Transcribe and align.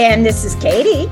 And 0.00 0.24
this 0.24 0.46
is 0.46 0.54
Katie. 0.54 1.10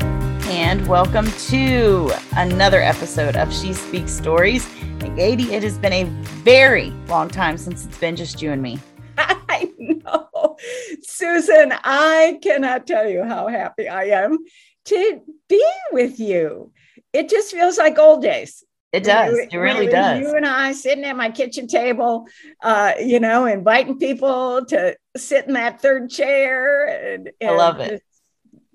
And 0.48 0.86
welcome 0.88 1.30
to 1.30 2.10
another 2.36 2.80
episode 2.80 3.36
of 3.36 3.52
She 3.52 3.74
Speaks 3.74 4.12
Stories. 4.12 4.66
And 4.80 5.14
Katie, 5.14 5.52
it 5.52 5.62
has 5.62 5.76
been 5.76 5.92
a 5.92 6.04
very 6.04 6.88
long 7.06 7.28
time 7.28 7.58
since 7.58 7.84
it's 7.84 7.98
been 7.98 8.16
just 8.16 8.40
you 8.40 8.50
and 8.50 8.62
me. 8.62 8.78
I 9.18 9.70
know. 9.76 10.56
Susan, 11.02 11.74
I 11.84 12.38
cannot 12.42 12.86
tell 12.86 13.06
you 13.06 13.24
how 13.24 13.48
happy 13.48 13.90
I 13.90 14.04
am 14.04 14.38
to 14.86 15.20
be 15.50 15.66
with 15.92 16.18
you. 16.18 16.72
It 17.12 17.28
just 17.28 17.52
feels 17.52 17.76
like 17.76 17.98
old 17.98 18.22
days. 18.22 18.64
It 18.90 19.04
does. 19.04 19.36
It 19.36 19.54
really 19.54 19.86
does. 19.86 20.20
You 20.20 20.34
and 20.34 20.46
I 20.46 20.72
sitting 20.72 21.04
at 21.04 21.14
my 21.14 21.30
kitchen 21.30 21.66
table, 21.66 22.26
uh, 22.62 22.94
you 22.98 23.20
know, 23.20 23.44
inviting 23.44 23.98
people 23.98 24.64
to 24.64 24.96
sit 25.14 25.46
in 25.46 25.52
that 25.52 25.82
third 25.82 26.08
chair. 26.08 26.86
And, 26.86 27.30
and 27.38 27.50
I 27.50 27.54
love 27.54 27.80
it. 27.80 28.02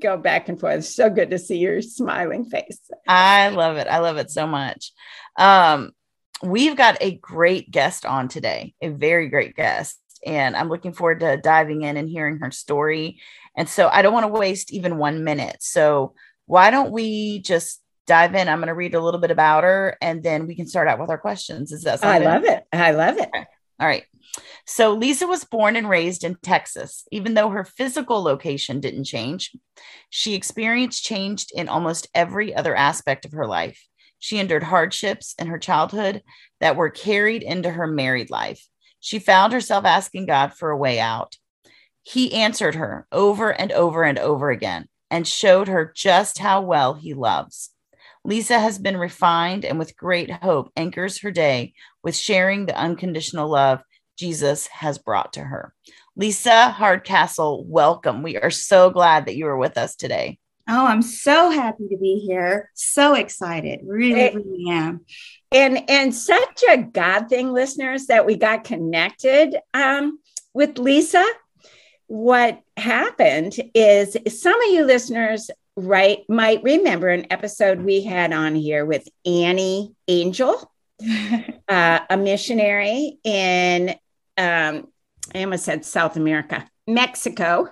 Go 0.03 0.17
back 0.17 0.49
and 0.49 0.59
forth. 0.59 0.83
so 0.83 1.09
good 1.09 1.29
to 1.29 1.39
see 1.39 1.57
your 1.57 1.81
smiling 1.81 2.43
face. 2.43 2.79
I 3.07 3.49
love 3.49 3.77
it. 3.77 3.87
I 3.87 3.99
love 3.99 4.17
it 4.17 4.29
so 4.29 4.45
much. 4.45 4.91
Um, 5.39 5.91
we've 6.43 6.75
got 6.75 6.97
a 6.99 7.15
great 7.15 7.71
guest 7.71 8.05
on 8.05 8.27
today, 8.27 8.75
a 8.81 8.89
very 8.89 9.29
great 9.29 9.55
guest. 9.55 9.97
And 10.25 10.57
I'm 10.57 10.67
looking 10.67 10.91
forward 10.91 11.21
to 11.21 11.37
diving 11.37 11.83
in 11.83 11.95
and 11.95 12.09
hearing 12.09 12.39
her 12.39 12.51
story. 12.51 13.21
And 13.55 13.69
so 13.69 13.87
I 13.87 14.01
don't 14.01 14.13
want 14.13 14.25
to 14.25 14.39
waste 14.39 14.73
even 14.73 14.97
one 14.97 15.23
minute. 15.23 15.57
So 15.61 16.15
why 16.45 16.69
don't 16.69 16.91
we 16.91 17.39
just 17.39 17.81
dive 18.05 18.35
in. 18.35 18.49
I'm 18.49 18.59
going 18.59 18.67
to 18.67 18.73
read 18.73 18.95
a 18.95 19.01
little 19.01 19.19
bit 19.19 19.31
about 19.31 19.63
her 19.63 19.97
and 20.01 20.21
then 20.21 20.47
we 20.47 20.55
can 20.55 20.67
start 20.67 20.87
out 20.87 20.99
with 20.99 21.09
our 21.09 21.17
questions. 21.17 21.71
Is 21.71 21.83
that 21.83 22.03
I 22.03 22.17
love 22.19 22.43
it. 22.43 22.63
I 22.73 22.91
love 22.91 23.17
it. 23.17 23.29
Okay. 23.33 23.45
All 23.79 23.87
right. 23.87 24.03
So 24.65 24.93
Lisa 24.93 25.27
was 25.27 25.43
born 25.43 25.75
and 25.75 25.89
raised 25.89 26.23
in 26.23 26.37
Texas. 26.41 27.05
Even 27.11 27.33
though 27.33 27.49
her 27.49 27.63
physical 27.65 28.21
location 28.23 28.79
didn't 28.79 29.03
change, 29.03 29.51
she 30.09 30.33
experienced 30.33 31.03
change 31.03 31.47
in 31.53 31.67
almost 31.67 32.07
every 32.15 32.55
other 32.55 32.75
aspect 32.75 33.25
of 33.25 33.33
her 33.33 33.47
life. 33.47 33.85
She 34.19 34.39
endured 34.39 34.63
hardships 34.63 35.35
in 35.37 35.47
her 35.47 35.59
childhood 35.59 36.23
that 36.61 36.77
were 36.77 36.89
carried 36.89 37.43
into 37.43 37.69
her 37.69 37.87
married 37.87 38.29
life. 38.29 38.65
She 38.99 39.19
found 39.19 39.51
herself 39.51 39.83
asking 39.83 40.27
God 40.27 40.53
for 40.53 40.71
a 40.71 40.77
way 40.77 40.99
out. 40.99 41.35
He 42.03 42.33
answered 42.33 42.75
her 42.75 43.05
over 43.11 43.51
and 43.51 43.71
over 43.71 44.03
and 44.03 44.17
over 44.17 44.49
again 44.49 44.87
and 45.11 45.27
showed 45.27 45.67
her 45.67 45.91
just 45.93 46.39
how 46.39 46.61
well 46.61 46.93
he 46.93 47.13
loves. 47.13 47.72
Lisa 48.25 48.57
has 48.57 48.79
been 48.79 48.97
refined 48.97 49.65
and 49.65 49.77
with 49.77 49.97
great 49.97 50.31
hope 50.31 50.71
anchors 50.77 51.19
her 51.21 51.31
day 51.31 51.73
with 52.03 52.15
sharing 52.15 52.65
the 52.65 52.77
unconditional 52.77 53.49
love 53.49 53.81
Jesus 54.17 54.67
has 54.67 54.97
brought 54.97 55.33
to 55.33 55.41
her. 55.41 55.73
Lisa 56.15 56.69
Hardcastle, 56.69 57.65
welcome. 57.65 58.23
We 58.23 58.37
are 58.37 58.51
so 58.51 58.89
glad 58.91 59.25
that 59.25 59.35
you 59.35 59.47
are 59.47 59.57
with 59.57 59.77
us 59.77 59.95
today. 59.95 60.39
Oh, 60.69 60.85
I'm 60.85 61.01
so 61.01 61.49
happy 61.49 61.89
to 61.89 61.97
be 61.97 62.23
here. 62.25 62.69
So 62.73 63.15
excited. 63.15 63.81
Really, 63.83 64.21
it, 64.21 64.35
really 64.35 64.69
am. 64.69 65.01
And 65.51 65.89
and 65.89 66.15
such 66.15 66.63
a 66.69 66.77
God 66.77 67.27
thing, 67.27 67.51
listeners, 67.51 68.05
that 68.07 68.25
we 68.25 68.37
got 68.37 68.63
connected 68.63 69.57
um, 69.73 70.19
with 70.53 70.77
Lisa. 70.77 71.25
What 72.07 72.61
happened 72.77 73.55
is 73.73 74.15
some 74.29 74.61
of 74.61 74.71
you 74.71 74.85
listeners 74.85 75.49
right 75.75 76.19
might 76.29 76.63
remember 76.63 77.09
an 77.09 77.27
episode 77.31 77.81
we 77.81 78.03
had 78.03 78.31
on 78.31 78.55
here 78.55 78.85
with 78.85 79.07
Annie 79.25 79.93
Angel, 80.07 80.71
uh, 81.67 81.99
a 82.09 82.17
missionary 82.17 83.17
in 83.23 83.95
um, 84.37 84.87
I 85.33 85.43
almost 85.43 85.65
said 85.65 85.85
South 85.85 86.17
America, 86.17 86.67
Mexico. 86.87 87.69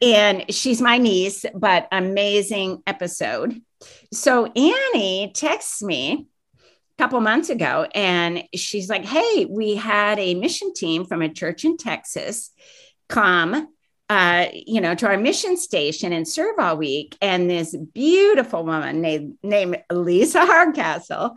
And 0.00 0.44
she's 0.50 0.80
my 0.80 0.98
niece, 0.98 1.44
but 1.54 1.88
amazing 1.90 2.82
episode. 2.86 3.60
So 4.12 4.46
Annie 4.46 5.32
texts 5.34 5.82
me 5.82 6.28
a 6.60 7.02
couple 7.02 7.20
months 7.20 7.50
ago 7.50 7.88
and 7.94 8.44
she's 8.54 8.88
like, 8.88 9.04
Hey, 9.04 9.46
we 9.46 9.74
had 9.74 10.18
a 10.20 10.34
mission 10.34 10.72
team 10.72 11.04
from 11.04 11.22
a 11.22 11.32
church 11.32 11.64
in 11.64 11.76
Texas 11.76 12.50
come 13.08 13.68
uh, 14.08 14.46
you 14.52 14.80
know, 14.80 14.94
to 14.94 15.06
our 15.06 15.16
mission 15.16 15.56
station 15.56 16.12
and 16.12 16.28
serve 16.28 16.58
all 16.58 16.76
week. 16.76 17.16
And 17.22 17.48
this 17.48 17.74
beautiful 17.74 18.64
woman 18.64 19.00
named, 19.00 19.38
named 19.42 19.82
Lisa 19.90 20.44
Hardcastle 20.44 21.36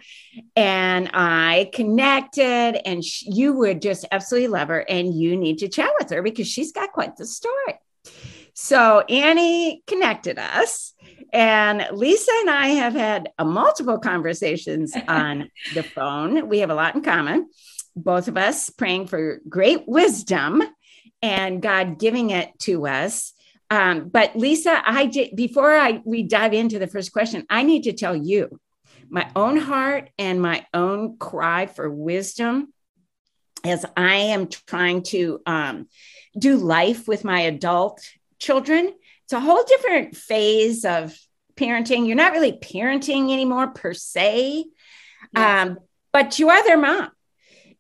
and 0.56 1.10
I 1.14 1.70
connected, 1.74 2.82
and 2.86 3.04
she, 3.04 3.32
you 3.32 3.54
would 3.54 3.82
just 3.82 4.06
absolutely 4.12 4.50
love 4.50 4.68
her. 4.68 4.80
And 4.80 5.14
you 5.14 5.38
need 5.38 5.60
to 5.60 5.70
chat 5.70 5.92
with 6.00 6.10
her 6.10 6.22
because 6.22 6.48
she's 6.48 6.72
got 6.72 6.92
quite 6.92 7.16
the 7.16 7.26
story. 7.26 7.80
So 8.54 9.02
Annie 9.02 9.84
connected 9.88 10.38
us, 10.40 10.94
and 11.32 11.86
Lisa 11.94 12.32
and 12.42 12.50
I 12.50 12.68
have 12.68 12.94
had 12.94 13.30
a 13.38 13.46
multiple 13.46 14.00
conversations 14.00 14.94
on 15.08 15.50
the 15.74 15.84
phone. 15.84 16.50
We 16.50 16.60
have 16.60 16.70
a 16.70 16.76
lot 16.76 16.96
in 16.96 17.02
common. 17.02 17.50
Both 17.96 18.28
of 18.28 18.36
us 18.36 18.70
praying 18.70 19.08
for 19.08 19.40
great 19.48 19.88
wisdom 19.88 20.62
and 21.26 21.60
God 21.60 21.98
giving 21.98 22.30
it 22.30 22.58
to 22.60 22.86
us. 22.86 23.34
Um, 23.72 24.10
but 24.10 24.36
Lisa, 24.36 24.80
I 24.86 25.08
did 25.08 25.36
before 25.36 25.76
I 25.76 26.00
we 26.06 26.22
dive 26.22 26.54
into 26.54 26.78
the 26.78 26.86
first 26.86 27.12
question, 27.12 27.48
I 27.50 27.64
need 27.64 27.86
to 27.86 27.94
tell 27.94 28.16
you 28.16 28.60
my 29.10 29.28
own 29.36 29.58
heart 29.58 30.12
and 30.20 30.40
my 30.40 30.68
own 30.72 31.18
cry 31.18 31.66
for 31.66 31.90
wisdom 31.90 32.72
as 33.64 33.86
I 33.98 34.16
am 34.36 34.48
trying 34.48 35.02
to 35.04 35.42
um, 35.48 35.88
do 36.38 36.58
life 36.58 37.08
with 37.08 37.24
my 37.24 37.42
adult 37.42 38.08
children. 38.38 38.94
It's 39.24 39.34
a 39.34 39.40
whole 39.40 39.64
different 39.64 40.16
phase 40.16 40.86
of 40.86 41.18
parenting. 41.56 42.06
You're 42.06 42.16
not 42.16 42.34
really 42.34 42.52
parenting 42.52 43.34
anymore 43.34 43.70
per 43.70 43.96
se, 43.96 44.66
yes. 45.36 45.68
um, 45.68 45.80
but 46.14 46.38
you 46.38 46.50
are 46.50 46.64
their 46.64 46.78
mom. 46.78 47.10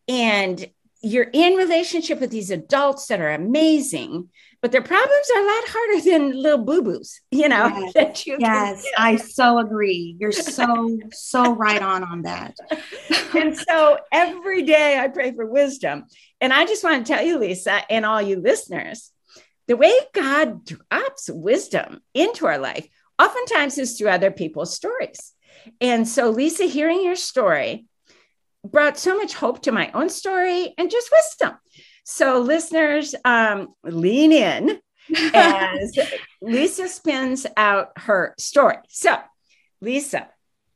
And 0.07 0.67
you're 1.05 1.29
in 1.33 1.53
relationship 1.53 2.19
with 2.19 2.31
these 2.31 2.49
adults 2.49 3.05
that 3.07 3.21
are 3.21 3.31
amazing, 3.31 4.27
but 4.59 4.71
their 4.71 4.81
problems 4.81 5.27
are 5.35 5.41
a 5.41 5.45
lot 5.45 5.63
harder 5.67 6.09
than 6.09 6.41
little 6.41 6.65
boo 6.65 6.81
boos, 6.81 7.21
you 7.29 7.47
know. 7.47 7.67
Yes, 7.67 7.93
that 7.93 8.25
you 8.25 8.37
yes 8.39 8.83
I 8.97 9.17
so 9.17 9.59
agree. 9.59 10.15
You're 10.19 10.31
so, 10.31 10.97
so 11.11 11.53
right 11.53 11.81
on 11.81 12.03
on 12.03 12.23
that. 12.23 12.57
and 13.35 13.55
so 13.55 13.99
every 14.11 14.63
day 14.63 14.97
I 14.97 15.07
pray 15.09 15.31
for 15.31 15.45
wisdom. 15.45 16.05
And 16.41 16.51
I 16.51 16.65
just 16.65 16.83
want 16.83 17.05
to 17.05 17.13
tell 17.13 17.23
you, 17.23 17.37
Lisa, 17.37 17.81
and 17.87 18.03
all 18.03 18.21
you 18.21 18.37
listeners, 18.37 19.11
the 19.67 19.77
way 19.77 19.93
God 20.11 20.65
drops 20.65 21.29
wisdom 21.29 22.01
into 22.15 22.47
our 22.47 22.57
life 22.57 22.87
oftentimes 23.21 23.77
is 23.77 23.95
through 23.95 24.09
other 24.09 24.31
people's 24.31 24.75
stories. 24.75 25.33
And 25.79 26.07
so, 26.07 26.31
Lisa, 26.31 26.63
hearing 26.63 27.03
your 27.03 27.15
story, 27.15 27.85
brought 28.71 28.97
so 28.97 29.15
much 29.15 29.33
hope 29.33 29.61
to 29.63 29.71
my 29.71 29.91
own 29.93 30.09
story 30.09 30.73
and 30.77 30.91
just 30.91 31.11
wisdom. 31.11 31.57
So, 32.03 32.39
listeners, 32.39 33.15
um, 33.25 33.73
lean 33.83 34.31
in 34.31 34.79
as 35.33 35.97
Lisa 36.41 36.87
spins 36.87 37.45
out 37.57 37.91
her 37.97 38.35
story. 38.37 38.77
So, 38.89 39.17
Lisa, 39.81 40.27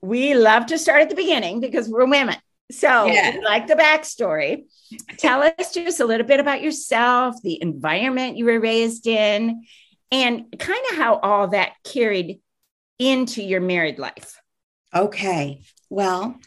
we 0.01 0.33
love 0.33 0.67
to 0.67 0.77
start 0.77 1.01
at 1.01 1.09
the 1.09 1.15
beginning 1.15 1.59
because 1.59 1.89
we're 1.89 2.07
women. 2.07 2.37
So, 2.71 3.05
yeah. 3.07 3.37
like 3.43 3.67
the 3.67 3.75
backstory, 3.75 4.65
tell 5.17 5.41
us 5.41 5.73
just 5.73 5.99
a 5.99 6.05
little 6.05 6.25
bit 6.25 6.39
about 6.39 6.61
yourself, 6.61 7.35
the 7.43 7.61
environment 7.61 8.37
you 8.37 8.45
were 8.45 8.59
raised 8.59 9.07
in, 9.07 9.63
and 10.11 10.45
kind 10.59 10.83
of 10.91 10.97
how 10.97 11.15
all 11.17 11.47
that 11.49 11.73
carried 11.83 12.41
into 12.99 13.41
your 13.41 13.61
married 13.61 13.97
life. 13.97 14.39
Okay. 14.93 15.61
Well, 15.89 16.39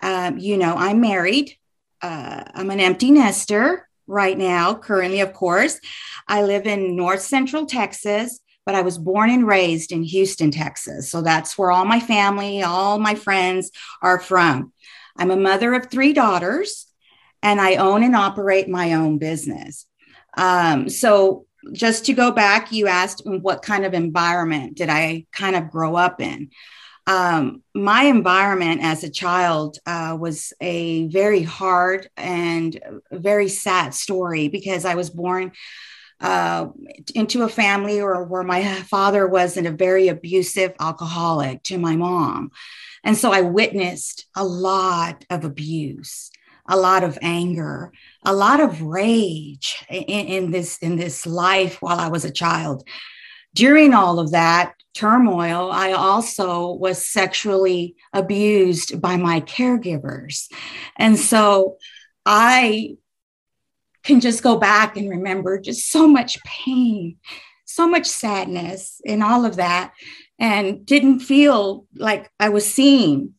um, 0.00 0.38
you 0.38 0.56
know, 0.56 0.74
I'm 0.76 1.00
married. 1.00 1.56
Uh, 2.02 2.44
I'm 2.54 2.70
an 2.70 2.80
empty 2.80 3.10
nester 3.10 3.88
right 4.06 4.36
now, 4.36 4.74
currently, 4.74 5.20
of 5.20 5.32
course. 5.32 5.80
I 6.28 6.42
live 6.42 6.66
in 6.66 6.96
North 6.96 7.22
Central 7.22 7.66
Texas, 7.66 8.40
but 8.64 8.74
I 8.74 8.82
was 8.82 8.98
born 8.98 9.30
and 9.30 9.46
raised 9.46 9.92
in 9.92 10.02
Houston, 10.02 10.50
Texas. 10.50 11.10
So 11.10 11.22
that's 11.22 11.56
where 11.56 11.70
all 11.70 11.84
my 11.84 12.00
family, 12.00 12.62
all 12.62 12.98
my 12.98 13.14
friends 13.14 13.70
are 14.02 14.20
from. 14.20 14.72
I'm 15.16 15.30
a 15.30 15.36
mother 15.36 15.74
of 15.74 15.90
three 15.90 16.12
daughters, 16.12 16.86
and 17.42 17.60
I 17.60 17.76
own 17.76 18.02
and 18.02 18.14
operate 18.14 18.68
my 18.68 18.94
own 18.94 19.18
business. 19.18 19.86
Um, 20.36 20.88
so, 20.88 21.46
just 21.72 22.04
to 22.06 22.12
go 22.12 22.30
back, 22.30 22.70
you 22.70 22.86
asked 22.86 23.22
what 23.24 23.62
kind 23.62 23.84
of 23.84 23.92
environment 23.92 24.76
did 24.76 24.88
I 24.88 25.26
kind 25.32 25.56
of 25.56 25.70
grow 25.70 25.96
up 25.96 26.20
in? 26.20 26.50
Um, 27.06 27.62
my 27.74 28.04
environment 28.04 28.80
as 28.82 29.04
a 29.04 29.10
child 29.10 29.78
uh, 29.86 30.16
was 30.18 30.52
a 30.60 31.06
very 31.08 31.42
hard 31.42 32.10
and 32.16 32.78
very 33.12 33.48
sad 33.48 33.94
story 33.94 34.48
because 34.48 34.84
I 34.84 34.96
was 34.96 35.10
born 35.10 35.52
uh, 36.20 36.68
into 37.14 37.42
a 37.42 37.48
family 37.48 38.00
or 38.00 38.24
where 38.24 38.42
my 38.42 38.64
father 38.82 39.26
was 39.26 39.56
in 39.56 39.66
a 39.66 39.70
very 39.70 40.08
abusive 40.08 40.72
alcoholic 40.80 41.62
to 41.64 41.78
my 41.78 41.94
mom. 41.94 42.50
And 43.04 43.16
so 43.16 43.32
I 43.32 43.42
witnessed 43.42 44.26
a 44.34 44.44
lot 44.44 45.24
of 45.30 45.44
abuse, 45.44 46.30
a 46.68 46.76
lot 46.76 47.04
of 47.04 47.18
anger, 47.22 47.92
a 48.24 48.34
lot 48.34 48.60
of 48.60 48.82
rage 48.82 49.84
in, 49.88 50.02
in 50.02 50.50
this 50.50 50.78
in 50.78 50.96
this 50.96 51.24
life 51.24 51.80
while 51.80 52.00
I 52.00 52.08
was 52.08 52.24
a 52.24 52.32
child. 52.32 52.82
During 53.54 53.94
all 53.94 54.18
of 54.18 54.32
that 54.32 54.74
turmoil, 54.96 55.70
I 55.70 55.92
also 55.92 56.72
was 56.72 57.06
sexually 57.06 57.96
abused 58.12 59.00
by 59.00 59.16
my 59.16 59.40
caregivers. 59.40 60.46
And 60.96 61.18
so 61.18 61.76
I 62.24 62.96
can 64.02 64.20
just 64.20 64.42
go 64.42 64.56
back 64.56 64.96
and 64.96 65.10
remember 65.10 65.60
just 65.60 65.90
so 65.90 66.06
much 66.06 66.42
pain, 66.44 67.18
so 67.64 67.86
much 67.88 68.06
sadness, 68.06 69.00
and 69.06 69.22
all 69.22 69.44
of 69.44 69.56
that, 69.56 69.92
and 70.38 70.86
didn't 70.86 71.20
feel 71.20 71.86
like 71.96 72.30
I 72.40 72.48
was 72.48 72.66
seen 72.66 73.34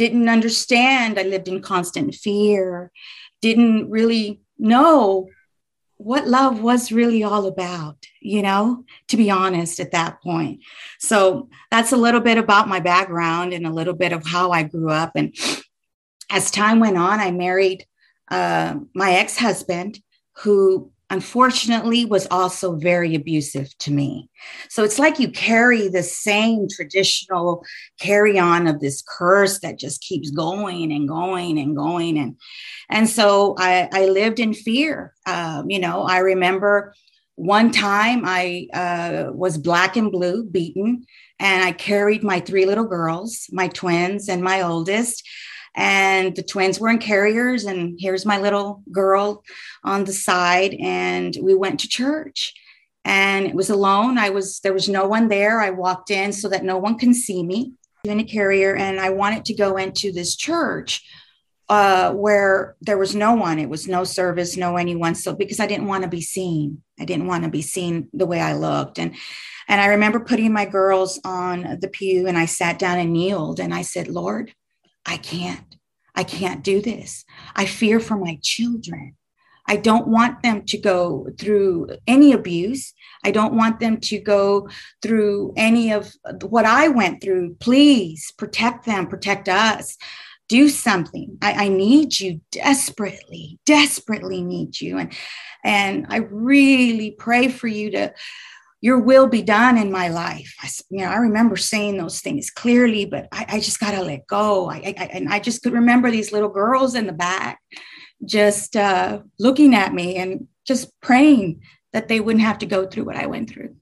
didn't 0.00 0.30
understand. 0.30 1.18
I 1.18 1.24
lived 1.24 1.46
in 1.46 1.60
constant 1.60 2.14
fear, 2.14 2.90
didn't 3.42 3.90
really 3.90 4.40
know 4.58 5.28
what 6.02 6.26
love 6.26 6.62
was 6.62 6.90
really 6.90 7.22
all 7.22 7.46
about, 7.46 8.06
you 8.22 8.40
know, 8.40 8.84
to 9.08 9.18
be 9.18 9.30
honest 9.30 9.78
at 9.80 9.90
that 9.90 10.22
point. 10.22 10.60
So 10.98 11.50
that's 11.70 11.92
a 11.92 11.96
little 11.98 12.22
bit 12.22 12.38
about 12.38 12.68
my 12.68 12.80
background 12.80 13.52
and 13.52 13.66
a 13.66 13.72
little 13.72 13.92
bit 13.92 14.12
of 14.12 14.26
how 14.26 14.50
I 14.50 14.62
grew 14.62 14.88
up. 14.88 15.12
And 15.14 15.36
as 16.30 16.50
time 16.50 16.80
went 16.80 16.96
on, 16.96 17.20
I 17.20 17.32
married 17.32 17.84
uh, 18.30 18.76
my 18.94 19.12
ex 19.12 19.36
husband, 19.36 20.00
who 20.36 20.90
unfortunately 21.10 22.04
was 22.04 22.26
also 22.30 22.76
very 22.76 23.14
abusive 23.14 23.76
to 23.78 23.90
me. 23.90 24.30
So 24.68 24.84
it's 24.84 24.98
like 24.98 25.18
you 25.18 25.30
carry 25.30 25.88
the 25.88 26.04
same 26.04 26.68
traditional 26.68 27.64
carry 27.98 28.38
on 28.38 28.68
of 28.68 28.80
this 28.80 29.02
curse 29.06 29.58
that 29.60 29.78
just 29.78 30.00
keeps 30.00 30.30
going 30.30 30.92
and 30.92 31.08
going 31.08 31.58
and 31.58 31.76
going. 31.76 32.16
And, 32.16 32.36
and 32.88 33.08
so 33.08 33.56
I, 33.58 33.88
I 33.92 34.06
lived 34.06 34.38
in 34.38 34.54
fear. 34.54 35.14
Um, 35.26 35.68
you 35.68 35.80
know, 35.80 36.02
I 36.02 36.18
remember 36.18 36.94
one 37.34 37.72
time 37.72 38.22
I 38.24 38.68
uh, 38.72 39.32
was 39.32 39.58
black 39.58 39.96
and 39.96 40.12
blue, 40.12 40.44
beaten, 40.44 41.06
and 41.38 41.64
I 41.64 41.72
carried 41.72 42.22
my 42.22 42.38
three 42.38 42.66
little 42.66 42.84
girls, 42.84 43.46
my 43.50 43.68
twins 43.68 44.28
and 44.28 44.42
my 44.42 44.60
oldest 44.60 45.26
and 45.74 46.34
the 46.34 46.42
twins 46.42 46.80
were 46.80 46.88
in 46.88 46.98
carriers 46.98 47.64
and 47.64 47.98
here's 47.98 48.26
my 48.26 48.38
little 48.38 48.82
girl 48.90 49.44
on 49.84 50.04
the 50.04 50.12
side 50.12 50.74
and 50.80 51.36
we 51.40 51.54
went 51.54 51.80
to 51.80 51.88
church. 51.88 52.54
And 53.04 53.46
it 53.46 53.54
was 53.54 53.70
alone. 53.70 54.18
I 54.18 54.30
was 54.30 54.60
there 54.60 54.74
was 54.74 54.88
no 54.88 55.06
one 55.06 55.28
there. 55.28 55.60
I 55.60 55.70
walked 55.70 56.10
in 56.10 56.32
so 56.32 56.48
that 56.48 56.64
no 56.64 56.76
one 56.76 56.98
can 56.98 57.14
see 57.14 57.42
me. 57.42 57.72
In 58.04 58.18
a 58.18 58.24
carrier 58.24 58.74
and 58.74 58.98
i 58.98 59.10
wanted 59.10 59.44
to 59.44 59.54
go 59.54 59.76
into 59.76 60.10
this 60.10 60.34
church 60.34 61.02
uh, 61.68 62.12
where 62.12 62.76
there 62.80 62.98
was 62.98 63.14
no 63.14 63.34
one. 63.34 63.58
It 63.58 63.68
was 63.68 63.86
no 63.86 64.04
service 64.04 64.56
no 64.56 64.76
anyone. 64.76 65.14
So 65.14 65.34
because 65.34 65.60
i 65.60 65.66
didn't 65.66 65.86
want 65.86 66.02
to 66.04 66.10
be 66.10 66.20
seen. 66.20 66.82
I 66.98 67.04
didn't 67.04 67.26
want 67.26 67.44
to 67.44 67.50
be 67.50 67.62
seen 67.62 68.08
the 68.12 68.26
way 68.26 68.40
i 68.40 68.54
looked. 68.54 68.98
And 68.98 69.14
and 69.68 69.80
i 69.80 69.86
remember 69.86 70.20
putting 70.20 70.52
my 70.52 70.66
girls 70.66 71.20
on 71.24 71.78
the 71.80 71.88
pew 71.88 72.26
and 72.26 72.36
i 72.36 72.44
sat 72.44 72.78
down 72.78 72.98
and 72.98 73.12
kneeled 73.12 73.60
and 73.60 73.72
i 73.72 73.82
said 73.82 74.08
lord 74.08 74.52
I 75.06 75.16
can't. 75.16 75.76
I 76.14 76.24
can't 76.24 76.62
do 76.62 76.82
this. 76.82 77.24
I 77.54 77.66
fear 77.66 78.00
for 78.00 78.16
my 78.16 78.38
children. 78.42 79.16
I 79.66 79.76
don't 79.76 80.08
want 80.08 80.42
them 80.42 80.64
to 80.66 80.78
go 80.78 81.28
through 81.38 81.90
any 82.06 82.32
abuse. 82.32 82.92
I 83.24 83.30
don't 83.30 83.54
want 83.54 83.78
them 83.78 84.00
to 84.00 84.18
go 84.18 84.68
through 85.00 85.54
any 85.56 85.92
of 85.92 86.12
what 86.42 86.64
I 86.64 86.88
went 86.88 87.22
through. 87.22 87.54
Please 87.60 88.32
protect 88.36 88.84
them, 88.84 89.06
protect 89.06 89.48
us. 89.48 89.96
Do 90.48 90.68
something. 90.68 91.38
I, 91.40 91.66
I 91.66 91.68
need 91.68 92.18
you 92.18 92.40
desperately, 92.50 93.60
desperately 93.64 94.42
need 94.42 94.80
you. 94.80 94.98
And, 94.98 95.12
and 95.62 96.06
I 96.08 96.16
really 96.16 97.12
pray 97.12 97.46
for 97.46 97.68
you 97.68 97.92
to 97.92 98.12
your 98.80 98.98
will 98.98 99.26
be 99.26 99.42
done 99.42 99.76
in 99.76 99.92
my 99.92 100.08
life. 100.08 100.54
I, 100.60 100.68
you 100.90 101.04
know, 101.04 101.10
I 101.10 101.16
remember 101.16 101.56
saying 101.56 101.98
those 101.98 102.20
things 102.20 102.50
clearly, 102.50 103.04
but 103.04 103.28
I, 103.30 103.46
I 103.48 103.60
just 103.60 103.80
got 103.80 103.92
to 103.92 104.02
let 104.02 104.26
go. 104.26 104.70
I, 104.70 104.94
I, 104.98 105.10
and 105.12 105.28
I 105.28 105.38
just 105.38 105.62
could 105.62 105.72
remember 105.72 106.10
these 106.10 106.32
little 106.32 106.48
girls 106.48 106.94
in 106.94 107.06
the 107.06 107.12
back 107.12 107.60
just 108.24 108.76
uh, 108.76 109.20
looking 109.38 109.74
at 109.74 109.92
me 109.92 110.16
and 110.16 110.46
just 110.66 110.98
praying 111.00 111.62
that 111.92 112.08
they 112.08 112.20
wouldn't 112.20 112.44
have 112.44 112.58
to 112.58 112.66
go 112.66 112.86
through 112.86 113.04
what 113.04 113.16
I 113.16 113.26
went 113.26 113.50
through. 113.50 113.76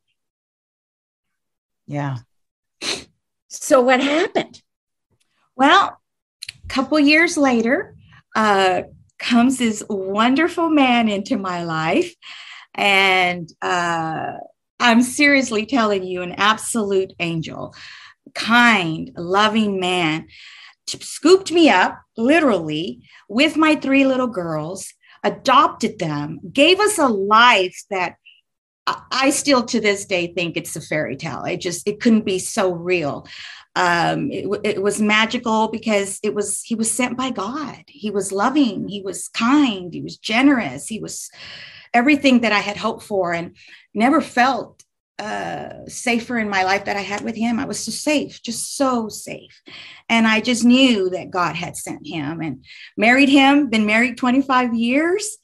Yeah. 1.87 2.19
So 3.49 3.81
what 3.81 4.01
happened? 4.01 4.63
Well, 5.57 5.99
a 6.65 6.69
couple 6.69 6.99
years 7.01 7.37
later, 7.37 7.97
uh, 8.37 8.83
comes 9.19 9.59
this 9.59 9.83
wonderful 9.89 10.71
man 10.71 11.09
into 11.09 11.37
my 11.37 11.65
life, 11.65 12.15
and 12.75 13.51
uh, 13.61 14.35
I'm 14.81 15.03
seriously 15.03 15.67
telling 15.67 16.05
you, 16.05 16.23
an 16.23 16.33
absolute 16.33 17.13
angel, 17.19 17.75
kind, 18.35 19.11
loving 19.17 19.81
man, 19.81 20.29
scooped 20.87 21.53
me 21.53 21.69
up 21.69 22.01
literally 22.17 23.03
with 23.29 23.57
my 23.57 23.75
three 23.75 24.07
little 24.07 24.27
girls, 24.27 24.93
adopted 25.25 25.99
them, 25.99 26.41
gave 26.53 26.81
us 26.81 26.99
a 26.99 27.09
life 27.09 27.83
that 27.91 28.17
I 29.11 29.31
still 29.31 29.65
to 29.65 29.81
this 29.81 30.07
day 30.07 30.33
think 30.33 30.57
it's 30.57 30.77
a 30.77 30.81
fairy 30.81 31.17
tale. 31.17 31.45
It 31.45 31.61
just 31.61 31.87
it 31.87 32.01
couldn't 32.01 32.25
be 32.25 32.39
so 32.39 32.73
real. 32.73 33.27
Um, 33.77 34.31
it, 34.33 34.49
it 34.65 34.83
was 34.83 35.01
magical 35.01 35.69
because 35.69 36.19
it 36.23 36.35
was 36.35 36.63
he 36.63 36.75
was 36.75 36.91
sent 36.91 37.17
by 37.17 37.31
God. 37.31 37.83
He 37.87 38.11
was 38.11 38.33
loving. 38.33 38.89
He 38.89 39.03
was 39.03 39.29
kind. 39.29 39.93
He 39.93 40.01
was 40.01 40.17
generous. 40.17 40.87
He 40.87 41.01
was 41.01 41.31
everything 41.95 42.41
that 42.41 42.53
I 42.53 42.61
had 42.61 42.77
hoped 42.77 43.03
for 43.03 43.33
and 43.33 43.57
never 43.95 44.21
felt 44.21 44.83
uh, 45.19 45.87
safer 45.89 46.39
in 46.39 46.49
my 46.49 46.63
life 46.63 46.85
that 46.85 46.97
I 46.97 47.01
had 47.01 47.23
with 47.23 47.35
him. 47.35 47.59
I 47.59 47.65
was 47.65 47.85
so 47.85 47.91
safe, 47.91 48.41
just 48.41 48.77
so 48.77 49.09
safe. 49.09 49.61
And 50.09 50.29
I 50.29 50.41
just 50.41 50.65
knew 50.65 51.11
that 51.11 51.31
God 51.31 51.57
had 51.57 51.77
sent 51.77 52.07
him 52.07 52.41
and 52.41 52.65
married 52.97 53.29
him, 53.29 53.69
been 53.69 53.87
married 53.87 54.17
25 54.17 54.75
years 54.75 55.39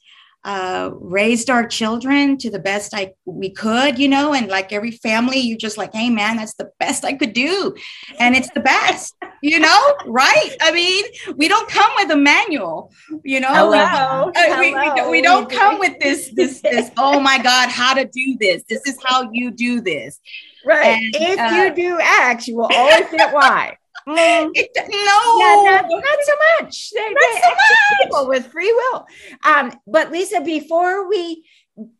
uh, 0.45 0.91
raised 0.93 1.49
our 1.49 1.67
children 1.67 2.37
to 2.37 2.51
the 2.51 2.59
best 2.59 2.93
I 2.93 3.13
we 3.25 3.49
could, 3.49 3.97
you 3.97 4.07
know, 4.07 4.33
and 4.33 4.47
like 4.47 4.71
every 4.71 4.91
family, 4.91 5.39
you 5.39 5.57
just 5.57 5.75
like, 5.75 5.91
hey 5.91 6.11
man, 6.11 6.37
that's 6.37 6.53
the 6.53 6.71
best 6.79 7.03
I 7.03 7.13
could 7.13 7.33
do, 7.33 7.75
and 8.19 8.35
it's 8.35 8.51
the 8.51 8.59
best, 8.59 9.15
you 9.41 9.59
know, 9.59 9.95
right? 10.05 10.55
I 10.61 10.71
mean, 10.71 11.03
we 11.35 11.47
don't 11.47 11.67
come 11.67 11.91
with 11.97 12.11
a 12.11 12.15
manual, 12.15 12.93
you 13.23 13.39
know. 13.39 13.47
Hello. 13.47 13.79
Uh, 13.79 14.31
Hello. 14.35 14.59
We, 14.59 14.73
we, 14.75 14.95
don't, 14.95 15.11
we 15.11 15.21
don't 15.23 15.49
come 15.49 15.79
with 15.79 15.99
this 15.99 16.31
this 16.35 16.61
this. 16.61 16.91
Oh 16.95 17.19
my 17.19 17.39
God, 17.39 17.69
how 17.69 17.95
to 17.95 18.05
do 18.05 18.37
this? 18.39 18.63
This 18.69 18.85
is 18.85 18.99
how 19.03 19.29
you 19.31 19.49
do 19.49 19.81
this. 19.81 20.19
Right. 20.63 20.85
And, 20.85 21.15
if 21.15 21.39
uh, 21.39 21.55
you 21.55 21.75
do 21.75 21.99
X, 21.99 22.47
you 22.47 22.57
will 22.57 22.69
always 22.71 23.09
get 23.09 23.33
Y. 23.33 23.77
Mm. 24.07 24.51
It, 24.53 24.69
no, 24.75 25.39
yeah, 25.39 25.71
not, 25.71 25.89
not, 25.89 26.19
so 26.21 26.33
much. 26.59 26.91
They, 26.91 27.09
not 27.09 27.21
they 27.21 27.41
so 27.41 27.49
much. 27.49 28.03
People 28.03 28.27
with 28.27 28.47
free 28.51 28.71
will. 28.71 29.07
Um, 29.43 29.73
but 29.87 30.11
Lisa, 30.11 30.41
before 30.41 31.09
we 31.09 31.45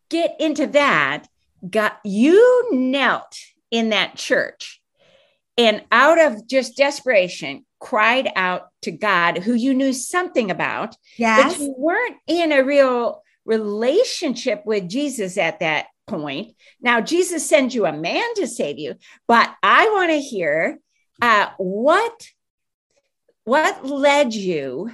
get 0.10 0.36
into 0.40 0.68
that, 0.68 1.28
got 1.68 2.00
you 2.04 2.68
knelt 2.72 3.38
in 3.72 3.90
that 3.90 4.16
church 4.16 4.82
and 5.58 5.84
out 5.92 6.20
of 6.20 6.48
just 6.48 6.78
desperation 6.78 7.66
cried 7.80 8.30
out 8.36 8.70
to 8.82 8.92
God, 8.92 9.40
who 9.40 9.54
you 9.54 9.74
knew 9.74 9.94
something 9.94 10.50
about, 10.50 10.96
yes. 11.18 11.58
but 11.58 11.64
you 11.64 11.76
weren't 11.78 12.18
in 12.28 12.52
a 12.52 12.64
real 12.64 13.22
relationship 13.46 14.64
with 14.66 14.90
Jesus 14.90 15.38
at 15.38 15.60
that 15.60 15.88
point. 16.08 16.56
Now, 16.82 17.02
Jesus 17.02 17.48
sends 17.48 17.76
you 17.76 17.86
a 17.86 17.94
man 17.94 18.34
to 18.36 18.48
save 18.48 18.80
you, 18.80 18.96
but 19.28 19.54
I 19.62 19.90
want 19.90 20.12
to 20.12 20.20
hear 20.20 20.80
uh, 21.22 21.50
what 21.58 22.28
what 23.46 23.86
led 23.86 24.34
you 24.34 24.92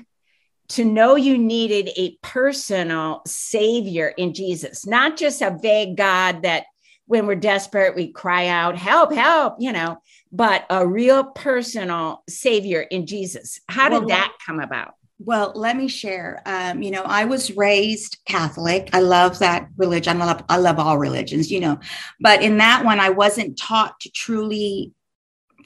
to 0.70 0.86
know 0.86 1.16
you 1.16 1.38
needed 1.38 1.90
a 1.98 2.18
personal 2.22 3.22
savior 3.26 4.08
in 4.08 4.34
Jesus, 4.34 4.86
not 4.86 5.18
just 5.18 5.42
a 5.42 5.58
vague 5.62 5.98
God 5.98 6.44
that 6.44 6.66
when 7.08 7.28
we're 7.28 7.36
desperate, 7.36 7.96
we 7.96 8.12
cry 8.12 8.48
out, 8.48 8.78
help, 8.78 9.12
help, 9.12 9.56
you 9.60 9.74
know, 9.74 9.98
but 10.32 10.66
a 10.70 10.88
real 10.88 11.26
personal 11.26 12.24
savior 12.30 12.82
in 12.82 13.06
Jesus. 13.06 13.60
How 13.68 13.90
did 13.90 14.00
well, 14.00 14.08
that 14.10 14.34
come 14.46 14.62
about? 14.62 14.94
Well, 15.20 15.52
let 15.56 15.76
me 15.76 15.90
share. 15.90 16.42
Um, 16.46 16.82
you 16.82 16.92
know, 16.92 17.04
I 17.04 17.26
was 17.26 17.56
raised 17.58 18.20
Catholic. 18.26 18.90
I 18.94 19.02
love 19.02 19.40
that 19.40 19.68
religion. 19.76 20.22
I 20.22 20.26
love, 20.26 20.44
I 20.48 20.58
love 20.58 20.80
all 20.80 20.98
religions, 20.98 21.52
you 21.52 21.60
know, 21.60 21.80
but 22.22 22.42
in 22.42 22.58
that 22.58 22.86
one, 22.86 23.00
I 23.00 23.10
wasn't 23.10 23.58
taught 23.58 24.00
to 24.00 24.12
truly 24.12 24.94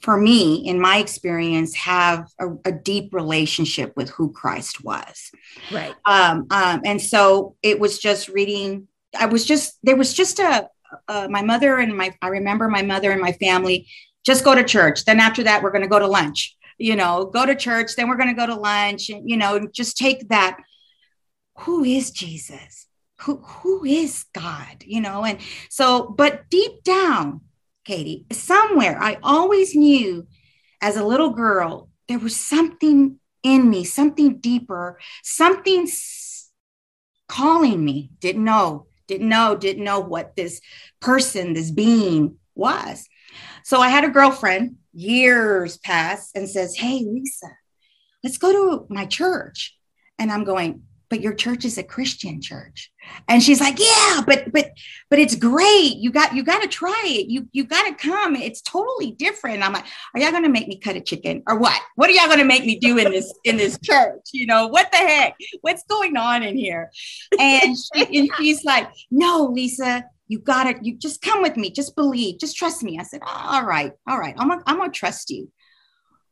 for 0.02 0.16
me, 0.16 0.56
in 0.66 0.80
my 0.80 0.98
experience, 0.98 1.74
have 1.74 2.28
a, 2.40 2.48
a, 2.64 2.72
deep 2.72 3.12
relationship 3.12 3.92
with 3.96 4.10
who 4.10 4.32
Christ 4.32 4.84
was. 4.84 5.30
Right. 5.72 5.94
Um, 6.04 6.46
um, 6.50 6.82
and 6.84 7.00
so 7.00 7.56
it 7.62 7.78
was 7.78 7.98
just 7.98 8.28
reading. 8.28 8.88
I 9.18 9.26
was 9.26 9.44
just 9.44 9.78
there 9.82 9.96
was 9.96 10.12
just 10.12 10.38
a, 10.38 10.68
a 11.08 11.28
my 11.28 11.42
mother 11.42 11.78
and 11.78 11.96
my 11.96 12.14
I 12.22 12.28
remember 12.28 12.68
my 12.68 12.82
mother 12.82 13.10
and 13.10 13.20
my 13.20 13.32
family 13.32 13.88
just 14.24 14.44
go 14.44 14.54
to 14.54 14.64
church. 14.64 15.04
Then 15.04 15.20
after 15.20 15.42
that, 15.44 15.62
we're 15.62 15.72
going 15.72 15.82
to 15.82 15.88
go 15.88 15.98
to 15.98 16.06
lunch. 16.06 16.56
You 16.78 16.96
know, 16.96 17.26
go 17.32 17.46
to 17.46 17.54
church. 17.54 17.96
Then 17.96 18.08
we're 18.08 18.16
going 18.16 18.34
to 18.34 18.34
go 18.34 18.46
to 18.46 18.54
lunch, 18.54 19.08
and 19.08 19.28
you 19.28 19.36
know, 19.36 19.66
just 19.72 19.96
take 19.96 20.28
that 20.28 20.58
who 21.60 21.84
is 21.84 22.10
Jesus? 22.10 22.86
Who, 23.20 23.36
who 23.36 23.84
is 23.84 24.24
God? 24.34 24.84
You 24.84 25.00
know, 25.00 25.24
and 25.24 25.38
so, 25.70 26.14
but 26.16 26.48
deep 26.50 26.82
down, 26.84 27.42
Katie, 27.86 28.26
somewhere 28.32 29.00
I 29.00 29.18
always 29.22 29.74
knew 29.74 30.26
as 30.82 30.96
a 30.96 31.04
little 31.04 31.30
girl, 31.30 31.88
there 32.08 32.18
was 32.18 32.36
something 32.36 33.18
in 33.42 33.70
me, 33.70 33.84
something 33.84 34.38
deeper, 34.38 34.98
something 35.22 35.88
calling 37.28 37.84
me. 37.84 38.10
Didn't 38.18 38.44
know, 38.44 38.86
didn't 39.06 39.28
know, 39.28 39.56
didn't 39.56 39.84
know 39.84 40.00
what 40.00 40.34
this 40.34 40.60
person, 41.00 41.52
this 41.52 41.70
being 41.70 42.38
was. 42.54 43.06
So 43.62 43.80
I 43.80 43.88
had 43.88 44.04
a 44.04 44.10
girlfriend, 44.10 44.76
years 44.92 45.78
pass, 45.78 46.30
and 46.34 46.48
says, 46.48 46.76
Hey, 46.76 47.04
Lisa, 47.06 47.48
let's 48.24 48.38
go 48.38 48.52
to 48.52 48.86
my 48.92 49.06
church. 49.06 49.76
And 50.18 50.32
I'm 50.32 50.44
going, 50.44 50.82
but 51.08 51.20
your 51.20 51.34
church 51.34 51.64
is 51.64 51.78
a 51.78 51.84
Christian 51.84 52.40
church. 52.40 52.90
And 53.28 53.42
she's 53.42 53.60
like, 53.60 53.78
yeah, 53.78 54.22
but 54.26 54.52
but 54.52 54.72
but 55.10 55.18
it's 55.18 55.34
great. 55.34 55.96
You 55.96 56.10
got 56.10 56.34
you 56.34 56.42
got 56.42 56.62
to 56.62 56.68
try 56.68 57.02
it. 57.06 57.28
You 57.28 57.48
you 57.52 57.64
got 57.64 57.86
to 57.86 57.94
come. 57.94 58.36
It's 58.36 58.60
totally 58.60 59.12
different. 59.12 59.62
I'm 59.62 59.72
like, 59.72 59.84
are 60.14 60.20
y'all 60.20 60.30
to 60.30 60.48
make 60.48 60.68
me 60.68 60.78
cut 60.78 60.96
a 60.96 61.00
chicken 61.00 61.42
or 61.46 61.58
what? 61.58 61.80
What 61.96 62.08
are 62.08 62.12
y'all 62.12 62.36
to 62.36 62.44
make 62.44 62.64
me 62.64 62.78
do 62.78 62.98
in 62.98 63.10
this 63.10 63.32
in 63.44 63.56
this 63.56 63.78
church? 63.82 64.28
You 64.32 64.46
know, 64.46 64.68
what 64.68 64.90
the 64.92 64.98
heck? 64.98 65.34
What's 65.62 65.84
going 65.84 66.16
on 66.16 66.42
in 66.42 66.56
here? 66.56 66.90
And 67.38 67.76
she 67.76 68.18
and 68.18 68.30
she's 68.38 68.64
like, 68.64 68.90
no, 69.10 69.50
Lisa, 69.52 70.04
you 70.28 70.38
got 70.38 70.64
to 70.64 70.78
you 70.82 70.96
just 70.96 71.22
come 71.22 71.42
with 71.42 71.56
me. 71.56 71.70
Just 71.70 71.96
believe. 71.96 72.38
Just 72.38 72.56
trust 72.56 72.82
me. 72.82 72.98
I 72.98 73.02
said, 73.02 73.22
all 73.26 73.64
right, 73.64 73.92
all 74.06 74.18
right. 74.18 74.34
I'm 74.38 74.48
gonna, 74.48 74.62
I'm 74.66 74.80
to 74.80 74.90
trust 74.90 75.30
you. 75.30 75.50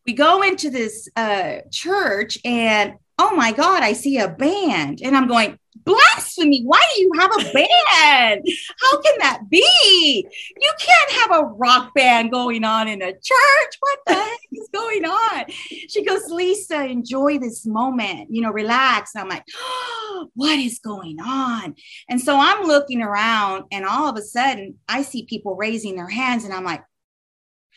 We 0.06 0.12
go 0.12 0.42
into 0.42 0.70
this 0.70 1.08
uh, 1.16 1.58
church 1.70 2.38
and 2.44 2.94
oh 3.18 3.34
my 3.34 3.52
God, 3.52 3.82
I 3.82 3.92
see 3.92 4.18
a 4.18 4.28
band. 4.28 5.00
And 5.02 5.16
I'm 5.16 5.28
going, 5.28 5.58
blasphemy. 5.84 6.62
Why 6.64 6.82
do 6.94 7.00
you 7.00 7.12
have 7.18 7.30
a 7.32 7.44
band? 7.52 8.46
How 8.80 9.00
can 9.00 9.14
that 9.20 9.42
be? 9.48 10.26
You 10.60 10.72
can't 10.78 11.10
have 11.12 11.40
a 11.40 11.44
rock 11.44 11.94
band 11.94 12.30
going 12.30 12.64
on 12.64 12.88
in 12.88 13.02
a 13.02 13.12
church. 13.12 13.74
What 13.80 13.98
the 14.06 14.14
heck 14.14 14.40
is 14.52 14.68
going 14.72 15.04
on? 15.04 15.44
She 15.88 16.04
goes, 16.04 16.30
Lisa, 16.30 16.84
enjoy 16.84 17.38
this 17.38 17.66
moment, 17.66 18.28
you 18.30 18.42
know, 18.42 18.50
relax. 18.50 19.14
And 19.14 19.22
I'm 19.22 19.28
like, 19.28 19.44
oh, 19.56 20.30
what 20.34 20.58
is 20.58 20.78
going 20.78 21.20
on? 21.20 21.74
And 22.08 22.20
so 22.20 22.38
I'm 22.38 22.66
looking 22.66 23.02
around, 23.02 23.64
and 23.70 23.84
all 23.84 24.08
of 24.08 24.16
a 24.16 24.22
sudden, 24.22 24.78
I 24.88 25.02
see 25.02 25.26
people 25.26 25.56
raising 25.56 25.96
their 25.96 26.08
hands, 26.08 26.44
and 26.44 26.52
I'm 26.52 26.64
like, 26.64 26.82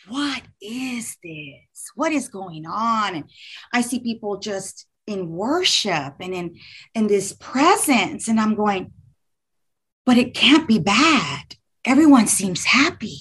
what 0.08 0.42
is 0.62 1.18
this? 1.24 1.92
What 1.96 2.14
is 2.14 2.30
going 2.30 2.66
on? 2.66 3.16
And 3.16 3.30
I 3.74 3.82
see 3.82 4.00
people 4.00 4.38
just 4.38 4.88
in 5.08 5.32
worship 5.32 6.16
and 6.20 6.34
in 6.34 6.60
in 6.94 7.08
this 7.08 7.34
presence. 7.34 8.28
And 8.28 8.40
i'm 8.40 8.54
going 8.54 8.92
but 10.06 10.18
it 10.18 10.34
can't 10.34 10.70
be 10.70 10.80
bad. 10.80 11.56
Everyone 11.84 12.28
seems 12.28 12.64
happy. 12.64 13.18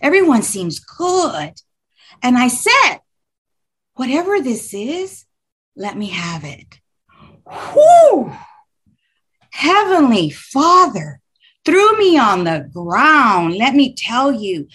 Everyone 0.00 0.42
seems 0.42 0.78
good. 0.78 1.54
And 2.22 2.38
i 2.38 2.48
said 2.48 2.98
whatever 3.94 4.40
this 4.40 4.72
is 4.72 5.24
let 5.74 5.96
me 5.96 6.10
have 6.10 6.44
it. 6.44 6.78
Whew! 7.48 8.32
heavenly 9.52 10.30
father 10.30 11.20
threw 11.64 11.98
me 11.98 12.16
on 12.16 12.44
the 12.44 12.68
ground. 12.72 13.56
Let 13.56 13.74
me 13.74 13.94
tell 13.94 14.30
you 14.30 14.68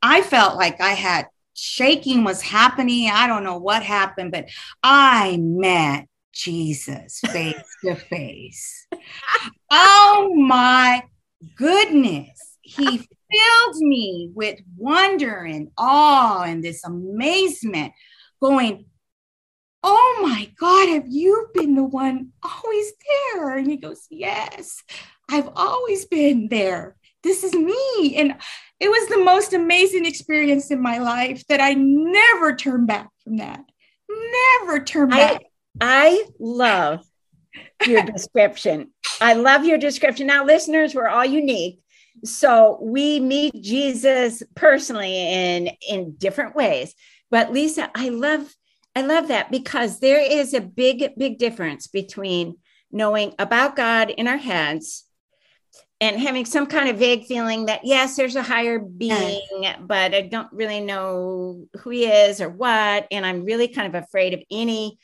i 0.00 0.22
felt 0.22 0.56
like 0.56 0.80
i 0.80 0.92
had 0.92 1.26
shaking 1.54 2.24
was 2.24 2.42
happening. 2.42 3.08
I 3.10 3.26
don't 3.26 3.44
know 3.44 3.58
what 3.58 3.82
happened, 3.82 4.32
but 4.32 4.48
I 4.82 5.36
met 5.40 6.08
Jesus 6.32 7.20
face 7.20 7.76
to 7.84 7.94
face. 7.94 8.86
Oh 9.70 10.32
my 10.34 11.02
goodness. 11.56 12.58
He 12.62 12.98
filled 12.98 13.76
me 13.76 14.30
with 14.34 14.60
wonder 14.76 15.44
and 15.44 15.68
awe 15.76 16.42
and 16.42 16.62
this 16.62 16.84
amazement, 16.84 17.92
going, 18.40 18.86
Oh 19.84 20.20
my 20.22 20.50
God, 20.60 20.88
have 20.90 21.06
you 21.08 21.48
been 21.54 21.74
the 21.74 21.82
one 21.82 22.30
always 22.42 22.92
there? 23.34 23.56
And 23.56 23.68
he 23.68 23.76
goes, 23.76 24.06
Yes, 24.10 24.82
I've 25.28 25.48
always 25.56 26.04
been 26.04 26.48
there. 26.48 26.96
This 27.22 27.44
is 27.44 27.52
me. 27.52 28.16
And 28.16 28.36
it 28.80 28.88
was 28.88 29.08
the 29.08 29.24
most 29.24 29.52
amazing 29.52 30.06
experience 30.06 30.70
in 30.70 30.80
my 30.80 30.98
life 30.98 31.46
that 31.48 31.60
I 31.60 31.74
never 31.74 32.54
turn 32.54 32.86
back 32.86 33.08
from 33.22 33.36
that. 33.36 33.64
Never 34.60 34.80
turn 34.80 35.08
back. 35.08 35.42
I 35.42 35.46
love 36.38 37.04
your 37.86 38.02
description. 38.06 38.90
I 39.20 39.34
love 39.34 39.64
your 39.64 39.78
description. 39.78 40.26
Now, 40.26 40.44
listeners, 40.44 40.94
we're 40.94 41.08
all 41.08 41.24
unique. 41.24 41.80
So 42.24 42.78
we 42.80 43.20
meet 43.20 43.54
Jesus 43.60 44.42
personally 44.54 45.16
in 45.16 45.70
in 45.88 46.12
different 46.16 46.54
ways. 46.54 46.94
But 47.30 47.52
Lisa, 47.52 47.90
I 47.94 48.10
love 48.10 48.54
I 48.94 49.02
love 49.02 49.28
that 49.28 49.50
because 49.50 50.00
there 50.00 50.20
is 50.20 50.52
a 50.52 50.60
big 50.60 51.12
big 51.16 51.38
difference 51.38 51.86
between 51.86 52.56
knowing 52.90 53.34
about 53.38 53.76
God 53.76 54.10
in 54.10 54.28
our 54.28 54.36
heads 54.36 55.04
and 56.02 56.20
having 56.20 56.44
some 56.44 56.66
kind 56.66 56.88
of 56.88 56.98
vague 56.98 57.24
feeling 57.24 57.66
that 57.66 57.84
yes 57.84 58.16
there's 58.16 58.36
a 58.36 58.42
higher 58.42 58.78
being 58.80 59.40
but 59.80 60.12
i 60.14 60.20
don't 60.20 60.52
really 60.52 60.80
know 60.80 61.64
who 61.78 61.90
he 61.90 62.06
is 62.06 62.40
or 62.40 62.50
what 62.50 63.06
and 63.10 63.24
i'm 63.24 63.44
really 63.44 63.68
kind 63.68 63.94
of 63.94 64.02
afraid 64.02 64.34
of 64.34 64.42
any 64.50 64.98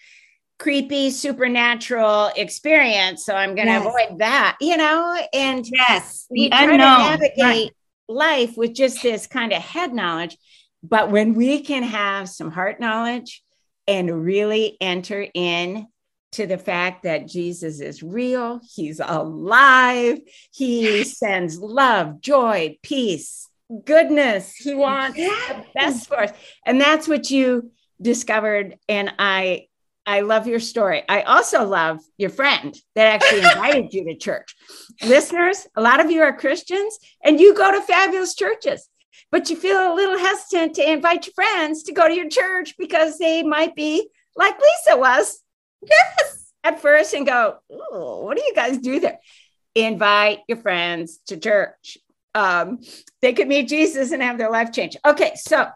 creepy 0.58 1.10
supernatural 1.10 2.30
experience 2.36 3.24
so 3.24 3.34
i'm 3.34 3.54
going 3.54 3.66
to 3.66 3.72
yes. 3.74 3.86
avoid 3.86 4.18
that 4.18 4.56
you 4.60 4.76
know 4.76 5.20
and 5.32 5.64
yes 5.66 6.26
we 6.30 6.48
try 6.48 6.64
unknown. 6.64 6.78
to 6.78 7.04
navigate 7.04 7.38
right. 7.40 7.70
life 8.08 8.56
with 8.56 8.74
just 8.74 9.02
this 9.02 9.26
kind 9.26 9.52
of 9.52 9.62
head 9.62 9.92
knowledge 9.92 10.36
but 10.82 11.10
when 11.10 11.34
we 11.34 11.60
can 11.62 11.82
have 11.82 12.28
some 12.28 12.50
heart 12.50 12.80
knowledge 12.80 13.42
and 13.86 14.24
really 14.24 14.76
enter 14.80 15.26
in 15.34 15.86
to 16.32 16.46
the 16.46 16.58
fact 16.58 17.04
that 17.04 17.26
Jesus 17.26 17.80
is 17.80 18.02
real, 18.02 18.60
he's 18.74 19.00
alive, 19.00 20.20
he 20.52 21.02
sends 21.04 21.58
love, 21.58 22.20
joy, 22.20 22.76
peace, 22.82 23.48
goodness. 23.84 24.54
He 24.54 24.74
wants 24.74 25.16
the 25.16 25.64
best 25.74 26.06
for 26.06 26.20
us. 26.20 26.32
And 26.66 26.80
that's 26.80 27.08
what 27.08 27.30
you 27.30 27.70
discovered 28.00 28.76
and 28.88 29.12
I 29.18 29.67
I 30.08 30.20
love 30.20 30.46
your 30.46 30.58
story. 30.58 31.02
I 31.06 31.20
also 31.20 31.66
love 31.66 32.00
your 32.16 32.30
friend 32.30 32.74
that 32.94 33.06
actually 33.06 33.40
invited 33.52 33.92
you 33.92 34.04
to 34.06 34.16
church. 34.16 34.56
Listeners, 35.04 35.66
a 35.76 35.82
lot 35.82 36.00
of 36.00 36.10
you 36.10 36.22
are 36.22 36.34
Christians 36.34 36.98
and 37.22 37.38
you 37.38 37.54
go 37.54 37.70
to 37.70 37.82
fabulous 37.82 38.34
churches, 38.34 38.88
but 39.30 39.50
you 39.50 39.56
feel 39.56 39.76
a 39.76 39.94
little 39.94 40.18
hesitant 40.18 40.76
to 40.76 40.90
invite 40.90 41.26
your 41.26 41.34
friends 41.34 41.82
to 41.82 41.92
go 41.92 42.08
to 42.08 42.14
your 42.14 42.30
church 42.30 42.74
because 42.78 43.18
they 43.18 43.42
might 43.42 43.76
be 43.76 44.08
like 44.34 44.58
Lisa 44.58 44.98
was. 44.98 45.42
Yes. 45.82 46.52
At 46.64 46.80
first 46.80 47.12
and 47.12 47.26
go, 47.26 47.58
what 47.68 48.36
do 48.36 48.42
you 48.42 48.54
guys 48.54 48.78
do 48.78 49.00
there? 49.00 49.18
Invite 49.74 50.38
your 50.48 50.58
friends 50.58 51.20
to 51.26 51.36
church. 51.36 51.98
Um, 52.34 52.80
they 53.20 53.34
could 53.34 53.46
meet 53.46 53.68
Jesus 53.68 54.10
and 54.12 54.22
have 54.22 54.38
their 54.38 54.50
life 54.50 54.72
change. 54.72 54.96
Okay, 55.04 55.32
so 55.36 55.68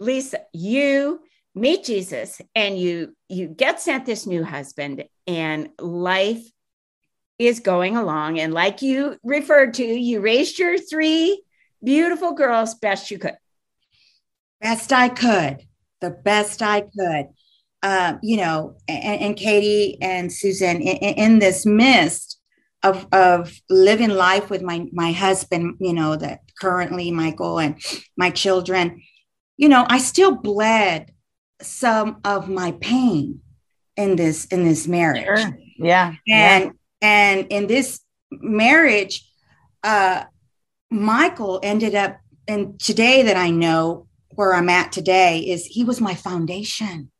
Lisa, 0.00 0.40
you 0.52 1.20
meet 1.58 1.84
Jesus 1.84 2.40
and 2.54 2.78
you 2.78 3.16
you 3.28 3.48
get 3.48 3.80
sent 3.80 4.06
this 4.06 4.26
new 4.26 4.44
husband 4.44 5.04
and 5.26 5.70
life 5.78 6.44
is 7.38 7.60
going 7.60 7.96
along. 7.96 8.38
And 8.38 8.52
like 8.52 8.82
you 8.82 9.16
referred 9.22 9.74
to 9.74 9.84
you 9.84 10.20
raised 10.20 10.58
your 10.58 10.78
three 10.78 11.42
beautiful 11.82 12.32
girls 12.32 12.74
best 12.74 13.10
you 13.10 13.18
could. 13.18 13.36
Best 14.60 14.92
i 14.92 15.08
could. 15.08 15.66
The 16.00 16.10
best 16.10 16.62
i 16.62 16.82
could. 16.82 17.26
Uh, 17.80 18.18
you 18.24 18.36
know 18.36 18.76
and, 18.88 19.20
and, 19.20 19.36
katie 19.36 19.96
and 20.02 20.32
susan 20.32 20.80
in, 20.80 21.14
in 21.14 21.38
this 21.38 21.64
mist 21.64 22.40
of, 22.82 23.06
of 23.12 23.56
living 23.70 24.10
life 24.10 24.50
with 24.50 24.62
my 24.62 24.86
my 24.92 25.12
husband 25.12 25.76
you 25.78 25.92
know 25.92 26.16
that 26.16 26.40
currently 26.60 27.12
michael 27.12 27.60
and 27.60 27.80
my 28.16 28.30
children 28.30 29.00
you 29.56 29.68
know 29.68 29.86
i 29.88 29.98
still 29.98 30.34
bled 30.34 31.12
some 31.60 32.20
of 32.24 32.48
my 32.48 32.72
pain 32.80 33.40
in 33.96 34.16
this 34.16 34.46
in 34.46 34.64
this 34.64 34.86
marriage. 34.86 35.24
Sure. 35.24 35.58
Yeah. 35.78 36.14
And 36.28 36.64
yeah. 36.64 36.70
and 37.02 37.46
in 37.50 37.66
this 37.66 38.00
marriage, 38.30 39.28
uh 39.82 40.24
Michael 40.90 41.60
ended 41.62 41.94
up 41.94 42.18
and 42.46 42.80
today 42.80 43.22
that 43.22 43.36
I 43.36 43.50
know 43.50 44.06
where 44.30 44.54
I'm 44.54 44.68
at 44.68 44.92
today 44.92 45.40
is 45.40 45.66
he 45.66 45.84
was 45.84 46.00
my 46.00 46.14
foundation. 46.14 47.10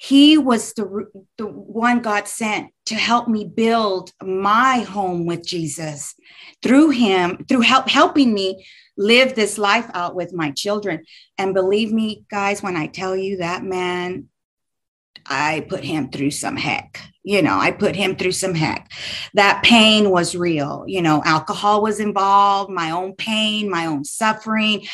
He 0.00 0.38
was 0.38 0.72
the, 0.74 1.06
the 1.36 1.46
one 1.46 2.00
God 2.00 2.28
sent 2.28 2.70
to 2.86 2.94
help 2.94 3.28
me 3.28 3.44
build 3.44 4.12
my 4.22 4.80
home 4.80 5.26
with 5.26 5.46
Jesus. 5.46 6.14
Through 6.62 6.90
him, 6.90 7.44
through 7.48 7.62
help 7.62 7.88
helping 7.88 8.34
me 8.34 8.66
live 8.96 9.34
this 9.34 9.58
life 9.58 9.90
out 9.94 10.14
with 10.14 10.32
my 10.32 10.50
children. 10.52 11.04
And 11.38 11.54
believe 11.54 11.92
me, 11.92 12.24
guys, 12.30 12.62
when 12.62 12.76
I 12.76 12.86
tell 12.86 13.16
you 13.16 13.38
that 13.38 13.64
man, 13.64 14.28
I 15.26 15.66
put 15.68 15.84
him 15.84 16.10
through 16.10 16.32
some 16.32 16.56
heck. 16.56 17.00
you 17.24 17.40
know 17.42 17.58
i 17.58 17.70
put 17.70 17.96
him 17.96 18.14
through 18.14 18.32
some 18.32 18.54
heck 18.54 18.92
that 19.32 19.62
pain 19.64 20.10
was 20.10 20.36
real 20.36 20.84
you 20.86 21.00
know 21.02 21.22
alcohol 21.24 21.82
was 21.82 21.98
involved 21.98 22.70
my 22.70 22.90
own 22.90 23.14
pain 23.14 23.70
my 23.70 23.86
own 23.86 24.04
suffering 24.04 24.86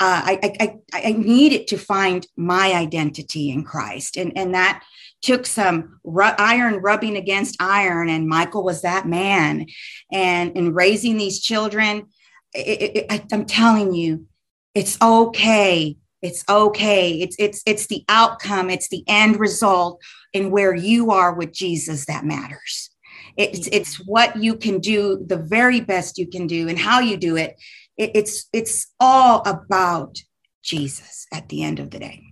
uh, 0.00 0.22
I, 0.26 0.56
I, 0.60 0.76
I 0.92 1.12
needed 1.12 1.68
to 1.68 1.78
find 1.78 2.26
my 2.36 2.72
identity 2.72 3.50
in 3.50 3.62
christ 3.62 4.16
and, 4.16 4.36
and 4.36 4.54
that 4.54 4.82
took 5.24 5.46
some 5.46 6.00
ru- 6.04 6.24
iron 6.38 6.76
rubbing 6.76 7.16
against 7.16 7.56
iron 7.60 8.08
and 8.08 8.28
michael 8.28 8.64
was 8.64 8.82
that 8.82 9.06
man 9.06 9.66
and 10.12 10.56
in 10.56 10.74
raising 10.74 11.16
these 11.16 11.40
children 11.40 12.06
it, 12.52 12.96
it, 12.96 13.06
I, 13.10 13.24
i'm 13.32 13.46
telling 13.46 13.94
you 13.94 14.26
it's 14.74 15.00
okay 15.00 15.96
it's 16.22 16.44
okay 16.48 17.12
it's 17.20 17.36
it's 17.38 17.62
it's 17.66 17.86
the 17.86 18.04
outcome 18.08 18.70
it's 18.70 18.88
the 18.88 19.04
end 19.06 19.38
result 19.38 20.00
and 20.34 20.50
where 20.50 20.74
you 20.74 21.12
are 21.12 21.32
with 21.32 21.52
Jesus 21.52 22.06
that 22.06 22.24
matters. 22.24 22.90
It's 23.36 23.68
it's 23.68 23.96
what 23.96 24.36
you 24.36 24.56
can 24.56 24.80
do, 24.80 25.24
the 25.26 25.38
very 25.38 25.80
best 25.80 26.18
you 26.18 26.26
can 26.26 26.46
do, 26.46 26.68
and 26.68 26.78
how 26.78 27.00
you 27.00 27.16
do 27.16 27.36
it. 27.36 27.56
it 27.96 28.10
it's 28.14 28.46
it's 28.52 28.92
all 29.00 29.42
about 29.46 30.18
Jesus 30.62 31.26
at 31.32 31.48
the 31.48 31.62
end 31.62 31.78
of 31.78 31.90
the 31.90 32.00
day. 32.00 32.22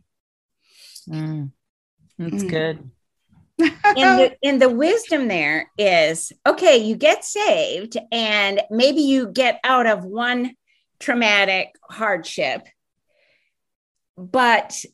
Mm, 1.09 1.53
that's 2.19 2.45
mm. 2.45 2.51
good. 2.51 2.91
and, 3.59 4.19
the, 4.19 4.37
and 4.43 4.61
the 4.61 4.69
wisdom 4.69 5.29
there 5.29 5.71
is 5.79 6.33
okay, 6.47 6.79
you 6.79 6.97
get 6.97 7.25
saved, 7.25 7.97
and 8.11 8.61
maybe 8.71 9.03
you 9.03 9.29
get 9.29 9.61
out 9.63 9.87
of 9.87 10.05
one 10.05 10.55
traumatic 10.99 11.69
hardship, 11.89 12.67
but 14.17 14.85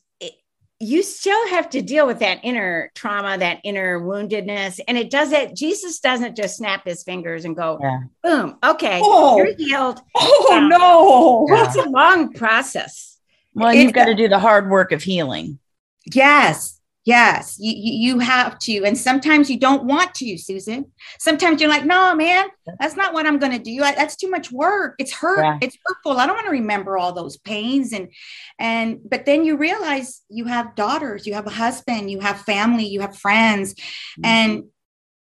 you 0.81 1.03
still 1.03 1.47
have 1.49 1.69
to 1.69 1.81
deal 1.81 2.07
with 2.07 2.19
that 2.19 2.39
inner 2.43 2.89
trauma, 2.95 3.37
that 3.37 3.59
inner 3.65 3.99
woundedness. 3.99 4.79
And 4.87 4.97
it 4.97 5.09
does 5.09 5.33
it. 5.33 5.53
Jesus 5.53 5.99
doesn't 5.99 6.37
just 6.37 6.55
snap 6.55 6.85
his 6.85 7.03
fingers 7.03 7.43
and 7.43 7.55
go, 7.55 7.77
yeah. 7.81 7.99
boom, 8.23 8.57
okay, 8.63 9.01
oh. 9.03 9.37
you're 9.37 9.55
healed. 9.57 9.99
Oh, 10.15 10.53
um, 10.53 10.69
no. 10.69 11.45
Yeah. 11.49 11.65
It's 11.65 11.75
a 11.75 11.89
long 11.89 12.33
process. 12.33 13.17
Well, 13.53 13.73
you've 13.73 13.93
got 13.93 14.05
to 14.05 14.15
do 14.15 14.29
the 14.29 14.39
hard 14.39 14.69
work 14.69 14.93
of 14.93 15.03
healing. 15.03 15.59
Yes. 16.05 16.78
Yes, 17.09 17.57
you, 17.59 17.73
you 17.75 18.19
have 18.19 18.59
to. 18.59 18.83
And 18.85 18.95
sometimes 18.95 19.49
you 19.49 19.57
don't 19.57 19.85
want 19.85 20.13
to, 20.15 20.37
Susan. 20.37 20.91
Sometimes 21.17 21.59
you're 21.59 21.69
like, 21.69 21.83
no, 21.83 22.13
man, 22.13 22.49
that's 22.79 22.95
not 22.95 23.15
what 23.15 23.25
I'm 23.25 23.39
going 23.39 23.51
to 23.51 23.57
do. 23.57 23.81
I, 23.81 23.95
that's 23.95 24.15
too 24.15 24.29
much 24.29 24.51
work. 24.51 24.93
It's 24.99 25.11
hurt. 25.11 25.43
Yeah. 25.43 25.57
It's 25.59 25.75
hurtful. 25.83 26.19
I 26.19 26.27
don't 26.27 26.35
want 26.35 26.45
to 26.45 26.51
remember 26.51 26.99
all 26.99 27.11
those 27.11 27.35
pains. 27.37 27.93
And, 27.93 28.11
and, 28.59 28.99
but 29.03 29.25
then 29.25 29.43
you 29.43 29.57
realize 29.57 30.21
you 30.29 30.45
have 30.45 30.75
daughters, 30.75 31.25
you 31.25 31.33
have 31.33 31.47
a 31.47 31.49
husband, 31.65 32.11
you 32.11 32.19
have 32.19 32.41
family, 32.41 32.85
you 32.85 33.01
have 33.01 33.17
friends. 33.17 33.73
Mm-hmm. 33.73 34.25
And 34.25 34.63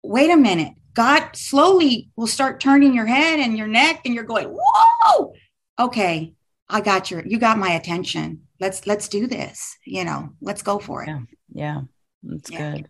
wait 0.03 0.29
a 0.29 0.35
minute, 0.35 0.73
God 0.93 1.37
slowly 1.37 2.09
will 2.17 2.27
start 2.27 2.59
turning 2.59 2.93
your 2.93 3.05
head 3.05 3.39
and 3.39 3.57
your 3.57 3.67
neck 3.67 4.01
and 4.03 4.13
you're 4.13 4.25
going, 4.25 4.49
whoa, 4.49 5.33
okay, 5.79 6.33
I 6.67 6.81
got 6.81 7.09
your, 7.09 7.25
you 7.25 7.39
got 7.39 7.57
my 7.57 7.69
attention. 7.69 8.41
Let's, 8.59 8.85
let's 8.85 9.07
do 9.07 9.25
this. 9.25 9.77
You 9.85 10.03
know, 10.03 10.31
let's 10.41 10.63
go 10.63 10.79
for 10.79 11.03
it. 11.03 11.07
Yeah. 11.07 11.21
Yeah, 11.51 11.81
that's 12.23 12.51
yeah. 12.51 12.75
good. 12.75 12.89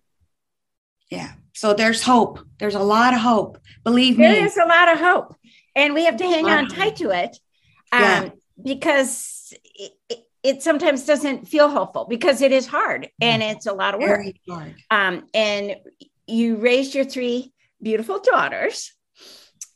Yeah. 1.10 1.32
So 1.54 1.74
there's 1.74 2.02
hope. 2.02 2.40
There's 2.58 2.76
a 2.76 2.80
lot 2.80 3.14
of 3.14 3.20
hope. 3.20 3.60
Believe 3.84 4.18
me. 4.18 4.26
There 4.26 4.46
is 4.46 4.58
a 4.58 4.66
lot 4.66 4.92
of 4.92 5.00
hope. 5.00 5.36
And 5.76 5.94
we 5.94 6.06
have 6.06 6.18
to 6.18 6.26
hang 6.26 6.48
on 6.48 6.68
tight 6.68 6.96
to 6.98 7.12
it 7.12 7.38
um, 7.92 8.02
yeah. 8.02 8.30
because 8.64 9.54
it, 9.76 9.92
it, 10.10 10.20
it, 10.44 10.64
sometimes 10.64 11.06
doesn't 11.06 11.48
feel 11.48 11.70
hopeful 11.70 12.06
because 12.06 12.42
it 12.42 12.52
is 12.52 12.66
hard 12.66 13.10
and 13.22 13.44
it's 13.44 13.68
a 13.68 13.74
lot 13.74 13.94
of 13.94 14.02
work. 14.02 14.26
Um, 14.90 15.28
and 15.34 15.76
you 16.28 16.56
raised 16.56 16.96
your 16.96 17.06
three 17.06 17.54
beautiful 17.82 18.20
daughters 18.20 18.94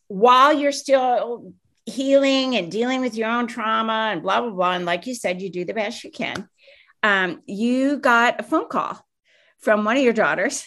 while 0.08 0.54
you're 0.54 0.72
still 0.72 1.54
healing 1.86 2.56
and 2.56 2.72
dealing 2.72 3.02
with 3.02 3.16
your 3.16 3.30
own 3.30 3.48
trauma 3.48 4.10
and 4.12 4.22
blah, 4.22 4.42
blah, 4.42 4.52
blah. 4.52 4.72
And 4.72 4.86
like 4.86 5.06
you 5.06 5.16
said, 5.16 5.42
you 5.42 5.50
do 5.50 5.66
the 5.66 5.74
best 5.74 6.04
you 6.04 6.12
can 6.12 6.48
um, 7.06 7.44
you 7.46 8.00
got 8.00 8.40
a 8.40 8.44
phone 8.44 8.68
call 8.68 9.00
from 9.60 9.86
one 9.86 9.96
of 9.96 10.04
your 10.04 10.12
daughters 10.12 10.66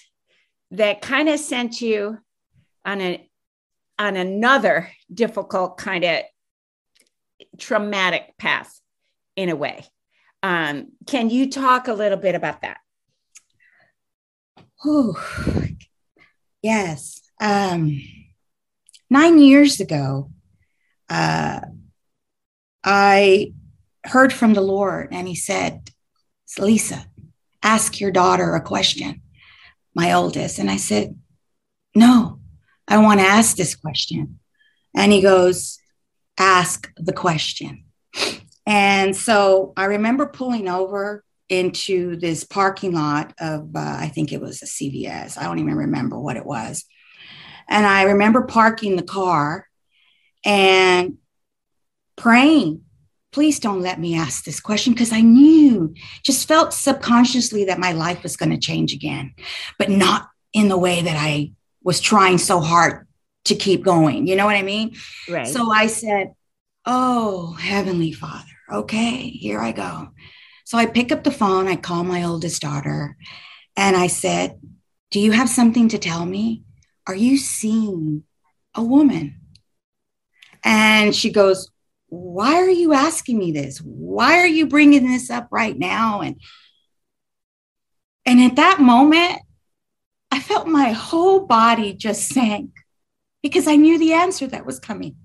that 0.71 1.03
kind 1.03 1.29
of 1.29 1.41
sent 1.41 1.81
you 1.81 2.17
on 2.85 3.01
a 3.01 3.29
on 3.99 4.17
another 4.17 4.89
difficult 5.13 5.79
kind 5.79 6.05
of 6.05 6.23
traumatic 7.59 8.39
path 8.39 8.81
in 9.35 9.49
a 9.49 9.57
way. 9.57 9.85
Um, 10.45 10.93
can 11.09 11.29
you 11.29 11.51
talk 11.51 11.89
a 11.89 11.93
little 11.93 12.19
bit 12.19 12.37
about 12.37 12.63
that? 12.63 12.77
Oh, 14.85 15.21
yes. 16.63 17.21
Um, 17.41 18.01
nine 19.11 19.41
years 19.41 19.81
ago, 19.81 20.31
uh, 21.09 21.63
I 22.85 23.53
heard 24.05 24.33
from 24.33 24.55
the 24.55 24.61
Lord, 24.61 25.09
and 25.11 25.27
He 25.27 25.35
said, 25.35 25.91
Lisa, 26.59 27.05
ask 27.63 28.01
your 28.01 28.11
daughter 28.11 28.55
a 28.55 28.61
question, 28.61 29.23
my 29.95 30.13
oldest. 30.13 30.59
And 30.59 30.71
I 30.71 30.77
said, 30.77 31.19
No, 31.95 32.41
I 32.87 32.99
want 32.99 33.21
to 33.21 33.27
ask 33.27 33.57
this 33.57 33.75
question. 33.75 34.39
And 34.97 35.13
he 35.13 35.21
goes, 35.21 35.79
Ask 36.39 36.93
the 36.97 37.13
question. 37.13 37.85
And 38.67 39.17
so 39.17 39.73
I 39.77 39.87
remember 39.87 40.27
pulling 40.27 40.69
over 40.69 41.25
into 41.49 42.17
this 42.17 42.45
parking 42.45 42.93
lot 42.93 43.33
of, 43.41 43.75
uh, 43.75 43.97
I 43.99 44.09
think 44.09 44.33
it 44.33 44.41
was 44.41 44.63
a 44.63 44.67
CVS. 44.67 45.39
I 45.39 45.45
don't 45.45 45.59
even 45.59 45.75
remember 45.75 46.19
what 46.19 46.37
it 46.37 46.45
was. 46.45 46.85
And 47.69 47.87
I 47.87 48.03
remember 48.03 48.43
parking 48.43 48.97
the 48.97 49.03
car 49.03 49.67
and 50.45 51.19
praying 52.17 52.83
please 53.33 53.61
don't 53.61 53.83
let 53.83 54.01
me 54.01 54.17
ask 54.17 54.45
this 54.45 54.61
question 54.61 54.93
because 54.93 55.13
I 55.13 55.21
knew, 55.21 55.95
just 56.25 56.49
felt 56.49 56.73
subconsciously 56.73 57.65
that 57.67 57.79
my 57.79 57.93
life 57.93 58.23
was 58.23 58.37
going 58.37 58.51
to 58.51 58.59
change 58.59 58.93
again, 58.93 59.35
but 59.79 59.91
not 59.91 60.29
in 60.53 60.69
the 60.69 60.79
way 60.79 61.03
that 61.03 61.17
I 61.17 61.53
was 61.83 62.01
trying 62.01 62.39
so 62.39 62.61
hard 62.61 63.07
to 63.45 63.55
keep 63.55 63.85
going. 63.85 64.27
You 64.27 64.37
know 64.37 64.47
what 64.47 64.57
I 64.57 64.63
mean? 64.63 64.97
Right. 65.29 65.47
So 65.47 65.71
I 65.71 65.87
said, 65.87 66.33
Oh, 66.87 67.53
Heavenly 67.53 68.13
Father, 68.13 68.45
okay, 68.73 69.29
here 69.29 69.61
I 69.61 69.73
go. 69.73 70.09
So 70.65 70.79
I 70.79 70.87
pick 70.87 71.13
up 71.13 71.25
the 71.25 71.31
phone, 71.31 71.69
I 71.69 71.77
call 71.77 72.05
my 72.05 72.25
oldest 72.25 72.63
daughter, 72.63 73.17
and 73.77 73.97
I 73.97 74.07
said, 74.07 74.59
Do 75.11 75.21
you 75.21 75.33
have 75.33 75.49
something 75.49 75.89
to 75.91 75.99
tell 75.99 76.25
me? 76.25 76.63
Are 77.07 77.15
you 77.15 77.37
seeing 77.37 78.25
a 78.75 78.83
woman? 78.83 79.41
And 80.65 81.15
she 81.15 81.31
goes, 81.31 81.71
why 82.09 82.55
are 82.55 82.71
you 82.71 82.95
asking 82.95 83.39
me 83.39 83.53
this? 83.53 83.79
Why 83.79 84.39
are 84.39 84.47
you 84.47 84.67
bringing 84.67 85.07
this 85.07 85.31
up 85.31 85.49
right 85.51 85.79
now? 85.79 86.21
And 86.21 86.41
and 88.25 88.41
at 88.41 88.57
that 88.57 88.81
moment, 88.81 89.41
I 90.31 90.41
felt 90.41 90.67
my 90.67 90.93
whole 90.93 91.47
body 91.47 91.95
just 91.95 92.29
sank 92.29 92.71
because 93.43 93.67
I 93.67 93.77
knew 93.77 93.99
the 93.99 94.13
answer 94.13 94.47
that 94.49 94.67
was 94.67 94.79
coming. 94.79 95.17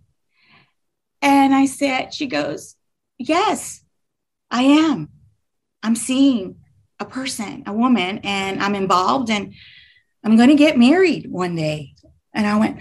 And 1.21 1.53
I 1.53 1.65
said, 1.65 2.13
she 2.13 2.27
goes, 2.27 2.75
Yes, 3.17 3.83
I 4.51 4.63
am. 4.63 5.09
I'm 5.81 5.95
seeing 5.95 6.57
a 6.99 7.05
person, 7.05 7.63
a 7.65 7.73
woman, 7.73 8.19
and 8.23 8.61
I'm 8.61 8.75
involved 8.75 9.29
and 9.29 9.53
I'm 10.23 10.37
going 10.37 10.49
to 10.49 10.55
get 10.55 10.77
married 10.77 11.29
one 11.29 11.55
day. 11.55 11.93
And 12.33 12.47
I 12.47 12.57
went, 12.57 12.79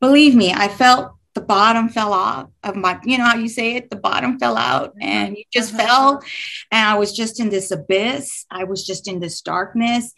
believe 0.00 0.34
me, 0.34 0.52
I 0.52 0.68
felt 0.68 1.15
the 1.36 1.42
bottom 1.42 1.90
fell 1.90 2.14
off 2.14 2.48
of 2.64 2.74
my, 2.76 2.98
you 3.04 3.18
know 3.18 3.24
how 3.24 3.36
you 3.36 3.48
say 3.48 3.76
it, 3.76 3.90
the 3.90 3.96
bottom 3.96 4.38
fell 4.38 4.56
out 4.56 4.94
and 5.02 5.36
you 5.36 5.44
just 5.52 5.74
uh-huh. 5.74 5.86
fell. 5.86 6.22
And 6.72 6.88
I 6.88 6.98
was 6.98 7.14
just 7.14 7.38
in 7.38 7.50
this 7.50 7.70
abyss. 7.70 8.46
I 8.50 8.64
was 8.64 8.86
just 8.86 9.06
in 9.06 9.20
this 9.20 9.42
darkness. 9.42 10.14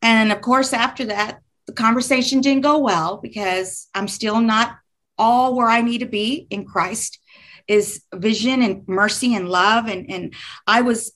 And 0.00 0.30
of 0.30 0.40
course, 0.40 0.72
after 0.72 1.04
that, 1.06 1.40
the 1.66 1.72
conversation 1.72 2.40
didn't 2.40 2.62
go 2.62 2.78
well 2.78 3.16
because 3.16 3.88
I'm 3.92 4.06
still 4.06 4.40
not 4.40 4.76
all 5.18 5.56
where 5.56 5.68
I 5.68 5.82
need 5.82 5.98
to 5.98 6.06
be 6.06 6.46
in 6.48 6.64
Christ 6.64 7.18
is 7.66 8.04
vision 8.14 8.62
and 8.62 8.86
mercy 8.86 9.34
and 9.34 9.48
love. 9.48 9.88
And, 9.88 10.08
and 10.08 10.32
I 10.68 10.82
was 10.82 11.12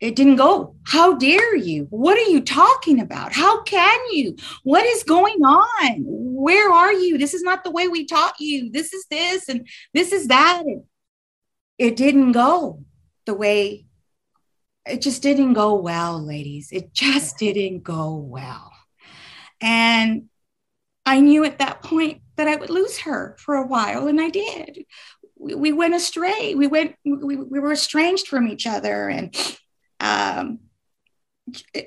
it 0.00 0.14
didn't 0.14 0.36
go. 0.36 0.76
How 0.86 1.14
dare 1.14 1.56
you? 1.56 1.86
What 1.90 2.18
are 2.18 2.30
you 2.30 2.40
talking 2.42 3.00
about? 3.00 3.32
How 3.32 3.62
can 3.62 3.98
you? 4.12 4.36
What 4.62 4.84
is 4.84 5.02
going 5.02 5.42
on? 5.42 6.02
Where 6.04 6.70
are 6.70 6.92
you? 6.92 7.18
This 7.18 7.34
is 7.34 7.42
not 7.42 7.64
the 7.64 7.70
way 7.70 7.88
we 7.88 8.04
taught 8.04 8.34
you. 8.38 8.70
This 8.70 8.92
is 8.92 9.06
this 9.10 9.48
and 9.48 9.66
this 9.94 10.12
is 10.12 10.28
that. 10.28 10.62
It 11.78 11.96
didn't 11.96 12.32
go 12.32 12.84
the 13.26 13.34
way 13.34 13.86
it 14.86 15.02
just 15.02 15.22
didn't 15.22 15.54
go 15.54 15.74
well, 15.74 16.24
ladies. 16.24 16.70
It 16.70 16.92
just 16.92 17.38
didn't 17.38 17.82
go 17.82 18.14
well. 18.14 18.72
And 19.60 20.26
I 21.04 21.20
knew 21.20 21.44
at 21.44 21.58
that 21.58 21.82
point 21.82 22.22
that 22.36 22.48
I 22.48 22.56
would 22.56 22.70
lose 22.70 22.98
her 23.00 23.36
for 23.38 23.56
a 23.56 23.66
while, 23.66 24.06
and 24.06 24.20
I 24.20 24.30
did. 24.30 24.84
We, 25.38 25.54
we 25.54 25.72
went 25.72 25.94
astray. 25.94 26.54
We 26.54 26.66
went, 26.66 26.94
we, 27.04 27.36
we 27.36 27.60
were 27.60 27.72
estranged 27.72 28.28
from 28.28 28.48
each 28.48 28.66
other. 28.66 29.08
And 29.08 29.34
um, 30.00 30.60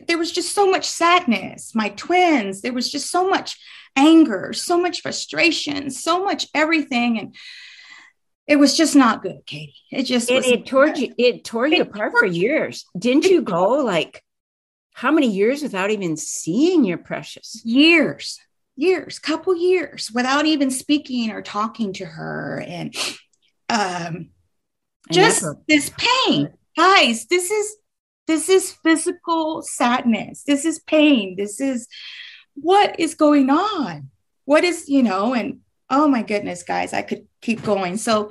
there 0.07 0.17
was 0.17 0.31
just 0.31 0.53
so 0.53 0.69
much 0.69 0.85
sadness. 0.87 1.75
My 1.75 1.89
twins, 1.89 2.61
there 2.61 2.73
was 2.73 2.91
just 2.91 3.11
so 3.11 3.29
much 3.29 3.57
anger, 3.95 4.53
so 4.53 4.79
much 4.79 5.01
frustration, 5.01 5.89
so 5.91 6.23
much 6.23 6.47
everything. 6.53 7.19
And 7.19 7.35
it 8.47 8.55
was 8.57 8.75
just 8.75 8.95
not 8.95 9.21
good, 9.21 9.45
Katie. 9.45 9.75
It 9.91 10.03
just 10.03 10.29
it, 10.29 10.45
it 10.45 10.65
tore 10.65 10.87
you 10.87 11.13
it 11.17 11.43
tore 11.43 11.67
you 11.67 11.81
it 11.81 11.87
apart 11.87 12.13
for 12.17 12.25
years. 12.25 12.85
Didn't 12.97 13.25
you 13.25 13.41
go 13.41 13.83
like 13.83 14.23
how 14.93 15.11
many 15.11 15.27
years 15.27 15.61
without 15.61 15.91
even 15.91 16.17
seeing 16.17 16.83
your 16.83 16.97
precious? 16.97 17.61
Years, 17.63 18.39
years, 18.75 19.19
couple 19.19 19.55
years 19.55 20.09
without 20.11 20.45
even 20.45 20.71
speaking 20.71 21.31
or 21.31 21.41
talking 21.41 21.93
to 21.93 22.05
her. 22.05 22.63
And 22.65 22.95
um 23.69 24.29
just 25.11 25.45
this 25.67 25.91
pain. 25.97 26.49
Guys, 26.77 27.25
this 27.25 27.51
is 27.51 27.75
this 28.29 28.47
is 28.47 28.71
physical 28.71 29.63
sadness. 29.63 30.43
This 30.43 30.63
is 30.63 30.77
pain. 30.77 31.35
This 31.35 31.59
is 31.59 31.87
what 32.53 32.99
is 32.99 33.15
going 33.15 33.49
on? 33.49 34.11
What 34.45 34.63
is, 34.63 34.87
you 34.87 35.01
know, 35.01 35.33
and 35.33 35.61
oh 35.89 36.07
my 36.07 36.21
goodness, 36.21 36.61
guys, 36.61 36.93
I 36.93 37.01
could 37.01 37.25
keep 37.41 37.63
going. 37.63 37.97
So 37.97 38.29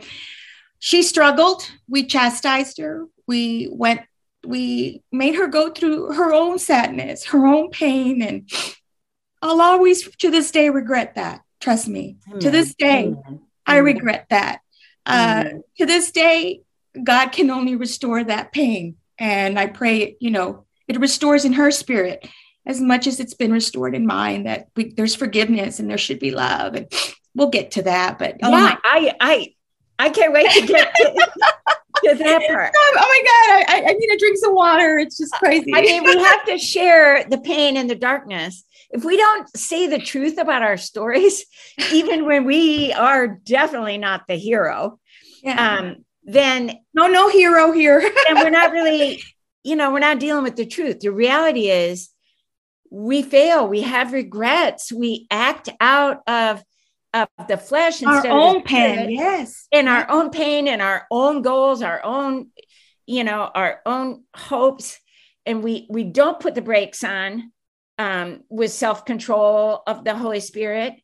she 0.78 1.02
struggled. 1.02 1.68
We 1.88 2.04
chastised 2.06 2.78
her. 2.78 3.06
We 3.26 3.68
went, 3.72 4.02
we 4.46 5.02
made 5.11 5.34
her 5.34 5.48
go 5.48 5.70
through 5.70 6.12
her 6.12 6.32
own 6.32 6.61
sadness, 6.61 7.24
her 7.26 7.44
own 7.44 7.70
pain. 7.70 8.22
And 8.22 8.48
I'll 9.42 9.61
always, 9.61 10.08
to 10.18 10.30
this 10.30 10.52
day, 10.52 10.70
regret 10.70 11.16
that. 11.16 11.40
Trust 11.58 11.88
me. 11.88 12.18
Amen. 12.28 12.40
To 12.40 12.50
this 12.52 12.72
day, 12.76 13.06
Amen. 13.06 13.40
I 13.66 13.78
regret 13.78 14.26
that. 14.30 14.61
Uh, 15.04 15.44
to 15.78 15.87
this 15.87 16.12
day, 16.12 16.61
God 17.02 17.30
can 17.32 17.50
only 17.50 17.74
restore 17.74 18.22
that 18.22 18.52
pain. 18.52 18.94
And 19.18 19.59
I 19.59 19.66
pray, 19.66 20.16
you 20.20 20.31
know, 20.31 20.64
it 20.87 20.98
restores 20.98 21.44
in 21.44 21.54
her 21.54 21.70
spirit 21.70 22.26
as 22.66 22.81
much 22.81 23.07
as 23.07 23.18
it's 23.18 23.35
been 23.35 23.52
restored 23.52 23.94
in 23.94 24.07
mine 24.07 24.44
that 24.44 24.68
we, 24.76 24.92
there's 24.92 25.14
forgiveness 25.14 25.81
and 25.81 25.90
there 25.90 25.98
should 25.98 26.18
be 26.18 26.31
love. 26.31 26.74
And 26.74 26.92
we'll 27.35 27.50
get 27.50 27.72
to 27.72 27.83
that. 27.83 28.18
But 28.18 28.37
oh 28.42 28.50
yeah, 28.50 28.57
my- 28.57 28.78
I 28.85 29.14
I 29.20 29.54
I 29.98 30.11
can't 30.11 30.33
wait 30.33 30.50
to 30.52 30.66
get 30.66 30.94
to, 30.94 31.04
to 31.04 32.14
that 32.14 32.42
part. 32.46 32.72
Oh 32.76 32.94
my 32.94 33.64
God, 33.64 33.74
I, 33.74 33.90
I 33.90 33.92
need 33.92 34.09
to 34.09 34.16
drink 34.18 34.37
some 34.38 34.54
water. 34.54 34.98
It's 34.98 35.18
just 35.18 35.33
crazy. 35.35 35.72
I 35.74 35.81
mean, 35.81 36.04
we 36.04 36.16
have 36.18 36.44
to 36.46 36.59
share 36.59 37.24
the 37.24 37.38
pain 37.38 37.76
and 37.76 37.90
the 37.90 37.96
darkness. 37.96 38.64
If 38.90 39.04
we 39.04 39.16
don't 39.16 39.54
say 39.57 39.87
the 39.87 39.98
truth 39.98 40.38
about 40.38 40.62
our 40.62 40.76
stories, 40.76 41.44
even 41.92 42.26
when 42.26 42.44
we 42.44 42.92
are 42.92 43.26
definitely 43.26 43.98
not 43.98 44.26
the 44.28 44.37
hero, 44.37 44.98
yeah. 45.42 45.78
um, 45.78 46.04
then 46.28 46.78
no, 46.92 47.06
no 47.06 47.28
hero 47.28 47.72
here. 47.72 47.98
and 48.28 48.38
we're 48.38 48.50
not 48.50 48.70
really, 48.70 49.22
you 49.64 49.74
know, 49.74 49.90
we're 49.90 49.98
not 49.98 50.20
dealing 50.20 50.44
with 50.44 50.56
the 50.56 50.66
truth. 50.66 51.00
The 51.00 51.10
reality 51.10 51.70
is 51.70 52.10
we 52.90 53.22
fail, 53.22 53.66
we 53.66 53.80
have 53.82 54.12
regrets, 54.12 54.92
we 54.92 55.26
act 55.30 55.70
out 55.80 56.18
of 56.26 56.62
of 57.14 57.28
the 57.48 57.56
flesh 57.56 58.02
our 58.02 58.26
own 58.26 58.62
pain. 58.62 59.10
Yes. 59.10 59.66
In 59.72 59.88
our 59.88 60.08
own 60.10 60.28
pain 60.28 60.68
and 60.68 60.82
our 60.82 61.06
own 61.10 61.40
goals 61.40 61.80
our 61.80 62.04
own 62.04 62.48
you 63.06 63.24
know 63.24 63.50
our 63.54 63.80
own 63.86 64.24
hopes. 64.36 65.00
And 65.46 65.64
we 65.64 65.86
we 65.88 66.04
don't 66.04 66.38
put 66.38 66.54
the 66.54 66.60
brakes 66.60 67.02
on 67.02 67.50
um, 67.96 68.44
with 68.50 68.72
self-control 68.72 69.82
of 69.86 70.04
the 70.04 70.14
holy 70.14 70.40
spirit. 70.40 70.94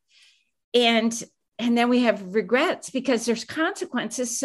And 0.75 1.25
and 1.59 1.79
then 1.79 1.89
we 1.89 2.03
have 2.03 2.35
regrets 2.35 2.91
because 2.91 3.25
there's 3.25 3.45
consequences 3.45 4.45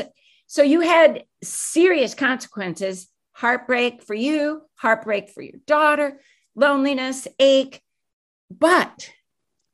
so 0.49 0.61
you 0.61 0.81
had 0.81 1.23
serious 1.41 2.13
consequences 2.13 3.07
heartbreak 3.31 4.03
for 4.03 4.13
you 4.13 4.61
heartbreak 4.75 5.29
for 5.29 5.41
your 5.41 5.59
daughter 5.65 6.19
loneliness 6.55 7.25
ache 7.39 7.81
but 8.51 9.09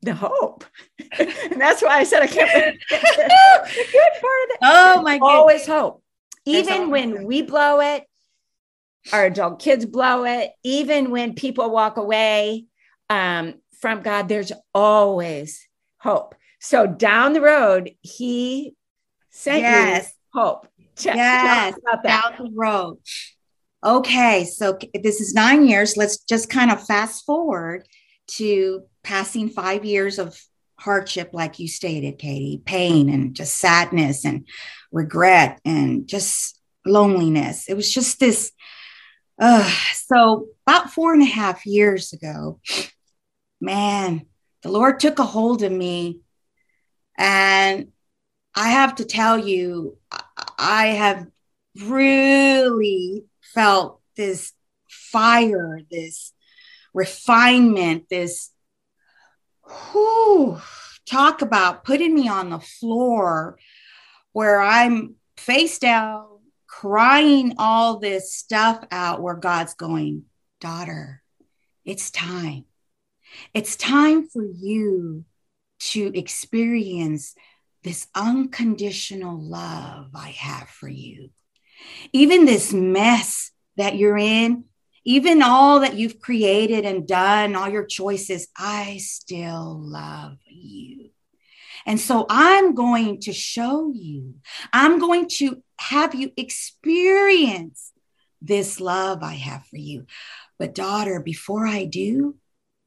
the 0.05 0.13
hope. 0.13 0.63
and 1.19 1.59
that's 1.59 1.81
why 1.81 1.97
I 1.97 2.03
said 2.03 2.21
I 2.21 2.27
can't. 2.27 2.77
the 2.89 3.85
good 3.91 4.21
part 4.21 4.49
of 4.49 4.51
it. 4.51 4.59
Oh 4.61 5.01
my 5.01 5.17
god! 5.17 5.25
Always 5.25 5.67
hope. 5.67 6.01
Even 6.45 6.91
when 6.91 7.25
we 7.25 7.41
blow 7.41 7.81
it, 7.81 8.03
our 9.11 9.25
adult 9.25 9.59
kids 9.59 9.85
blow 9.85 10.23
it. 10.25 10.51
Even 10.63 11.09
when 11.09 11.33
people 11.33 11.69
walk 11.71 11.97
away 11.97 12.65
um, 13.09 13.55
from 13.81 14.01
God, 14.03 14.29
there's 14.29 14.51
always 14.73 15.67
hope. 15.97 16.35
So 16.59 16.85
down 16.87 17.33
the 17.33 17.41
road, 17.41 17.91
He 18.01 18.75
sent 19.31 19.61
yes. 19.61 20.13
Hope. 20.35 20.67
yes, 21.01 21.75
down 22.03 22.33
the 22.37 22.51
road. 22.53 22.97
Okay, 23.83 24.45
so 24.45 24.77
this 24.93 25.21
is 25.21 25.33
nine 25.33 25.67
years. 25.67 25.97
Let's 25.97 26.17
just 26.17 26.49
kind 26.49 26.71
of 26.71 26.85
fast 26.85 27.25
forward 27.25 27.87
to 28.27 28.83
passing 29.03 29.49
five 29.49 29.85
years 29.85 30.19
of 30.19 30.39
hardship, 30.79 31.29
like 31.33 31.59
you 31.59 31.67
stated, 31.67 32.17
Katie, 32.17 32.61
pain 32.65 33.09
and 33.09 33.35
just 33.35 33.57
sadness 33.57 34.25
and 34.25 34.47
regret 34.91 35.59
and 35.63 36.07
just 36.07 36.59
loneliness. 36.85 37.69
It 37.69 37.75
was 37.75 37.91
just 37.91 38.19
this. 38.19 38.51
Uh, 39.39 39.69
so, 39.93 40.47
about 40.65 40.91
four 40.91 41.13
and 41.13 41.21
a 41.21 41.25
half 41.25 41.65
years 41.65 42.13
ago, 42.13 42.59
man, 43.61 44.25
the 44.63 44.69
Lord 44.69 44.99
took 44.99 45.19
a 45.19 45.23
hold 45.23 45.61
of 45.63 45.71
me. 45.71 46.21
And 47.17 47.89
I 48.55 48.69
have 48.69 48.95
to 48.95 49.05
tell 49.05 49.37
you, 49.37 49.97
I 50.57 50.87
have 50.87 51.27
really 51.83 53.25
felt 53.53 54.01
this 54.15 54.53
fire, 54.89 55.81
this 55.89 56.33
refinement, 56.93 58.09
this 58.09 58.51
whew, 59.91 60.59
talk 61.05 61.41
about 61.41 61.83
putting 61.83 62.13
me 62.13 62.27
on 62.27 62.49
the 62.49 62.59
floor 62.59 63.57
where 64.31 64.61
I'm 64.61 65.15
face 65.37 65.79
down, 65.79 66.25
crying 66.67 67.55
all 67.57 67.99
this 67.99 68.33
stuff 68.33 68.83
out, 68.91 69.21
where 69.21 69.35
God's 69.35 69.73
going, 69.73 70.25
daughter, 70.59 71.21
it's 71.83 72.11
time. 72.11 72.65
It's 73.53 73.75
time 73.75 74.27
for 74.27 74.43
you 74.43 75.25
to 75.79 76.11
experience 76.17 77.35
this 77.85 78.07
unconditional 78.15 79.39
love 79.39 80.07
I 80.15 80.29
have 80.29 80.67
for 80.67 80.89
you. 80.89 81.29
Even 82.11 82.45
this 82.45 82.73
mess 82.73 83.51
that 83.77 83.95
you're 83.95 84.17
in, 84.17 84.63
even 85.05 85.43
all 85.43 85.81
that 85.81 85.93
you've 85.93 86.19
created 86.19 86.83
and 86.83 87.07
done, 87.07 87.55
all 87.55 87.69
your 87.69 87.85
choices, 87.85 88.47
I 88.57 88.97
still 88.97 89.79
love 89.79 90.37
you. 90.47 91.11
And 91.85 91.99
so 91.99 92.25
I'm 92.27 92.73
going 92.73 93.21
to 93.21 93.33
show 93.33 93.91
you, 93.93 94.33
I'm 94.73 94.97
going 94.97 95.27
to 95.37 95.61
have 95.79 96.15
you 96.15 96.31
experience 96.35 97.91
this 98.41 98.79
love 98.79 99.21
I 99.21 99.33
have 99.33 99.63
for 99.67 99.77
you. 99.77 100.07
But, 100.57 100.73
daughter, 100.73 101.19
before 101.19 101.67
I 101.67 101.85
do, 101.85 102.35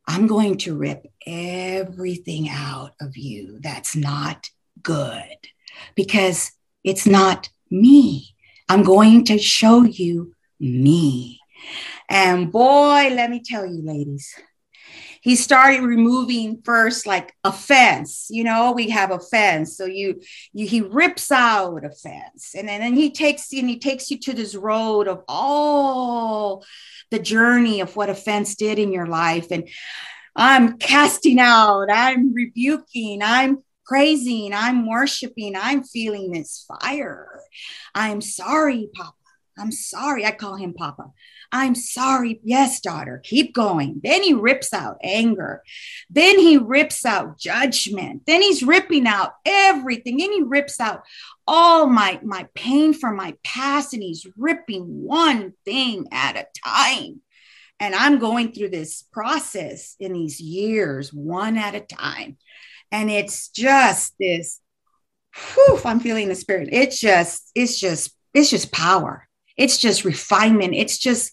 I'm 0.08 0.26
going 0.26 0.58
to 0.58 0.76
rip 0.76 1.06
everything 1.24 2.48
out 2.48 2.94
of 3.00 3.16
you 3.16 3.60
that's 3.60 3.94
not 3.94 4.50
good 4.82 5.36
because 5.94 6.52
it's 6.84 7.06
not 7.06 7.48
me. 7.70 8.34
I'm 8.68 8.82
going 8.82 9.24
to 9.26 9.38
show 9.38 9.82
you 9.82 10.34
me. 10.60 11.40
And 12.08 12.50
boy, 12.50 13.10
let 13.12 13.30
me 13.30 13.42
tell 13.44 13.66
you, 13.66 13.82
ladies, 13.82 14.34
he 15.20 15.36
started 15.36 15.82
removing 15.82 16.62
first 16.64 17.06
like 17.06 17.34
a 17.44 17.52
fence. 17.52 18.28
You 18.30 18.44
know 18.44 18.72
we 18.72 18.90
have 18.90 19.10
a 19.10 19.18
fence. 19.18 19.76
So 19.76 19.84
you, 19.84 20.20
you 20.52 20.66
he 20.66 20.80
rips 20.80 21.30
out 21.30 21.84
a 21.84 21.90
fence 21.90 22.54
and 22.56 22.68
then, 22.68 22.80
and 22.82 22.96
he 22.96 23.10
takes 23.10 23.52
and 23.52 23.68
he 23.68 23.78
takes 23.78 24.10
you 24.10 24.18
to 24.20 24.32
this 24.32 24.54
road 24.54 25.08
of 25.08 25.24
all 25.28 26.64
the 27.10 27.18
journey 27.18 27.80
of 27.80 27.96
what 27.96 28.10
a 28.10 28.14
fence 28.14 28.54
did 28.54 28.78
in 28.78 28.92
your 28.92 29.06
life. 29.06 29.48
And 29.50 29.68
i'm 30.36 30.78
casting 30.78 31.40
out. 31.40 31.88
I'm 31.90 32.32
rebuking. 32.32 33.20
I'm 33.22 33.64
praising 33.88 34.52
i'm 34.54 34.86
worshiping 34.86 35.54
i'm 35.56 35.82
feeling 35.82 36.30
this 36.30 36.66
fire 36.68 37.40
i'm 37.94 38.20
sorry 38.20 38.88
papa 38.94 39.14
i'm 39.58 39.72
sorry 39.72 40.24
i 40.26 40.30
call 40.30 40.56
him 40.56 40.74
papa 40.74 41.10
I'm 41.50 41.74
sorry. 41.74 42.40
Yes, 42.44 42.80
daughter, 42.80 43.20
keep 43.24 43.54
going. 43.54 44.00
Then 44.02 44.22
he 44.22 44.34
rips 44.34 44.74
out 44.74 44.98
anger. 45.02 45.62
Then 46.10 46.38
he 46.38 46.58
rips 46.58 47.06
out 47.06 47.38
judgment. 47.38 48.22
Then 48.26 48.42
he's 48.42 48.62
ripping 48.62 49.06
out 49.06 49.34
everything. 49.46 50.18
Then 50.18 50.32
he 50.32 50.42
rips 50.42 50.78
out 50.78 51.02
all 51.46 51.86
my, 51.86 52.20
my 52.22 52.46
pain 52.54 52.92
from 52.92 53.16
my 53.16 53.34
past 53.44 53.94
and 53.94 54.02
he's 54.02 54.26
ripping 54.36 55.04
one 55.04 55.54
thing 55.64 56.06
at 56.12 56.36
a 56.36 56.46
time. 56.64 57.22
And 57.80 57.94
I'm 57.94 58.18
going 58.18 58.52
through 58.52 58.70
this 58.70 59.02
process 59.02 59.96
in 60.00 60.12
these 60.12 60.40
years, 60.40 61.14
one 61.14 61.56
at 61.56 61.74
a 61.74 61.80
time. 61.80 62.36
And 62.90 63.10
it's 63.10 63.48
just 63.48 64.14
this, 64.18 64.60
whew, 65.34 65.80
I'm 65.84 66.00
feeling 66.00 66.28
the 66.28 66.34
spirit. 66.34 66.68
It's 66.72 66.98
just, 66.98 67.50
it's 67.54 67.78
just, 67.78 68.14
it's 68.34 68.50
just 68.50 68.72
power. 68.72 69.28
It's 69.56 69.78
just 69.78 70.04
refinement. 70.04 70.74
It's 70.74 70.98
just 70.98 71.32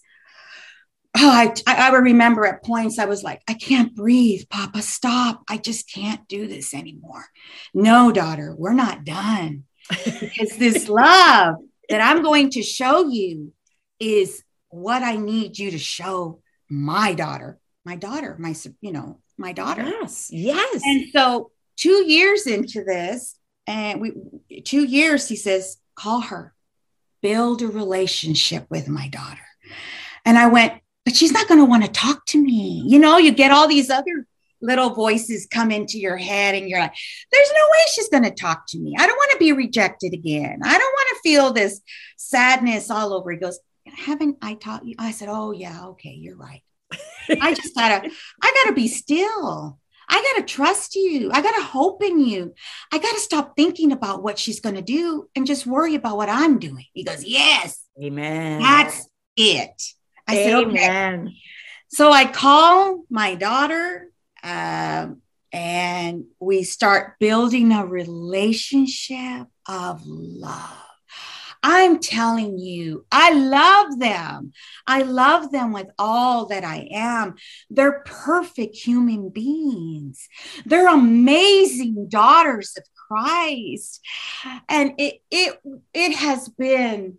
oh, 1.18 1.30
I, 1.30 1.52
I 1.66 1.90
remember 1.96 2.44
at 2.46 2.64
points 2.64 2.98
I 2.98 3.06
was 3.06 3.22
like, 3.22 3.42
I 3.48 3.54
can't 3.54 3.94
breathe, 3.94 4.42
Papa, 4.50 4.82
stop. 4.82 5.42
I 5.48 5.56
just 5.56 5.92
can't 5.92 6.26
do 6.28 6.46
this 6.46 6.74
anymore. 6.74 7.26
No, 7.74 8.12
daughter, 8.12 8.54
we're 8.56 8.74
not 8.74 9.04
done. 9.04 9.64
because 9.88 10.56
this 10.58 10.88
love 10.90 11.56
that 11.88 12.00
I'm 12.00 12.22
going 12.22 12.50
to 12.50 12.62
show 12.62 13.08
you 13.08 13.52
is 13.98 14.42
what 14.68 15.02
I 15.02 15.16
need 15.16 15.58
you 15.58 15.70
to 15.70 15.78
show 15.78 16.40
my 16.68 17.14
daughter, 17.14 17.58
my 17.84 17.96
daughter, 17.96 18.36
my, 18.38 18.54
you 18.80 18.92
know, 18.92 19.20
my 19.38 19.52
daughter. 19.52 19.82
Yes. 19.82 20.28
Yes. 20.30 20.82
And 20.84 21.06
so 21.12 21.50
two 21.76 22.04
years 22.10 22.46
into 22.46 22.84
this, 22.84 23.36
and 23.66 24.00
we, 24.00 24.12
two 24.64 24.84
years, 24.84 25.28
he 25.28 25.36
says, 25.36 25.78
call 25.94 26.20
her, 26.20 26.54
build 27.22 27.62
a 27.62 27.68
relationship 27.68 28.66
with 28.70 28.88
my 28.88 29.08
daughter. 29.08 29.40
And 30.24 30.38
I 30.38 30.48
went, 30.48 30.74
but 31.04 31.16
she's 31.16 31.32
not 31.32 31.48
going 31.48 31.60
to 31.60 31.66
want 31.66 31.84
to 31.84 31.90
talk 31.90 32.26
to 32.26 32.38
me. 32.42 32.82
You 32.86 32.98
know, 32.98 33.18
you 33.18 33.32
get 33.32 33.52
all 33.52 33.68
these 33.68 33.90
other 33.90 34.26
little 34.60 34.90
voices 34.90 35.46
come 35.50 35.70
into 35.70 35.98
your 35.98 36.16
head 36.16 36.54
and 36.54 36.68
you're 36.68 36.80
like, 36.80 36.94
there's 37.30 37.52
no 37.54 37.62
way 37.70 37.78
she's 37.88 38.08
going 38.08 38.24
to 38.24 38.30
talk 38.30 38.66
to 38.68 38.78
me. 38.78 38.94
I 38.98 39.06
don't 39.06 39.16
want 39.16 39.32
to 39.32 39.38
be 39.38 39.52
rejected 39.52 40.14
again. 40.14 40.60
I 40.64 40.78
don't 40.78 40.92
want 40.92 41.08
to 41.10 41.20
feel 41.22 41.52
this 41.52 41.80
sadness 42.16 42.90
all 42.90 43.12
over. 43.12 43.30
He 43.30 43.38
goes, 43.38 43.58
haven't 43.84 44.38
I 44.42 44.54
taught 44.54 44.86
you? 44.86 44.96
I 44.98 45.10
said, 45.12 45.28
oh 45.30 45.52
yeah, 45.52 45.86
okay, 45.88 46.10
you're 46.10 46.36
right. 46.36 46.62
I 47.40 47.54
just 47.54 47.74
gotta, 47.74 48.08
I 48.42 48.62
gotta 48.62 48.74
be 48.74 48.88
still. 48.88 49.78
I 50.08 50.34
gotta 50.34 50.46
trust 50.46 50.94
you. 50.94 51.30
I 51.32 51.42
gotta 51.42 51.62
hope 51.62 52.02
in 52.02 52.20
you. 52.20 52.54
I 52.92 52.98
gotta 52.98 53.20
stop 53.20 53.56
thinking 53.56 53.90
about 53.92 54.22
what 54.22 54.38
she's 54.38 54.60
gonna 54.60 54.82
do 54.82 55.28
and 55.34 55.46
just 55.46 55.66
worry 55.66 55.94
about 55.94 56.16
what 56.16 56.28
I'm 56.28 56.58
doing. 56.58 56.84
He 56.92 57.02
goes, 57.02 57.24
yes, 57.24 57.82
amen. 58.00 58.62
That's 58.62 59.08
it. 59.36 59.82
I 60.28 60.36
Amen. 60.36 60.44
said, 60.44 60.54
okay. 60.54 61.36
So 61.88 62.10
I 62.10 62.24
call 62.26 63.04
my 63.10 63.34
daughter 63.34 64.10
uh, 64.42 65.08
and 65.52 66.24
we 66.40 66.62
start 66.62 67.18
building 67.18 67.72
a 67.72 67.86
relationship 67.86 69.46
of 69.68 70.02
love. 70.04 70.85
I'm 71.62 71.98
telling 71.98 72.58
you, 72.58 73.06
I 73.10 73.32
love 73.32 73.98
them. 73.98 74.52
I 74.86 75.02
love 75.02 75.50
them 75.50 75.72
with 75.72 75.88
all 75.98 76.46
that 76.46 76.64
I 76.64 76.88
am. 76.92 77.34
They're 77.70 78.02
perfect 78.06 78.76
human 78.76 79.30
beings. 79.30 80.28
They're 80.64 80.88
amazing 80.88 82.08
daughters 82.08 82.76
of 82.76 82.84
Christ. 83.08 84.00
And 84.68 84.92
it 84.98 85.20
it 85.30 85.60
it 85.92 86.16
has 86.16 86.48
been 86.48 87.18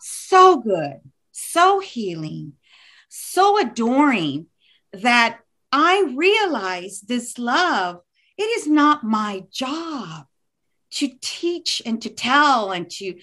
so 0.00 0.60
good 0.60 1.00
so 1.38 1.80
healing, 1.80 2.54
so 3.08 3.58
adoring 3.58 4.46
that 4.92 5.40
I 5.70 6.12
realize 6.16 7.00
this 7.00 7.38
love, 7.38 8.00
it 8.36 8.42
is 8.42 8.66
not 8.66 9.04
my 9.04 9.44
job 9.50 10.26
to 10.98 11.08
teach 11.20 11.80
and 11.86 12.02
to 12.02 12.10
tell 12.10 12.72
and 12.72 12.90
to 12.90 13.14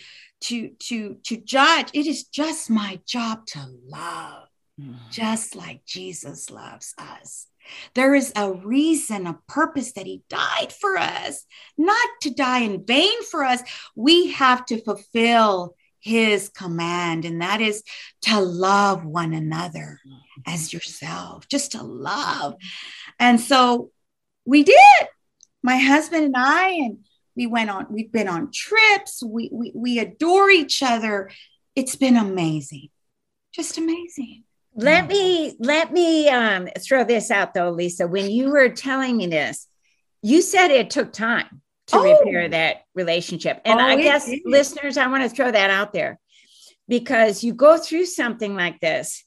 to 0.42 0.70
to 0.80 1.18
to 1.24 1.38
judge. 1.38 1.90
It 1.94 2.08
is 2.08 2.26
just 2.26 2.70
my 2.70 3.00
job 3.06 3.46
to 3.48 3.66
love 3.86 4.48
mm. 4.80 4.96
just 5.12 5.56
like 5.56 5.86
jesus 5.86 6.50
loves 6.50 6.94
us. 6.98 7.48
There 7.96 8.14
is 8.14 8.32
a 8.36 8.52
reason 8.52 9.28
a 9.28 9.40
purpose 9.48 9.94
that 9.94 10.06
he 10.06 10.24
died 10.30 10.72
for 10.72 10.98
us 10.98 11.46
not 11.78 12.08
to 12.22 12.30
die 12.30 12.60
in 12.60 12.86
vain 12.86 13.24
for 13.24 13.44
us. 13.44 13.62
We 13.96 14.32
have 14.32 14.66
to 14.68 14.82
fulfill 14.82 15.76
his 16.00 16.50
command, 16.50 17.26
and 17.26 17.42
that 17.42 17.62
is 17.62 17.84
to 18.22 18.40
love 18.40 19.04
one 19.04 19.34
another 19.34 20.00
as 20.46 20.72
yourself, 20.72 21.48
just 21.48 21.72
to 21.72 21.82
love. 21.82 22.54
And 23.20 23.42
so 23.42 23.90
we 24.46 24.64
did, 24.64 25.08
my 25.64 25.78
husband 25.78 26.26
and 26.26 26.36
I, 26.38 26.70
and 26.70 27.00
we 27.36 27.48
went 27.48 27.70
on, 27.70 27.88
we've 27.90 28.12
been 28.12 28.28
on 28.28 28.52
trips, 28.54 29.22
we, 29.24 29.50
we, 29.52 29.72
we 29.76 30.00
adore 30.00 30.50
each 30.50 30.82
other. 30.82 31.30
It's 31.76 31.96
been 31.96 32.18
amazing, 32.18 32.90
just 33.54 33.78
amazing. 33.78 34.44
Let 34.78 35.08
me 35.08 35.56
let 35.60 35.94
me 35.94 36.28
um, 36.28 36.68
throw 36.80 37.06
this 37.06 37.32
out 37.32 37.54
though, 37.54 37.70
Lisa. 37.70 38.08
When 38.08 38.30
you 38.30 38.50
were 38.50 38.70
telling 38.70 39.16
me 39.16 39.28
this, 39.28 39.68
you 40.22 40.42
said 40.42 40.70
it 40.70 40.90
took 40.90 41.14
time 41.14 41.62
to 41.88 41.98
oh. 41.98 42.20
repair 42.20 42.50
that 42.50 42.84
relationship. 42.94 43.62
And 43.64 43.80
oh, 43.80 43.84
I 43.84 43.96
guess 44.02 44.28
is. 44.28 44.42
listeners, 44.44 44.98
I 44.98 45.08
want 45.08 45.24
to 45.24 45.30
throw 45.30 45.50
that 45.50 45.70
out 45.70 45.94
there 45.94 46.20
because 46.88 47.44
you 47.44 47.54
go 47.54 47.78
through 47.78 48.06
something 48.06 48.56
like 48.56 48.80
this. 48.80 49.24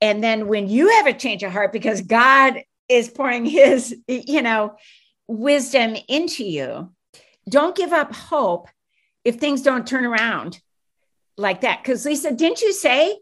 And 0.00 0.22
then 0.22 0.48
when 0.48 0.68
you 0.68 0.90
have 0.90 1.06
a 1.06 1.12
change 1.12 1.42
of 1.42 1.52
heart, 1.52 1.72
because 1.72 2.02
God 2.02 2.62
is 2.88 3.08
pouring 3.08 3.46
his, 3.46 3.96
you 4.06 4.42
know, 4.42 4.76
wisdom 5.26 5.96
into 6.08 6.44
you, 6.44 6.92
don't 7.48 7.76
give 7.76 7.92
up 7.92 8.14
hope 8.14 8.68
if 9.24 9.36
things 9.36 9.62
don't 9.62 9.86
turn 9.86 10.04
around 10.04 10.60
like 11.36 11.62
that. 11.62 11.82
Because 11.82 12.04
Lisa, 12.04 12.32
didn't 12.32 12.62
you 12.62 12.72
say, 12.72 13.18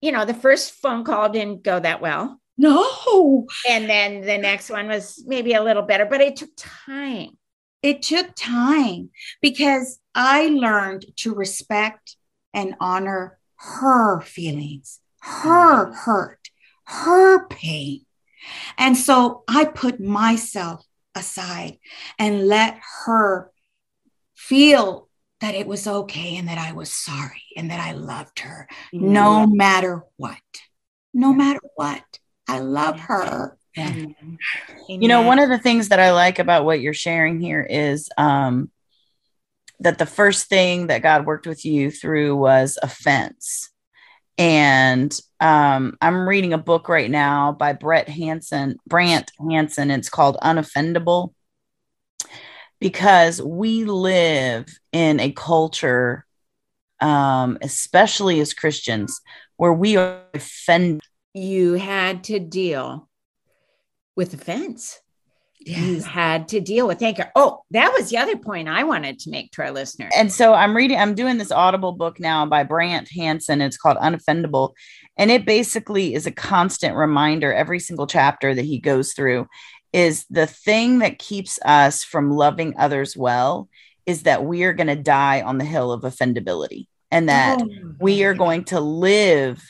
you 0.00 0.12
know, 0.12 0.24
the 0.24 0.34
first 0.34 0.72
phone 0.72 1.04
call 1.04 1.28
didn't 1.28 1.62
go 1.62 1.78
that 1.78 2.00
well? 2.00 2.40
No. 2.58 3.46
And 3.68 3.88
then 3.88 4.20
the 4.20 4.38
next 4.38 4.70
one 4.70 4.88
was 4.88 5.22
maybe 5.26 5.54
a 5.54 5.62
little 5.62 5.82
better, 5.82 6.06
but 6.06 6.20
it 6.20 6.36
took 6.36 6.50
time 6.56 7.36
it 7.82 8.02
took 8.02 8.34
time 8.36 9.10
because 9.40 9.98
I 10.14 10.46
learned 10.48 11.04
to 11.18 11.34
respect 11.34 12.16
and 12.54 12.76
honor 12.80 13.38
her 13.56 14.20
feelings, 14.20 15.00
her 15.20 15.90
mm. 15.90 15.94
hurt, 15.94 16.50
her 16.84 17.46
pain. 17.48 18.06
And 18.78 18.96
so 18.96 19.42
I 19.48 19.64
put 19.64 20.00
myself 20.00 20.84
aside 21.14 21.78
and 22.18 22.46
let 22.46 22.78
her 23.04 23.51
feel 24.52 25.08
that 25.40 25.54
it 25.54 25.66
was 25.66 25.86
okay 25.86 26.36
and 26.36 26.46
that 26.46 26.58
I 26.58 26.72
was 26.72 26.92
sorry 26.92 27.42
and 27.56 27.70
that 27.70 27.80
I 27.80 27.92
loved 27.92 28.40
her 28.40 28.68
no 28.92 29.46
matter 29.46 30.02
what. 30.18 30.36
No 31.14 31.32
matter 31.32 31.60
what. 31.74 32.04
I 32.46 32.58
love 32.58 33.00
her. 33.00 33.56
Yeah. 33.74 34.04
You 34.90 35.08
know, 35.08 35.22
one 35.22 35.38
of 35.38 35.48
the 35.48 35.58
things 35.58 35.88
that 35.88 36.00
I 36.00 36.12
like 36.12 36.38
about 36.38 36.66
what 36.66 36.82
you're 36.82 36.92
sharing 36.92 37.40
here 37.40 37.62
is 37.62 38.10
um, 38.18 38.70
that 39.80 39.96
the 39.96 40.04
first 40.04 40.50
thing 40.50 40.88
that 40.88 41.00
God 41.00 41.24
worked 41.24 41.46
with 41.46 41.64
you 41.64 41.90
through 41.90 42.36
was 42.36 42.78
offense. 42.82 43.70
And 44.36 45.18
um, 45.40 45.96
I'm 46.02 46.28
reading 46.28 46.52
a 46.52 46.58
book 46.58 46.90
right 46.90 47.10
now 47.10 47.52
by 47.52 47.72
Brett 47.72 48.10
Hanson, 48.10 48.76
Brant 48.86 49.32
Hanson. 49.40 49.90
It's 49.90 50.10
called 50.10 50.36
Unoffendable 50.42 51.32
because 52.82 53.40
we 53.40 53.84
live 53.84 54.66
in 54.90 55.20
a 55.20 55.30
culture, 55.30 56.26
um, 57.00 57.56
especially 57.62 58.40
as 58.40 58.52
Christians, 58.52 59.20
where 59.56 59.72
we 59.72 59.96
are 59.96 60.20
offended. 60.34 61.00
You 61.32 61.74
had 61.74 62.24
to 62.24 62.40
deal 62.40 63.08
with 64.16 64.34
offense. 64.34 64.98
Yes. 65.60 65.78
You 65.78 66.02
had 66.02 66.48
to 66.48 66.60
deal 66.60 66.88
with 66.88 67.00
anger. 67.02 67.30
Oh, 67.36 67.60
that 67.70 67.92
was 67.96 68.10
the 68.10 68.16
other 68.16 68.36
point 68.36 68.68
I 68.68 68.82
wanted 68.82 69.20
to 69.20 69.30
make 69.30 69.52
to 69.52 69.62
our 69.62 69.70
listeners. 69.70 70.12
And 70.16 70.32
so 70.32 70.52
I'm 70.52 70.76
reading, 70.76 70.98
I'm 70.98 71.14
doing 71.14 71.38
this 71.38 71.52
audible 71.52 71.92
book 71.92 72.18
now 72.18 72.44
by 72.46 72.64
Brant 72.64 73.08
Hanson. 73.10 73.60
It's 73.60 73.76
called 73.76 73.96
Unoffendable. 73.98 74.72
And 75.16 75.30
it 75.30 75.46
basically 75.46 76.14
is 76.14 76.26
a 76.26 76.32
constant 76.32 76.96
reminder 76.96 77.54
every 77.54 77.78
single 77.78 78.08
chapter 78.08 78.52
that 78.52 78.64
he 78.64 78.80
goes 78.80 79.12
through 79.12 79.46
is 79.92 80.24
the 80.30 80.46
thing 80.46 81.00
that 81.00 81.18
keeps 81.18 81.58
us 81.64 82.02
from 82.02 82.30
loving 82.30 82.74
others 82.78 83.16
well 83.16 83.68
is 84.06 84.24
that 84.24 84.44
we 84.44 84.64
are 84.64 84.72
going 84.72 84.86
to 84.88 84.96
die 84.96 85.42
on 85.42 85.58
the 85.58 85.64
hill 85.64 85.92
of 85.92 86.02
offendability 86.02 86.86
and 87.10 87.28
that 87.28 87.60
oh, 87.60 87.68
we 88.00 88.24
are 88.24 88.34
going 88.34 88.64
to 88.64 88.80
live 88.80 89.62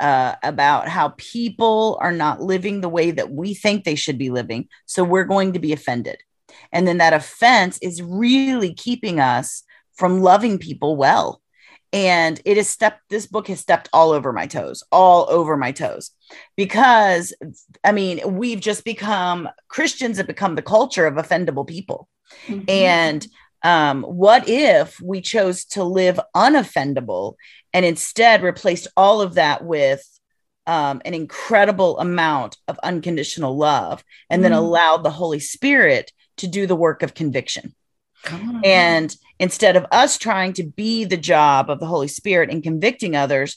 uh, 0.00 0.34
about 0.42 0.88
how 0.88 1.14
people 1.16 1.96
are 2.00 2.12
not 2.12 2.42
living 2.42 2.80
the 2.80 2.88
way 2.88 3.10
that 3.10 3.30
we 3.30 3.54
think 3.54 3.84
they 3.84 3.94
should 3.94 4.18
be 4.18 4.30
living. 4.30 4.68
So 4.84 5.04
we're 5.04 5.24
going 5.24 5.52
to 5.54 5.58
be 5.58 5.72
offended. 5.72 6.18
And 6.72 6.86
then 6.86 6.98
that 6.98 7.14
offense 7.14 7.78
is 7.80 8.02
really 8.02 8.74
keeping 8.74 9.20
us 9.20 9.62
from 9.94 10.20
loving 10.20 10.58
people 10.58 10.96
well. 10.96 11.40
And 11.92 12.40
it 12.44 12.56
has 12.56 12.68
stepped, 12.68 13.08
this 13.08 13.26
book 13.26 13.48
has 13.48 13.60
stepped 13.60 13.88
all 13.92 14.10
over 14.10 14.32
my 14.32 14.46
toes, 14.46 14.82
all 14.90 15.26
over 15.30 15.56
my 15.56 15.72
toes. 15.72 16.10
Because, 16.56 17.32
I 17.84 17.92
mean, 17.92 18.36
we've 18.36 18.60
just 18.60 18.84
become 18.84 19.48
Christians 19.68 20.16
have 20.18 20.26
become 20.26 20.56
the 20.56 20.62
culture 20.62 21.06
of 21.06 21.14
offendable 21.14 21.66
people. 21.66 22.08
Mm-hmm. 22.48 22.68
And 22.68 23.26
um, 23.62 24.02
what 24.02 24.48
if 24.48 25.00
we 25.00 25.20
chose 25.20 25.64
to 25.66 25.84
live 25.84 26.20
unoffendable 26.34 27.34
and 27.72 27.84
instead 27.84 28.42
replaced 28.42 28.88
all 28.96 29.20
of 29.20 29.34
that 29.34 29.64
with 29.64 30.04
um, 30.66 31.00
an 31.04 31.14
incredible 31.14 31.98
amount 31.98 32.56
of 32.68 32.78
unconditional 32.82 33.56
love 33.56 34.04
and 34.28 34.40
mm. 34.40 34.44
then 34.44 34.52
allowed 34.52 34.98
the 34.98 35.10
Holy 35.10 35.38
Spirit 35.38 36.12
to 36.38 36.46
do 36.46 36.66
the 36.66 36.76
work 36.76 37.02
of 37.02 37.14
conviction? 37.14 37.74
And 38.64 39.14
instead 39.38 39.76
of 39.76 39.86
us 39.92 40.18
trying 40.18 40.54
to 40.54 40.64
be 40.64 41.04
the 41.04 41.16
job 41.16 41.70
of 41.70 41.80
the 41.80 41.86
Holy 41.86 42.08
Spirit 42.08 42.50
and 42.50 42.62
convicting 42.62 43.16
others, 43.16 43.56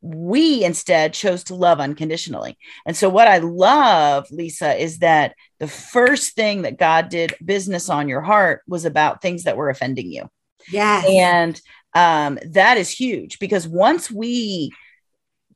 we 0.00 0.64
instead 0.64 1.12
chose 1.12 1.44
to 1.44 1.54
love 1.54 1.80
unconditionally. 1.80 2.56
And 2.84 2.96
so, 2.96 3.08
what 3.08 3.28
I 3.28 3.38
love, 3.38 4.26
Lisa, 4.30 4.80
is 4.80 4.98
that 4.98 5.34
the 5.58 5.66
first 5.66 6.34
thing 6.34 6.62
that 6.62 6.78
God 6.78 7.08
did 7.08 7.34
business 7.44 7.88
on 7.88 8.08
your 8.08 8.20
heart 8.20 8.62
was 8.68 8.84
about 8.84 9.22
things 9.22 9.44
that 9.44 9.56
were 9.56 9.70
offending 9.70 10.12
you. 10.12 10.28
Yes. 10.70 11.06
And 11.08 11.60
um, 11.94 12.38
that 12.52 12.76
is 12.76 12.90
huge 12.90 13.38
because 13.38 13.66
once 13.66 14.10
we 14.10 14.70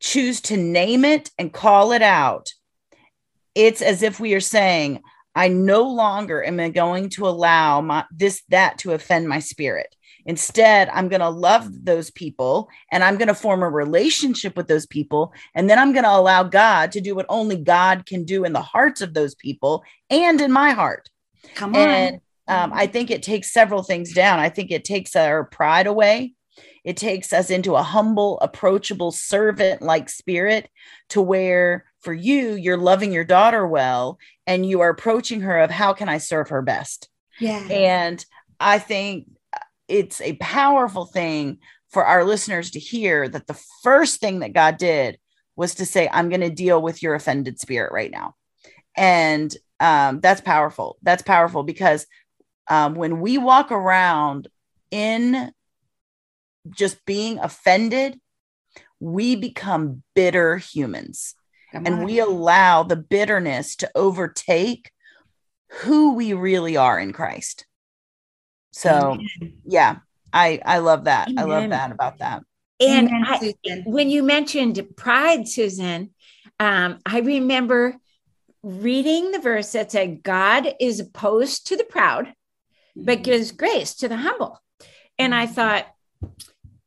choose 0.00 0.40
to 0.40 0.56
name 0.56 1.04
it 1.04 1.30
and 1.38 1.52
call 1.52 1.92
it 1.92 2.02
out, 2.02 2.52
it's 3.54 3.82
as 3.82 4.02
if 4.02 4.18
we 4.18 4.34
are 4.34 4.40
saying, 4.40 5.02
I 5.34 5.48
no 5.48 5.82
longer 5.82 6.44
am 6.44 6.72
going 6.72 7.08
to 7.10 7.28
allow 7.28 7.80
my 7.80 8.04
this 8.10 8.42
that 8.48 8.78
to 8.78 8.92
offend 8.92 9.28
my 9.28 9.38
spirit. 9.38 9.94
Instead, 10.26 10.88
I'm 10.90 11.08
going 11.08 11.20
to 11.20 11.30
love 11.30 11.68
those 11.84 12.10
people 12.10 12.68
and 12.92 13.02
I'm 13.02 13.16
going 13.16 13.28
to 13.28 13.34
form 13.34 13.62
a 13.62 13.70
relationship 13.70 14.56
with 14.56 14.68
those 14.68 14.86
people. 14.86 15.32
And 15.54 15.68
then 15.68 15.78
I'm 15.78 15.92
going 15.92 16.04
to 16.04 16.14
allow 16.14 16.42
God 16.42 16.92
to 16.92 17.00
do 17.00 17.14
what 17.14 17.26
only 17.28 17.56
God 17.56 18.06
can 18.06 18.24
do 18.24 18.44
in 18.44 18.52
the 18.52 18.60
hearts 18.60 19.00
of 19.00 19.14
those 19.14 19.34
people 19.34 19.82
and 20.10 20.40
in 20.40 20.52
my 20.52 20.70
heart. 20.70 21.08
Come 21.54 21.74
on. 21.74 21.80
And 21.80 22.20
um, 22.48 22.72
I 22.74 22.86
think 22.86 23.10
it 23.10 23.22
takes 23.22 23.52
several 23.52 23.82
things 23.82 24.12
down. 24.12 24.40
I 24.40 24.48
think 24.48 24.70
it 24.70 24.84
takes 24.84 25.16
our 25.16 25.44
pride 25.44 25.86
away. 25.86 26.34
It 26.84 26.96
takes 26.96 27.32
us 27.32 27.50
into 27.50 27.74
a 27.74 27.82
humble, 27.82 28.38
approachable, 28.40 29.12
servant 29.12 29.82
like 29.82 30.08
spirit 30.08 30.68
to 31.10 31.22
where 31.22 31.84
for 32.00 32.12
you, 32.12 32.54
you're 32.54 32.76
loving 32.76 33.12
your 33.12 33.24
daughter 33.24 33.66
well 33.66 34.18
and 34.46 34.66
you 34.66 34.80
are 34.80 34.88
approaching 34.88 35.42
her 35.42 35.58
of 35.60 35.70
how 35.70 35.92
can 35.92 36.08
I 36.08 36.18
serve 36.18 36.48
her 36.48 36.62
best? 36.62 37.08
Yeah. 37.38 37.58
And 37.68 38.24
I 38.58 38.78
think 38.78 39.28
it's 39.88 40.20
a 40.20 40.34
powerful 40.34 41.04
thing 41.04 41.58
for 41.90 42.04
our 42.04 42.24
listeners 42.24 42.70
to 42.72 42.80
hear 42.80 43.28
that 43.28 43.46
the 43.46 43.60
first 43.82 44.20
thing 44.20 44.40
that 44.40 44.52
God 44.52 44.78
did 44.78 45.18
was 45.56 45.74
to 45.76 45.86
say, 45.86 46.08
I'm 46.10 46.28
going 46.28 46.40
to 46.42 46.50
deal 46.50 46.80
with 46.80 47.02
your 47.02 47.14
offended 47.14 47.58
spirit 47.58 47.92
right 47.92 48.10
now. 48.10 48.34
And 48.96 49.54
um, 49.80 50.20
that's 50.20 50.40
powerful. 50.40 50.98
That's 51.02 51.22
powerful 51.22 51.64
because 51.64 52.06
um, 52.68 52.94
when 52.94 53.20
we 53.20 53.38
walk 53.38 53.72
around 53.72 54.48
in 54.90 55.52
just 56.70 57.04
being 57.04 57.38
offended, 57.38 58.18
we 59.00 59.34
become 59.34 60.02
bitter 60.14 60.58
humans 60.58 61.34
and 61.72 62.04
we 62.04 62.18
allow 62.18 62.82
the 62.82 62.96
bitterness 62.96 63.76
to 63.76 63.90
overtake 63.94 64.90
who 65.82 66.14
we 66.14 66.32
really 66.32 66.76
are 66.76 66.98
in 66.98 67.12
Christ. 67.12 67.66
So, 68.72 69.18
Amen. 69.40 69.58
yeah, 69.64 69.96
I 70.32 70.60
I 70.64 70.78
love 70.78 71.04
that. 71.04 71.28
Amen. 71.28 71.38
I 71.38 71.44
love 71.44 71.70
that 71.70 71.92
about 71.92 72.18
that. 72.18 72.42
And 72.80 73.08
Amen, 73.08 73.24
I, 73.26 73.82
when 73.84 74.10
you 74.10 74.22
mentioned 74.22 74.82
pride, 74.96 75.46
Susan, 75.48 76.10
um, 76.58 76.98
I 77.04 77.20
remember 77.20 77.96
reading 78.62 79.32
the 79.32 79.38
verse 79.38 79.72
that 79.72 79.92
said, 79.92 80.22
"God 80.22 80.74
is 80.80 81.00
opposed 81.00 81.66
to 81.68 81.76
the 81.76 81.84
proud, 81.84 82.32
but 82.96 83.18
mm-hmm. 83.18 83.22
gives 83.22 83.52
grace 83.52 83.94
to 83.96 84.08
the 84.08 84.16
humble." 84.16 84.60
And 85.18 85.34
I 85.34 85.46
thought, 85.46 85.86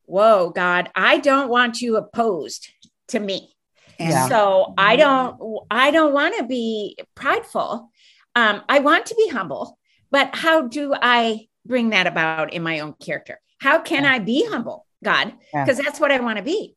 "Whoa, 0.06 0.50
God, 0.50 0.89
I 0.96 1.19
don't 1.19 1.50
want 1.50 1.82
you 1.82 1.98
opposed 1.98 2.69
to 3.10 3.19
me." 3.19 3.53
Yeah. 3.99 4.27
So 4.27 4.73
I 4.77 4.95
don't 4.95 5.65
I 5.69 5.91
don't 5.91 6.13
want 6.13 6.38
to 6.38 6.43
be 6.45 6.97
prideful. 7.15 7.91
Um, 8.36 8.62
I 8.67 8.79
want 8.79 9.08
to 9.08 9.15
be 9.15 9.29
humble, 9.29 9.77
but 10.12 10.36
how 10.36 10.67
do 10.67 10.93
I 10.99 11.47
bring 11.65 11.91
that 11.91 12.08
about 12.08 12.53
in 12.53 12.63
my 12.63 12.79
own 12.79 12.93
character? 12.93 13.39
How 13.60 13.79
can 13.79 14.03
yeah. 14.03 14.13
I 14.13 14.19
be 14.19 14.45
humble, 14.47 14.86
God? 15.03 15.34
Because 15.53 15.77
yeah. 15.77 15.86
that's 15.86 15.99
what 15.99 16.12
I 16.12 16.19
want 16.19 16.38
to 16.38 16.43
be. 16.43 16.75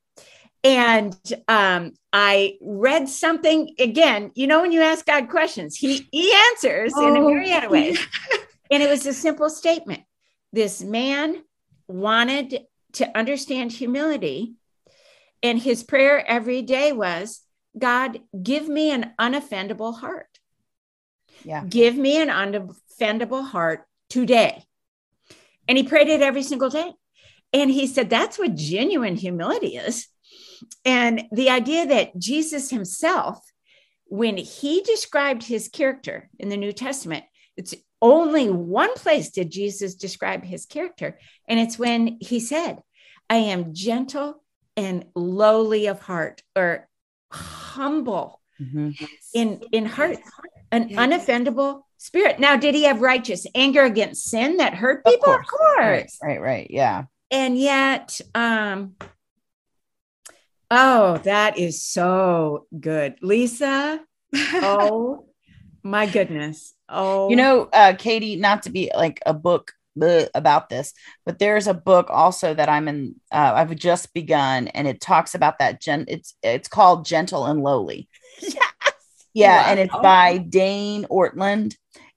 And 0.62 1.16
um, 1.48 1.92
I 2.12 2.59
read 2.61 3.09
something 3.09 3.74
again. 3.79 4.33
You 4.35 4.46
know, 4.46 4.62
when 4.62 4.72
you 4.72 4.83
ask 4.83 5.07
God 5.07 5.29
questions, 5.29 5.76
He 5.76 6.07
He 6.11 6.33
answers 6.50 6.92
oh. 6.96 7.09
in 7.09 7.16
a 7.16 7.20
myriad 7.20 7.64
of 7.64 7.70
ways. 7.70 7.98
and 8.70 8.83
it 8.83 8.90
was 8.90 9.07
a 9.07 9.12
simple 9.12 9.48
statement. 9.48 10.02
This 10.52 10.83
man 10.83 11.42
wanted 11.88 12.66
to 12.94 13.18
understand 13.18 13.72
humility 13.72 14.55
and 15.42 15.59
his 15.59 15.83
prayer 15.83 16.25
every 16.27 16.62
day 16.62 16.92
was, 16.92 17.40
God, 17.79 18.20
give 18.42 18.68
me 18.68 18.90
an 18.90 19.12
unoffendable 19.20 19.99
heart. 19.99 20.38
Yeah. 21.44 21.64
Give 21.68 21.96
me 21.96 22.20
an 22.20 22.29
unoffendable 22.29 23.46
heart 23.46 23.85
today. 24.09 24.64
And 25.68 25.77
he 25.77 25.85
prayed 25.85 26.09
it 26.09 26.22
every 26.22 26.42
single 26.42 26.70
day. 26.70 26.92
And 27.53 27.70
he 27.70 27.87
said, 27.87 28.11
that's 28.11 28.38
what 28.38 28.55
genuine 28.55 29.16
humility 29.16 29.77
is. 29.77 30.09
And 30.85 31.25
the 31.33 31.51
idea 31.51 31.87
that 31.87 32.18
Jesus 32.18 32.70
himself, 32.70 33.38
when 34.07 34.37
he 34.37 34.83
described 34.83 35.42
his 35.42 35.68
character 35.68 36.31
in 36.38 36.49
the 36.49 36.57
New 36.57 36.72
Testament, 36.72 37.25
it's 37.57 37.75
only 38.01 38.49
one 38.49 38.94
place 38.94 39.31
did 39.31 39.51
Jesus 39.51 39.94
describe 39.94 40.44
his 40.44 40.66
character. 40.66 41.18
And 41.49 41.59
it's 41.59 41.79
when 41.79 42.18
he 42.20 42.40
said, 42.40 42.83
I 43.29 43.37
am 43.37 43.75
gentle 43.75 44.42
and 44.77 45.05
lowly 45.15 45.87
of 45.87 46.01
heart 46.01 46.43
or 46.55 46.89
humble 47.33 48.41
mm-hmm. 48.61 48.91
in 49.35 49.62
in 49.73 49.87
heart 49.87 50.19
an 50.73 50.89
yeah. 50.89 51.07
unoffendable 51.07 51.83
spirit. 51.97 52.39
Now 52.39 52.57
did 52.57 52.75
he 52.75 52.85
have 52.85 53.01
righteous 53.01 53.47
anger 53.55 53.83
against 53.83 54.25
sin 54.25 54.59
that 54.59 54.75
hurt 54.75 55.05
people? 55.05 55.33
of 55.33 55.47
course, 55.47 55.47
of 55.47 55.77
course. 55.77 56.19
Right, 56.23 56.41
right 56.41 56.41
right. 56.41 56.67
Yeah. 56.71 57.05
And 57.31 57.59
yet 57.59 58.21
um 58.35 58.97
oh 60.71 61.19
that 61.19 61.59
is 61.59 61.83
so 61.83 62.67
good. 62.79 63.17
Lisa? 63.23 64.01
Oh 64.35 65.25
my 65.83 66.07
goodness. 66.07 66.75
Oh. 66.89 67.31
You 67.31 67.37
know 67.37 67.69
uh 67.73 67.95
katie 67.99 68.37
not 68.37 68.65
to 68.65 68.71
be 68.71 68.91
like 68.95 69.21
a 69.25 69.33
book 69.33 69.73
about 70.35 70.69
this, 70.69 70.93
but 71.25 71.39
there's 71.39 71.67
a 71.67 71.75
book 71.75 72.09
also 72.11 72.55
that 72.55 72.69
I'm 72.69 72.89
in. 72.89 73.15
Uh, 73.33 73.53
I've 73.55 73.75
just 73.77 74.13
begun, 74.15 74.69
and 74.69 74.87
it 74.87 75.01
talks 75.01 75.35
about 75.35 75.59
that. 75.59 75.81
Gen, 75.81 76.05
it's 76.09 76.35
it's 76.43 76.69
called 76.69 77.07
Gentle 77.07 77.47
and 77.47 77.63
Lowly. 77.63 78.09
Yes. 78.43 78.73
Yeah, 79.35 79.63
wow. 79.65 79.71
and 79.71 79.81
it's 79.81 79.97
by 80.03 80.39
Dane 80.39 81.05
Ortlund, 81.11 81.77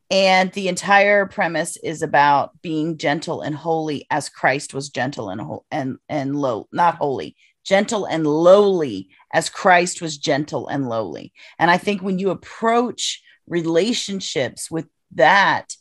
and 0.09 0.53
the 0.53 0.69
entire 0.69 1.25
premise 1.25 1.75
is 1.75 2.01
about 2.01 2.51
being 2.61 2.97
gentle 2.97 3.41
and 3.41 3.53
holy 3.53 4.07
as 4.09 4.29
Christ 4.29 4.73
was 4.73 4.89
gentle 4.89 5.29
and 5.29 5.41
and 5.69 5.97
and 6.07 6.35
low, 6.35 6.69
not 6.71 6.95
holy, 6.95 7.35
gentle 7.65 8.05
and 8.05 8.25
lowly 8.25 9.09
as 9.33 9.49
Christ 9.49 10.01
was 10.01 10.17
gentle 10.17 10.67
and 10.67 10.89
lowly. 10.89 11.33
And 11.59 11.69
I 11.69 11.77
think 11.77 12.01
when 12.01 12.19
you 12.19 12.29
approach 12.31 13.21
relationships 13.47 14.71
with 14.71 14.87
that 15.15 15.75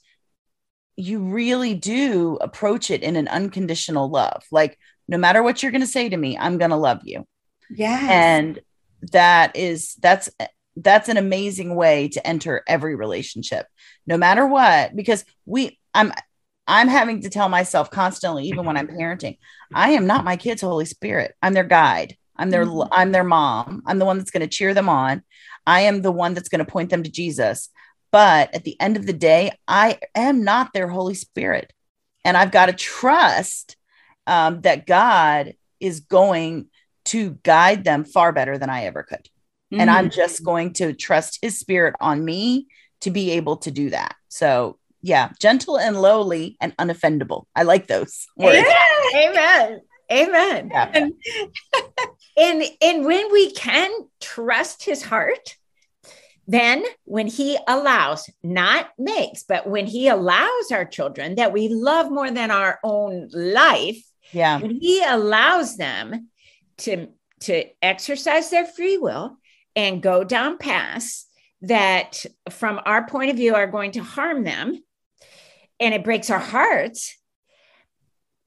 you 0.99 1.21
really 1.21 1.75
do 1.75 2.37
approach 2.41 2.91
it 2.91 3.05
in 3.05 3.15
an 3.15 3.29
unconditional 3.29 4.11
love. 4.11 4.43
Like, 4.51 4.77
no 5.07 5.17
matter 5.17 5.45
what 5.45 5.63
you're 5.63 5.71
going 5.71 5.81
to 5.81 5.87
say 5.87 6.09
to 6.09 6.17
me, 6.17 6.37
I'm 6.37 6.59
going 6.59 6.73
to 6.73 6.77
love 6.77 7.03
you. 7.05 7.25
Yeah. 7.71 8.01
And 8.11 8.59
that 9.13 9.55
is, 9.55 9.95
that's, 9.95 10.29
that's 10.75 11.09
an 11.09 11.17
amazing 11.17 11.77
way 11.77 12.09
to 12.09 12.27
enter 12.27 12.65
every 12.67 12.97
relationship, 12.97 13.67
no 14.09 14.19
matter 14.19 14.45
what, 14.45 14.97
because 14.97 15.25
we, 15.47 15.79
I'm, 15.95 16.13
I'm 16.67 16.89
having 16.89 17.23
to 17.23 17.31
tell 17.31 17.49
myself 17.49 17.93
constantly, 17.93 18.49
even 18.49 18.65
when 18.65 18.77
I'm 18.77 18.89
parenting, 18.89 19.39
I 19.73 19.91
am 19.91 20.07
not 20.07 20.25
my 20.25 20.37
kid's 20.37 20.63
Holy 20.63 20.85
Spirit. 20.85 21.33
I'm 21.41 21.55
their 21.55 21.65
guide. 21.65 22.17
I'm 22.37 22.51
their, 22.51 22.67
mm-hmm. 22.67 22.93
I'm 22.93 23.13
their 23.13 23.25
mom. 23.25 23.83
I'm 23.87 24.01
the 24.01 24.05
one 24.05 24.19
that's 24.19 24.33
going 24.33 24.49
to 24.49 24.57
cheer 24.57 24.75
them 24.75 24.89
on. 24.89 25.23
I 25.65 25.83
am 25.83 26.03
the 26.03 26.13
one 26.13 26.35
that's 26.35 26.49
going 26.49 26.65
to 26.65 26.71
point 26.71 26.91
them 26.91 27.05
to 27.05 27.11
Jesus. 27.11 27.69
But 28.11 28.55
at 28.55 28.65
the 28.65 28.81
end 28.81 28.97
of 28.97 29.07
the 29.07 29.13
day, 29.13 29.53
I 29.67 29.99
am 30.15 30.45
not 30.45 30.73
their 30.73 30.89
Holy 30.89 31.15
Spirit. 31.15 31.73
And 32.25 32.37
I've 32.37 32.51
got 32.51 32.67
to 32.67 32.73
trust 32.73 33.77
um, 34.27 34.61
that 34.63 34.87
God 34.87 35.55
is 35.81 36.01
going 36.01 36.69
to 37.07 37.39
guide 37.43 37.85
them 37.85 38.05
far 38.05 38.33
better 38.33 38.59
than 38.59 38.71
I 38.71 38.85
ever 38.85 39.03
could. 39.03 39.29
Mm-hmm. 39.73 39.81
And 39.81 39.91
I'm 39.91 40.11
just 40.11 40.45
going 40.45 40.73
to 40.75 40.93
trust 40.93 41.39
his 41.43 41.59
spirit 41.59 41.95
on 42.01 42.25
me 42.25 42.67
to 43.01 43.11
be 43.11 43.33
able 43.33 43.59
to 43.59 43.71
do 43.71 43.91
that. 43.91 44.15
So, 44.29 44.79
yeah, 45.03 45.31
gentle 45.41 45.79
and 45.79 46.01
lowly 46.01 46.57
and 46.61 46.77
unoffendable. 46.77 47.45
I 47.55 47.63
like 47.63 47.87
those 47.87 48.27
words. 48.37 48.67
Yeah, 48.67 49.31
amen. 49.31 49.81
Amen. 50.11 50.71
Yeah. 50.73 50.91
And, 50.95 51.13
and 52.37 52.63
and 52.81 53.05
when 53.05 53.31
we 53.31 53.53
can 53.53 53.91
trust 54.21 54.85
his 54.85 55.03
heart, 55.03 55.57
then 56.51 56.83
when 57.05 57.27
he 57.29 57.59
allows 57.69 58.29
not 58.43 58.89
makes 58.99 59.45
but 59.45 59.69
when 59.69 59.87
he 59.87 60.09
allows 60.09 60.73
our 60.73 60.85
children 60.85 61.37
that 61.37 61.53
we 61.53 61.69
love 61.69 62.11
more 62.11 62.31
than 62.31 62.51
our 62.51 62.81
own 62.83 63.29
life 63.33 64.03
yeah 64.33 64.59
when 64.59 64.71
he 64.71 65.03
allows 65.05 65.77
them 65.77 66.29
to 66.79 67.07
to 67.41 67.65
exercise 67.83 68.51
their 68.51 68.67
free 68.67 68.99
will 68.99 69.37
and 69.77 70.03
go 70.03 70.25
down 70.25 70.59
paths 70.59 71.27
that 71.63 72.25
from 72.51 72.81
our 72.85 73.07
point 73.07 73.31
of 73.31 73.37
view 73.37 73.55
are 73.55 73.67
going 73.67 73.93
to 73.93 74.03
harm 74.03 74.43
them 74.43 74.83
and 75.79 75.95
it 75.95 76.03
breaks 76.03 76.31
our 76.31 76.39
hearts 76.41 77.17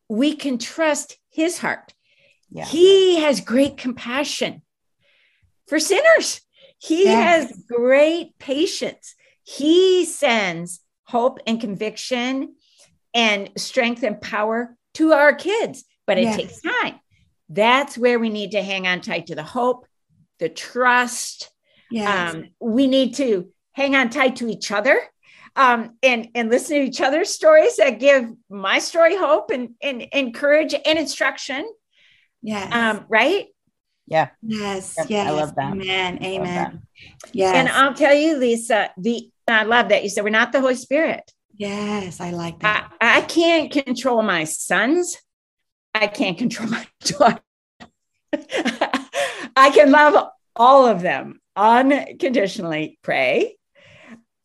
we 0.10 0.36
can 0.36 0.58
trust 0.58 1.18
his 1.30 1.58
heart 1.60 1.94
Yeah. 2.52 2.66
He 2.66 3.22
has 3.22 3.40
great 3.40 3.78
compassion 3.78 4.62
for 5.68 5.80
sinners. 5.80 6.42
He 6.82 7.04
yes. 7.04 7.50
has 7.50 7.64
great 7.70 8.38
patience. 8.40 9.14
He 9.44 10.06
sends 10.06 10.80
hope 11.04 11.40
and 11.46 11.62
conviction 11.62 12.56
and 13.14 13.52
strength 13.56 14.02
and 14.02 14.20
power 14.20 14.76
to 14.96 15.14
our 15.14 15.36
kids, 15.36 15.84
but 16.08 16.18
it 16.18 16.24
yes. 16.24 16.36
takes 16.38 16.62
time. 16.62 17.00
That's 17.50 17.98
where 17.98 18.18
we 18.18 18.30
need 18.30 18.52
to 18.52 18.64
hang 18.64 18.88
on 18.88 19.02
tight 19.02 19.28
to 19.28 19.36
the 19.36 19.44
hope, 19.44 19.86
the 20.40 20.50
trust. 20.50 21.52
Yes. 21.92 22.34
Um, 22.34 22.46
we 22.60 22.88
need 22.88 23.16
to 23.16 23.50
hang 23.74 23.96
on 23.96 24.10
tight 24.10 24.38
to 24.38 24.48
each 24.48 24.72
other 24.72 25.00
um, 25.56 25.98
and 26.02 26.30
and 26.34 26.50
listen 26.50 26.78
to 26.78 26.84
each 26.84 27.02
other's 27.02 27.30
stories 27.30 27.76
that 27.78 28.00
give 28.00 28.26
my 28.50 28.80
story 28.80 29.16
hope 29.16 29.52
and 29.52 29.76
and 29.84 30.02
encourage 30.14 30.74
and 30.74 30.98
instruction. 30.98 31.70
Yes. 32.42 32.74
Um, 32.74 33.06
right. 33.08 33.48
Yeah. 34.12 34.28
Yes. 34.42 34.98
Yes. 35.08 35.28
I 35.28 35.32
love 35.32 35.56
that. 35.56 35.72
Amen. 35.72 36.22
Amen. 36.22 36.82
Yes. 37.32 37.56
And 37.56 37.70
I'll 37.70 37.94
tell 37.94 38.14
you, 38.14 38.38
Lisa, 38.38 38.92
the 38.98 39.32
I 39.48 39.64
love 39.64 39.88
that 39.88 40.04
you 40.04 40.10
said 40.10 40.26
we're 40.26 40.32
not 40.32 40.52
the 40.52 40.60
Holy 40.60 40.76
Spirit. 40.76 41.32
Yes, 41.56 42.20
I 42.20 42.32
like 42.32 42.60
that. 42.60 42.92
I, 43.00 43.20
I 43.20 43.22
can't 43.22 43.72
control 43.72 44.22
my 44.22 44.44
sons. 44.44 45.18
I 45.96 46.08
can't 46.08 46.38
control 46.38 46.68
my 46.68 46.86
daughter. 47.00 47.40
I 49.56 49.72
can 49.74 49.92
love 49.92 50.28
all 50.58 50.86
of 50.88 51.02
them 51.02 51.40
unconditionally. 51.56 53.00
Pray, 53.02 53.56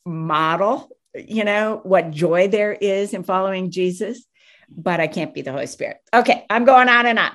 model 0.05 0.97
you 1.17 1.45
know, 1.45 1.81
what 1.83 2.11
joy 2.11 2.49
there 2.49 2.73
is 2.73 3.15
in 3.15 3.23
following 3.23 3.71
Jesus, 3.71 4.27
but 4.69 5.01
I 5.01 5.07
can't 5.07 5.35
be 5.35 5.43
the 5.43 5.53
Holy 5.53 5.67
Spirit. 5.67 5.99
Okay, 6.13 6.45
I'm 6.51 6.65
going 6.65 6.89
on 6.89 7.07
and 7.07 7.19
on. 7.19 7.33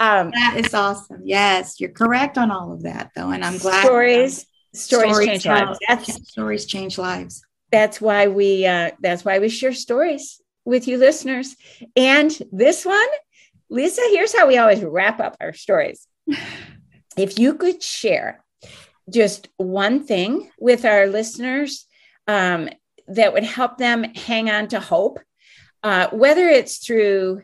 Um, 0.00 0.30
that 0.30 0.54
is 0.56 0.74
awesome. 0.74 1.22
Yes, 1.24 1.80
you're 1.80 1.90
correct 1.90 2.38
on 2.38 2.50
all 2.50 2.72
of 2.72 2.82
that, 2.82 3.10
though, 3.14 3.30
and 3.30 3.44
I'm 3.44 3.58
glad. 3.58 3.84
Stories, 3.84 4.46
stories, 4.74 5.10
stories 5.12 5.26
change 5.26 5.46
lives. 5.46 5.78
That's, 5.88 6.30
stories 6.30 6.66
change 6.66 6.98
lives. 6.98 7.42
That's 7.70 8.00
why 8.00 8.28
we. 8.28 8.66
Uh, 8.66 8.90
that's 9.00 9.24
why 9.24 9.38
we 9.38 9.48
share 9.48 9.72
stories 9.72 10.40
with 10.64 10.88
you, 10.88 10.98
listeners. 10.98 11.56
And 11.96 12.36
this 12.52 12.84
one, 12.84 13.08
Lisa. 13.68 14.02
Here's 14.10 14.36
how 14.36 14.46
we 14.46 14.58
always 14.58 14.82
wrap 14.82 15.20
up 15.20 15.36
our 15.40 15.52
stories. 15.52 16.06
if 17.16 17.38
you 17.38 17.54
could 17.54 17.82
share 17.82 18.44
just 19.08 19.48
one 19.56 20.04
thing 20.04 20.50
with 20.58 20.84
our 20.84 21.06
listeners 21.06 21.86
um, 22.26 22.68
that 23.08 23.32
would 23.32 23.44
help 23.44 23.78
them 23.78 24.04
hang 24.14 24.50
on 24.50 24.68
to 24.68 24.80
hope, 24.80 25.18
uh, 25.82 26.08
whether 26.10 26.48
it's 26.48 26.78
through 26.78 27.42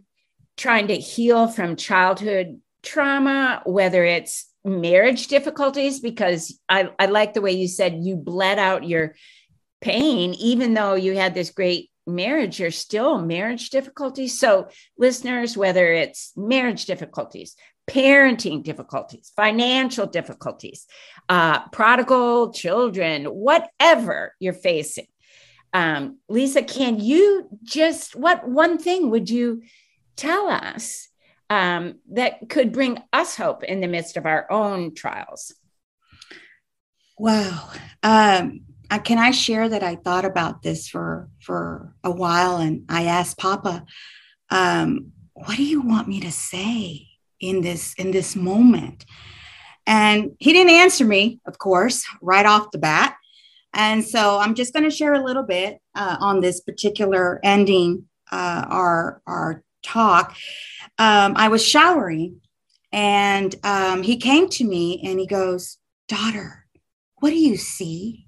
trying 0.56 0.88
to 0.88 0.96
heal 0.96 1.48
from 1.48 1.76
childhood 1.76 2.60
trauma, 2.82 3.62
whether 3.64 4.04
it's 4.04 4.50
marriage 4.64 5.28
difficulties, 5.28 6.00
because 6.00 6.58
I, 6.68 6.90
I 6.98 7.06
like 7.06 7.34
the 7.34 7.40
way 7.40 7.52
you 7.52 7.68
said 7.68 8.00
you 8.02 8.16
bled 8.16 8.58
out 8.58 8.84
your 8.84 9.14
pain, 9.80 10.34
even 10.34 10.74
though 10.74 10.94
you 10.94 11.16
had 11.16 11.34
this 11.34 11.50
great 11.50 11.90
marriage, 12.06 12.60
you're 12.60 12.70
still 12.70 13.18
marriage 13.18 13.70
difficulties. 13.70 14.38
So, 14.38 14.68
listeners, 14.96 15.56
whether 15.56 15.92
it's 15.92 16.32
marriage 16.36 16.86
difficulties, 16.86 17.56
parenting 17.88 18.62
difficulties, 18.62 19.32
financial 19.36 20.06
difficulties, 20.06 20.86
uh, 21.28 21.68
prodigal 21.68 22.52
children, 22.52 23.24
whatever 23.24 24.34
you're 24.40 24.52
facing, 24.52 25.06
um, 25.72 26.18
Lisa, 26.28 26.62
can 26.62 27.00
you 27.00 27.48
just, 27.62 28.16
what 28.16 28.48
one 28.48 28.78
thing 28.78 29.10
would 29.10 29.28
you 29.28 29.62
tell 30.16 30.48
us 30.48 31.08
um, 31.50 31.96
that 32.10 32.48
could 32.48 32.72
bring 32.72 33.02
us 33.12 33.36
hope 33.36 33.62
in 33.62 33.80
the 33.80 33.88
midst 33.88 34.16
of 34.16 34.26
our 34.26 34.50
own 34.50 34.94
trials? 34.94 35.54
Wow. 37.18 37.70
Um, 38.02 38.60
I, 38.90 38.98
can 38.98 39.18
I 39.18 39.30
share 39.30 39.68
that 39.68 39.82
I 39.82 39.96
thought 39.96 40.24
about 40.24 40.62
this 40.62 40.88
for 40.88 41.28
for 41.40 41.94
a 42.04 42.10
while, 42.10 42.58
and 42.58 42.84
I 42.88 43.04
asked 43.04 43.38
Papa, 43.38 43.84
um, 44.50 45.12
"What 45.32 45.56
do 45.56 45.64
you 45.64 45.80
want 45.80 46.08
me 46.08 46.20
to 46.20 46.30
say 46.30 47.08
in 47.40 47.62
this 47.62 47.94
in 47.94 48.10
this 48.10 48.36
moment?" 48.36 49.04
And 49.86 50.32
he 50.38 50.52
didn't 50.52 50.74
answer 50.74 51.04
me, 51.04 51.40
of 51.46 51.58
course, 51.58 52.04
right 52.20 52.44
off 52.44 52.70
the 52.70 52.78
bat. 52.78 53.16
And 53.76 54.02
so 54.02 54.38
I'm 54.38 54.54
just 54.54 54.72
going 54.72 54.84
to 54.84 54.90
share 54.90 55.12
a 55.12 55.22
little 55.22 55.42
bit 55.42 55.80
uh, 55.94 56.16
on 56.18 56.40
this 56.40 56.60
particular 56.60 57.38
ending 57.44 58.06
uh, 58.32 58.64
our 58.68 59.22
our 59.26 59.62
talk. 59.82 60.34
Um, 60.98 61.34
I 61.36 61.48
was 61.48 61.64
showering, 61.64 62.40
and 62.90 63.54
um, 63.62 64.02
he 64.02 64.16
came 64.16 64.48
to 64.48 64.64
me 64.64 65.02
and 65.04 65.20
he 65.20 65.26
goes, 65.26 65.76
"Daughter, 66.08 66.66
what 67.16 67.30
do 67.30 67.36
you 67.36 67.58
see?" 67.58 68.26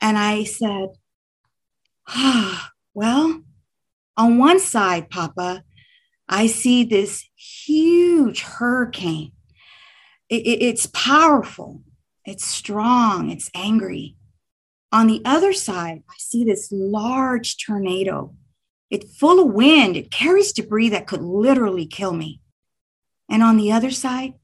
And 0.00 0.16
I 0.16 0.44
said, 0.44 0.90
"Ah, 2.08 2.70
well, 2.94 3.42
on 4.16 4.38
one 4.38 4.60
side, 4.60 5.10
Papa, 5.10 5.64
I 6.28 6.46
see 6.46 6.84
this 6.84 7.28
huge 7.34 8.42
hurricane. 8.42 9.32
It, 10.28 10.46
it, 10.46 10.62
it's 10.62 10.86
powerful, 10.86 11.82
it's 12.24 12.46
strong, 12.46 13.30
it's 13.30 13.50
angry." 13.52 14.16
On 14.94 15.08
the 15.08 15.22
other 15.24 15.52
side, 15.52 16.04
I 16.08 16.14
see 16.18 16.44
this 16.44 16.68
large 16.70 17.56
tornado. 17.56 18.32
It's 18.90 19.18
full 19.18 19.40
of 19.40 19.52
wind. 19.52 19.96
It 19.96 20.12
carries 20.12 20.52
debris 20.52 20.90
that 20.90 21.08
could 21.08 21.20
literally 21.20 21.84
kill 21.84 22.12
me. 22.12 22.40
And 23.28 23.42
on 23.42 23.56
the 23.56 23.72
other 23.72 23.90
side, 23.90 24.34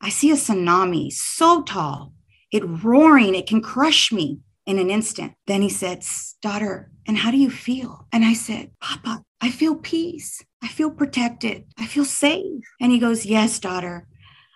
I 0.00 0.08
see 0.08 0.32
a 0.32 0.34
tsunami 0.34 1.12
so 1.12 1.62
tall, 1.62 2.12
it 2.50 2.64
roaring, 2.66 3.36
it 3.36 3.46
can 3.46 3.62
crush 3.62 4.10
me 4.10 4.40
in 4.66 4.80
an 4.80 4.90
instant. 4.90 5.34
Then 5.46 5.62
he 5.62 5.68
said, 5.68 6.04
Daughter, 6.42 6.90
and 7.06 7.16
how 7.16 7.30
do 7.30 7.36
you 7.36 7.48
feel? 7.48 8.08
And 8.12 8.24
I 8.24 8.32
said, 8.32 8.72
Papa, 8.80 9.22
I 9.40 9.52
feel 9.52 9.76
peace. 9.76 10.42
I 10.60 10.66
feel 10.66 10.90
protected. 10.90 11.66
I 11.78 11.86
feel 11.86 12.04
safe. 12.04 12.64
And 12.80 12.90
he 12.90 12.98
goes, 12.98 13.26
Yes, 13.26 13.60
daughter, 13.60 14.08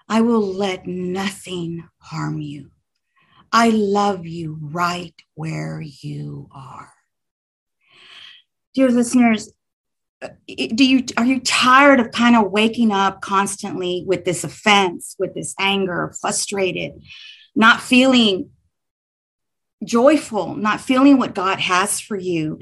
I 0.09 0.21
will 0.21 0.43
let 0.43 0.85
nothing 0.85 1.89
harm 1.99 2.41
you. 2.41 2.73
I 3.55 3.69
love 3.69 4.27
you 4.27 4.59
right 4.61 5.15
where 5.35 5.81
you 5.81 6.49
are. 6.51 6.93
Dear 8.75 8.91
listeners, 8.91 9.53
do 10.49 10.85
you 10.85 11.05
are 11.17 11.25
you 11.25 11.39
tired 11.39 12.01
of 12.01 12.11
kind 12.11 12.35
of 12.35 12.51
waking 12.51 12.91
up 12.91 13.21
constantly 13.21 14.03
with 14.09 14.25
this 14.25 14.43
offense, 14.43 15.15
with 15.21 15.35
this 15.35 15.55
anger, 15.61 16.13
frustrated, 16.21 16.95
not 17.55 17.81
feeling 17.81 18.51
joyful, 19.85 20.57
not 20.57 20.81
feeling 20.81 21.19
what 21.19 21.37
God 21.37 21.61
has 21.61 22.01
for 22.01 22.17
you? 22.17 22.59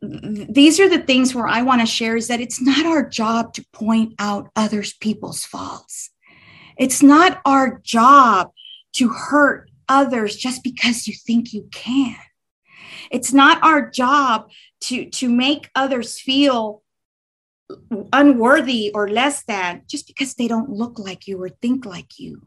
These 0.00 0.80
are 0.80 0.88
the 0.88 1.02
things 1.02 1.34
where 1.34 1.46
I 1.46 1.60
want 1.60 1.82
to 1.82 1.86
share 1.86 2.16
is 2.16 2.28
that 2.28 2.40
it's 2.40 2.60
not 2.60 2.86
our 2.86 3.06
job 3.06 3.52
to 3.54 3.66
point 3.74 4.14
out 4.18 4.50
others 4.56 4.94
people's 4.94 5.44
faults. 5.44 6.08
It's 6.78 7.02
not 7.02 7.42
our 7.44 7.80
job 7.84 8.52
to 8.94 9.10
hurt 9.10 9.68
others 9.88 10.36
just 10.36 10.62
because 10.62 11.06
you 11.06 11.14
think 11.14 11.52
you 11.52 11.68
can. 11.72 12.16
It's 13.10 13.32
not 13.32 13.62
our 13.62 13.90
job 13.90 14.50
to, 14.82 15.08
to 15.10 15.28
make 15.28 15.70
others 15.74 16.20
feel 16.20 16.82
unworthy 18.12 18.90
or 18.94 19.08
less 19.08 19.44
than 19.44 19.82
just 19.86 20.06
because 20.06 20.34
they 20.34 20.48
don't 20.48 20.70
look 20.70 20.98
like 20.98 21.26
you 21.26 21.42
or 21.42 21.48
think 21.48 21.84
like 21.84 22.18
you. 22.18 22.46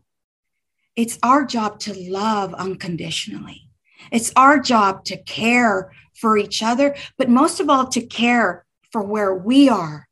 It's 0.96 1.20
our 1.24 1.46
job 1.46 1.80
to 1.82 1.94
love 2.10 2.54
unconditionally. 2.54 3.68
It's 4.12 4.32
our 4.36 4.60
job 4.60 5.04
to 5.06 5.18
care 5.18 5.92
for 6.16 6.38
each 6.38 6.64
other, 6.64 6.96
but 7.18 7.30
most 7.30 7.60
of 7.60 7.70
all, 7.70 7.88
to 7.88 8.02
care 8.02 8.66
for 8.92 9.02
where 9.02 9.34
we 9.34 9.68
are 9.68 10.08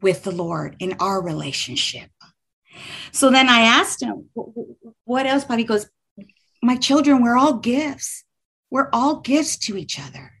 with 0.00 0.24
the 0.24 0.32
Lord 0.32 0.76
in 0.78 0.94
our 1.00 1.22
relationship. 1.22 2.10
So 3.12 3.30
then 3.30 3.48
I 3.48 3.60
asked 3.60 4.02
him, 4.02 4.28
What 5.04 5.26
else? 5.26 5.44
He 5.48 5.64
goes, 5.64 5.88
my 6.62 6.76
children, 6.76 7.22
we're 7.22 7.36
all 7.36 7.54
gifts. 7.54 8.24
We're 8.70 8.90
all 8.92 9.20
gifts 9.20 9.56
to 9.58 9.76
each 9.76 9.98
other. 9.98 10.32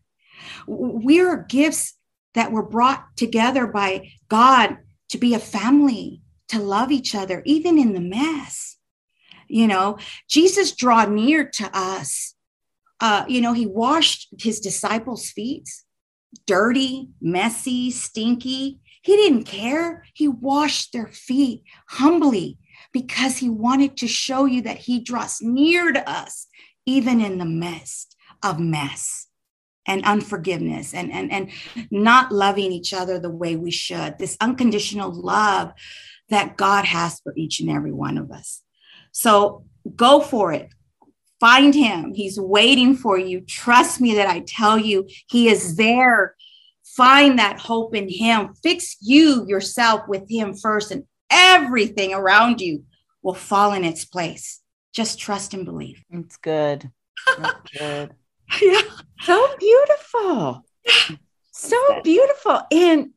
We're 0.66 1.44
gifts 1.44 1.94
that 2.34 2.52
were 2.52 2.62
brought 2.62 3.16
together 3.16 3.66
by 3.66 4.12
God 4.28 4.78
to 5.10 5.18
be 5.18 5.34
a 5.34 5.38
family, 5.38 6.22
to 6.48 6.58
love 6.58 6.90
each 6.90 7.14
other, 7.14 7.42
even 7.46 7.78
in 7.78 7.94
the 7.94 8.00
mess. 8.00 8.76
You 9.48 9.66
know, 9.66 9.98
Jesus 10.28 10.72
draw 10.72 11.04
near 11.06 11.48
to 11.54 11.70
us. 11.72 12.34
Uh, 13.00 13.24
you 13.28 13.40
know, 13.40 13.54
he 13.54 13.66
washed 13.66 14.28
his 14.38 14.60
disciples' 14.60 15.30
feet, 15.30 15.68
dirty, 16.46 17.08
messy, 17.20 17.90
stinky. 17.90 18.80
He 19.02 19.16
didn't 19.16 19.44
care. 19.44 20.04
He 20.12 20.28
washed 20.28 20.92
their 20.92 21.06
feet 21.06 21.62
humbly 21.88 22.58
because 22.92 23.38
he 23.38 23.48
wanted 23.48 23.96
to 23.98 24.08
show 24.08 24.44
you 24.44 24.62
that 24.62 24.78
he 24.78 25.00
draws 25.00 25.40
near 25.40 25.92
to 25.92 26.08
us, 26.10 26.46
even 26.86 27.20
in 27.20 27.38
the 27.38 27.44
midst 27.44 28.16
of 28.42 28.58
mess 28.58 29.26
and 29.86 30.04
unforgiveness 30.04 30.94
and, 30.94 31.12
and, 31.12 31.32
and 31.32 31.50
not 31.90 32.30
loving 32.30 32.72
each 32.72 32.92
other 32.92 33.18
the 33.18 33.30
way 33.30 33.56
we 33.56 33.70
should. 33.70 34.18
This 34.18 34.36
unconditional 34.40 35.10
love 35.12 35.72
that 36.28 36.56
God 36.56 36.84
has 36.84 37.20
for 37.20 37.32
each 37.36 37.60
and 37.60 37.70
every 37.70 37.92
one 37.92 38.18
of 38.18 38.30
us. 38.30 38.62
So 39.12 39.64
go 39.96 40.20
for 40.20 40.52
it. 40.52 40.68
Find 41.40 41.74
him. 41.74 42.14
He's 42.14 42.38
waiting 42.38 42.96
for 42.96 43.16
you. 43.18 43.40
Trust 43.40 44.00
me 44.00 44.14
that 44.16 44.28
I 44.28 44.40
tell 44.40 44.76
you, 44.76 45.08
he 45.28 45.48
is 45.48 45.76
there. 45.76 46.34
Find 46.84 47.38
that 47.38 47.60
hope 47.60 47.94
in 47.94 48.08
him. 48.08 48.54
Fix 48.62 48.96
you 49.00 49.46
yourself 49.46 50.02
with 50.08 50.28
him 50.28 50.54
first, 50.54 50.90
and 50.90 51.04
everything 51.30 52.14
around 52.14 52.60
you 52.60 52.84
will 53.22 53.34
fall 53.34 53.72
in 53.72 53.84
its 53.84 54.04
place. 54.04 54.60
Just 54.92 55.18
trust 55.18 55.54
and 55.54 55.64
believe. 55.64 56.02
It's 56.10 56.36
good. 56.36 56.90
That's 57.38 57.70
good. 57.78 58.14
yeah. 58.62 58.80
So 59.20 59.46
beautiful. 59.58 60.64
So 61.52 62.00
beautiful. 62.02 62.62
And 62.70 63.10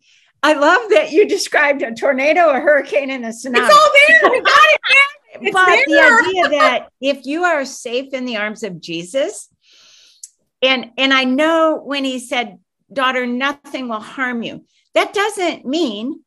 I 0.43 0.53
love 0.53 0.89
that 0.89 1.11
you 1.11 1.27
described 1.27 1.83
a 1.83 1.93
tornado, 1.93 2.49
a 2.49 2.59
hurricane, 2.59 3.11
and 3.11 3.25
a 3.25 3.29
tsunami. 3.29 3.67
It's 3.67 3.75
all 3.75 3.91
there. 4.21 4.31
We 4.31 4.41
got 4.41 4.59
it, 4.63 4.81
man. 4.89 5.47
It's 5.47 5.53
but 5.53 5.65
there. 5.65 5.85
the 5.87 6.27
idea 6.27 6.59
that 6.59 6.89
if 6.99 7.25
you 7.25 7.43
are 7.43 7.63
safe 7.65 8.13
in 8.13 8.25
the 8.25 8.37
arms 8.37 8.63
of 8.63 8.81
Jesus, 8.81 9.47
and 10.61 10.91
and 10.97 11.13
I 11.13 11.23
know 11.23 11.81
when 11.83 12.03
he 12.03 12.19
said, 12.19 12.59
"Daughter, 12.91 13.25
nothing 13.25 13.87
will 13.87 13.99
harm 13.99 14.43
you," 14.43 14.65
that 14.93 15.13
doesn't 15.13 15.65
mean 15.65 16.21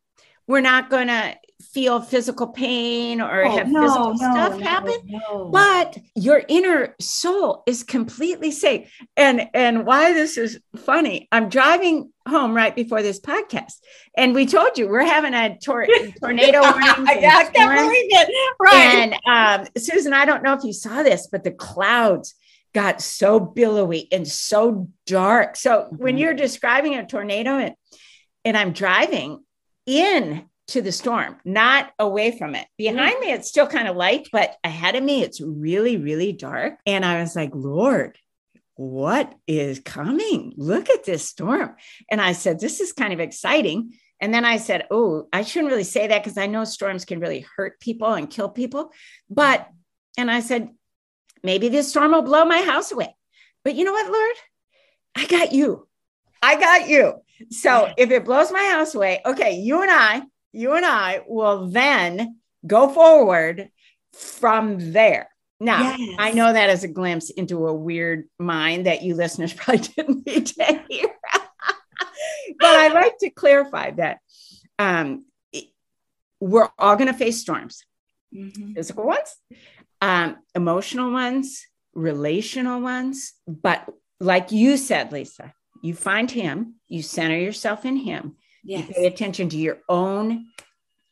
we're 0.46 0.60
not 0.60 0.90
going 0.90 1.08
to 1.08 1.36
feel 1.74 2.00
physical 2.00 2.46
pain 2.46 3.20
or 3.20 3.44
Oh, 3.44 3.50
have 3.58 3.68
no, 3.68 3.82
physical 3.82 4.08
no, 4.10 4.16
stuff 4.16 4.58
no, 4.58 4.64
happen 4.64 4.94
but 5.50 5.98
your 6.14 6.42
inner 6.48 6.94
soul 7.00 7.62
is 7.66 7.82
completely 7.82 8.50
safe 8.52 8.90
and 9.16 9.48
and 9.54 9.84
why 9.84 10.12
this 10.12 10.38
is 10.38 10.60
funny 10.76 11.28
i'm 11.32 11.48
driving 11.48 12.12
home 12.28 12.54
right 12.54 12.74
before 12.76 13.02
this 13.02 13.20
podcast 13.20 13.74
and 14.16 14.34
we 14.34 14.46
told 14.46 14.78
you 14.78 14.88
we're 14.88 15.02
having 15.04 15.34
a 15.34 15.58
tor- 15.58 15.86
tornado 16.20 16.60
warning 16.60 17.06
yeah, 17.20 17.38
I 17.38 17.50
can't 17.52 17.74
believe 17.78 18.06
it. 18.20 18.28
Right. 18.60 18.74
and 19.26 19.60
um, 19.62 19.66
susan 19.76 20.12
i 20.12 20.24
don't 20.24 20.42
know 20.44 20.54
if 20.54 20.62
you 20.64 20.72
saw 20.72 21.02
this 21.02 21.26
but 21.30 21.42
the 21.44 21.50
clouds 21.50 22.34
got 22.72 23.00
so 23.00 23.38
billowy 23.40 24.08
and 24.12 24.26
so 24.26 24.88
dark 25.06 25.56
so 25.56 25.88
when 25.90 26.16
Mhm. 26.16 26.20
you're 26.20 26.34
describing 26.34 26.94
a 26.94 27.04
tornado 27.06 27.58
and, 27.58 27.74
and 28.44 28.56
i'm 28.56 28.72
driving 28.72 29.44
in 29.86 30.44
to 30.68 30.80
the 30.80 30.92
storm, 30.92 31.36
not 31.44 31.92
away 31.98 32.36
from 32.36 32.54
it. 32.54 32.66
Mm. 32.80 32.94
Behind 32.94 33.20
me, 33.20 33.32
it's 33.32 33.48
still 33.48 33.66
kind 33.66 33.88
of 33.88 33.96
light, 33.96 34.28
but 34.32 34.56
ahead 34.64 34.96
of 34.96 35.04
me, 35.04 35.22
it's 35.22 35.40
really, 35.40 35.96
really 35.96 36.32
dark. 36.32 36.78
And 36.86 37.04
I 37.04 37.20
was 37.20 37.36
like, 37.36 37.50
Lord, 37.54 38.18
what 38.76 39.34
is 39.46 39.80
coming? 39.80 40.52
Look 40.56 40.90
at 40.90 41.04
this 41.04 41.28
storm. 41.28 41.76
And 42.10 42.20
I 42.20 42.32
said, 42.32 42.58
This 42.58 42.80
is 42.80 42.92
kind 42.92 43.12
of 43.12 43.20
exciting. 43.20 43.94
And 44.20 44.32
then 44.32 44.44
I 44.44 44.56
said, 44.56 44.86
Oh, 44.90 45.28
I 45.32 45.42
shouldn't 45.42 45.70
really 45.70 45.84
say 45.84 46.08
that 46.08 46.22
because 46.22 46.38
I 46.38 46.46
know 46.46 46.64
storms 46.64 47.04
can 47.04 47.20
really 47.20 47.46
hurt 47.56 47.78
people 47.80 48.12
and 48.12 48.30
kill 48.30 48.48
people. 48.48 48.90
But, 49.30 49.68
and 50.18 50.30
I 50.30 50.40
said, 50.40 50.70
Maybe 51.42 51.68
this 51.68 51.90
storm 51.90 52.12
will 52.12 52.22
blow 52.22 52.44
my 52.44 52.62
house 52.62 52.90
away. 52.90 53.14
But 53.64 53.76
you 53.76 53.84
know 53.84 53.92
what, 53.92 54.10
Lord? 54.10 54.36
I 55.16 55.26
got 55.26 55.52
you. 55.52 55.86
I 56.42 56.58
got 56.58 56.88
you. 56.88 57.14
So 57.50 57.92
if 57.96 58.10
it 58.10 58.24
blows 58.24 58.50
my 58.50 58.64
house 58.64 58.94
away, 58.94 59.20
okay, 59.24 59.56
you 59.56 59.82
and 59.82 59.90
I, 59.90 60.22
you 60.54 60.72
and 60.74 60.86
I 60.86 61.22
will 61.26 61.68
then 61.68 62.36
go 62.66 62.88
forward 62.88 63.68
from 64.12 64.92
there. 64.92 65.28
Now, 65.60 65.94
Yes. 65.96 66.16
I 66.18 66.32
know 66.32 66.52
that 66.52 66.70
is 66.70 66.84
a 66.84 66.88
glimpse 66.88 67.30
into 67.30 67.66
a 67.66 67.74
weird 67.74 68.28
mind 68.38 68.86
that 68.86 69.02
you 69.02 69.14
listeners 69.14 69.52
probably 69.58 69.86
didn't 69.96 70.26
need 70.26 70.46
to 70.46 70.82
hear. 70.88 71.08
but 72.58 72.66
I 72.76 72.88
like 72.88 73.18
to 73.18 73.30
clarify 73.30 73.90
that 73.92 74.18
um, 74.78 75.24
we're 76.40 76.68
all 76.78 76.96
going 76.96 77.08
to 77.12 77.18
face 77.18 77.40
storms 77.40 77.84
Mhm. 78.34 78.74
physical 78.74 79.06
ones, 79.06 79.36
um, 80.00 80.36
emotional 80.56 81.12
ones, 81.12 81.64
relational 81.94 82.80
ones. 82.80 83.32
But 83.46 83.88
like 84.18 84.50
you 84.50 84.76
said, 84.76 85.12
Lisa, 85.12 85.54
you 85.82 85.94
find 85.94 86.28
him, 86.28 86.74
you 86.88 87.00
center 87.02 87.38
yourself 87.38 87.84
in 87.84 87.96
him, 87.96 88.34
Yes. 88.64 88.88
you 88.88 88.94
pay 88.94 89.06
attention 89.06 89.48
to 89.50 89.56
your 89.56 89.78
own 89.88 90.46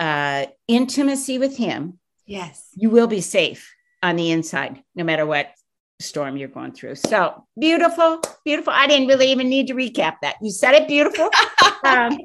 uh, 0.00 0.46
intimacy 0.68 1.38
with 1.38 1.56
him, 1.56 1.98
Yes. 2.26 2.68
you 2.74 2.90
will 2.90 3.06
be 3.06 3.20
safe 3.20 3.72
on 4.02 4.16
the 4.16 4.30
inside, 4.30 4.82
no 4.94 5.04
matter 5.04 5.24
what 5.26 5.52
storm 6.00 6.36
you're 6.36 6.48
going 6.48 6.72
through. 6.72 6.96
So 6.96 7.46
beautiful, 7.58 8.20
beautiful. 8.44 8.72
I 8.72 8.86
didn't 8.86 9.08
really 9.08 9.30
even 9.30 9.48
need 9.48 9.68
to 9.68 9.74
recap 9.74 10.16
that. 10.22 10.36
You 10.42 10.50
said 10.50 10.74
it 10.74 10.88
beautiful. 10.88 11.30
um, 11.84 12.18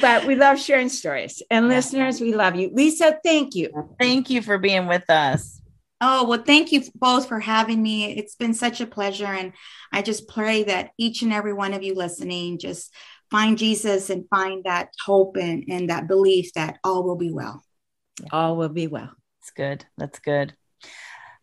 but 0.00 0.26
we 0.26 0.34
love 0.36 0.60
sharing 0.60 0.88
stories. 0.88 1.42
And 1.50 1.68
listeners, 1.68 2.20
we 2.20 2.34
love 2.34 2.56
you. 2.56 2.70
Lisa, 2.72 3.18
thank 3.24 3.54
you. 3.54 3.70
Thank 3.98 4.30
you 4.30 4.42
for 4.42 4.58
being 4.58 4.86
with 4.86 5.08
us. 5.08 5.60
Oh, 6.00 6.26
well, 6.26 6.42
thank 6.42 6.72
you 6.72 6.82
both 6.96 7.28
for 7.28 7.40
having 7.40 7.82
me. 7.82 8.16
It's 8.16 8.34
been 8.34 8.54
such 8.54 8.80
a 8.80 8.86
pleasure. 8.86 9.26
And 9.26 9.52
I 9.92 10.02
just 10.02 10.28
pray 10.28 10.64
that 10.64 10.90
each 10.98 11.22
and 11.22 11.32
every 11.32 11.52
one 11.52 11.72
of 11.72 11.82
you 11.82 11.94
listening 11.94 12.58
just 12.58 12.92
find 13.34 13.58
Jesus 13.58 14.10
and 14.10 14.28
find 14.28 14.62
that 14.62 14.90
hope 15.04 15.36
and, 15.36 15.64
and 15.68 15.90
that 15.90 16.06
belief 16.06 16.52
that 16.54 16.78
all 16.84 17.02
will 17.02 17.16
be 17.16 17.32
well. 17.32 17.64
All 18.30 18.56
will 18.56 18.68
be 18.68 18.86
well. 18.86 19.10
That's 19.40 19.50
good. 19.50 19.84
That's 19.98 20.20
good. 20.20 20.54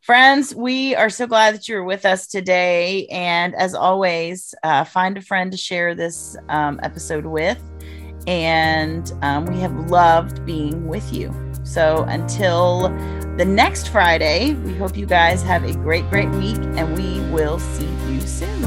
Friends, 0.02 0.56
we 0.56 0.96
are 0.96 1.10
so 1.10 1.28
glad 1.28 1.54
that 1.54 1.68
you're 1.68 1.84
with 1.84 2.06
us 2.06 2.28
today. 2.28 3.08
And 3.08 3.54
as 3.56 3.76
always, 3.76 4.56
uh, 4.64 4.86
find 4.86 5.18
a 5.18 5.22
friend 5.22 5.52
to 5.52 5.58
share 5.58 5.94
this 5.94 6.38
um, 6.48 6.80
episode 6.82 7.26
with. 7.26 7.62
And 8.26 9.12
um, 9.22 9.46
we 9.46 9.60
have 9.60 9.74
loved 9.90 10.46
being 10.46 10.88
with 10.88 11.12
you. 11.12 11.36
So 11.64 12.06
until 12.08 12.88
the 13.36 13.46
next 13.46 13.90
Friday, 13.90 14.54
we 14.54 14.76
hope 14.76 14.96
you 14.96 15.06
guys 15.06 15.44
have 15.44 15.66
a 15.66 15.74
great, 15.74 16.10
great 16.10 16.30
week 16.30 16.58
and 16.78 16.98
we 16.98 17.20
will 17.34 17.60
see 17.60 17.90
you 18.08 18.22
soon. 18.22 18.62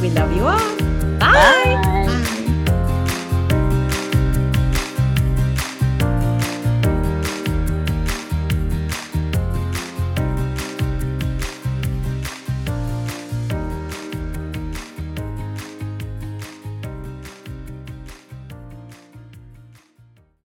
We 0.00 0.10
love 0.10 0.34
you 0.36 0.46
all. 0.46 0.78
Bye. 1.18 1.80
Bye. 1.82 2.06
Bye. 2.06 2.21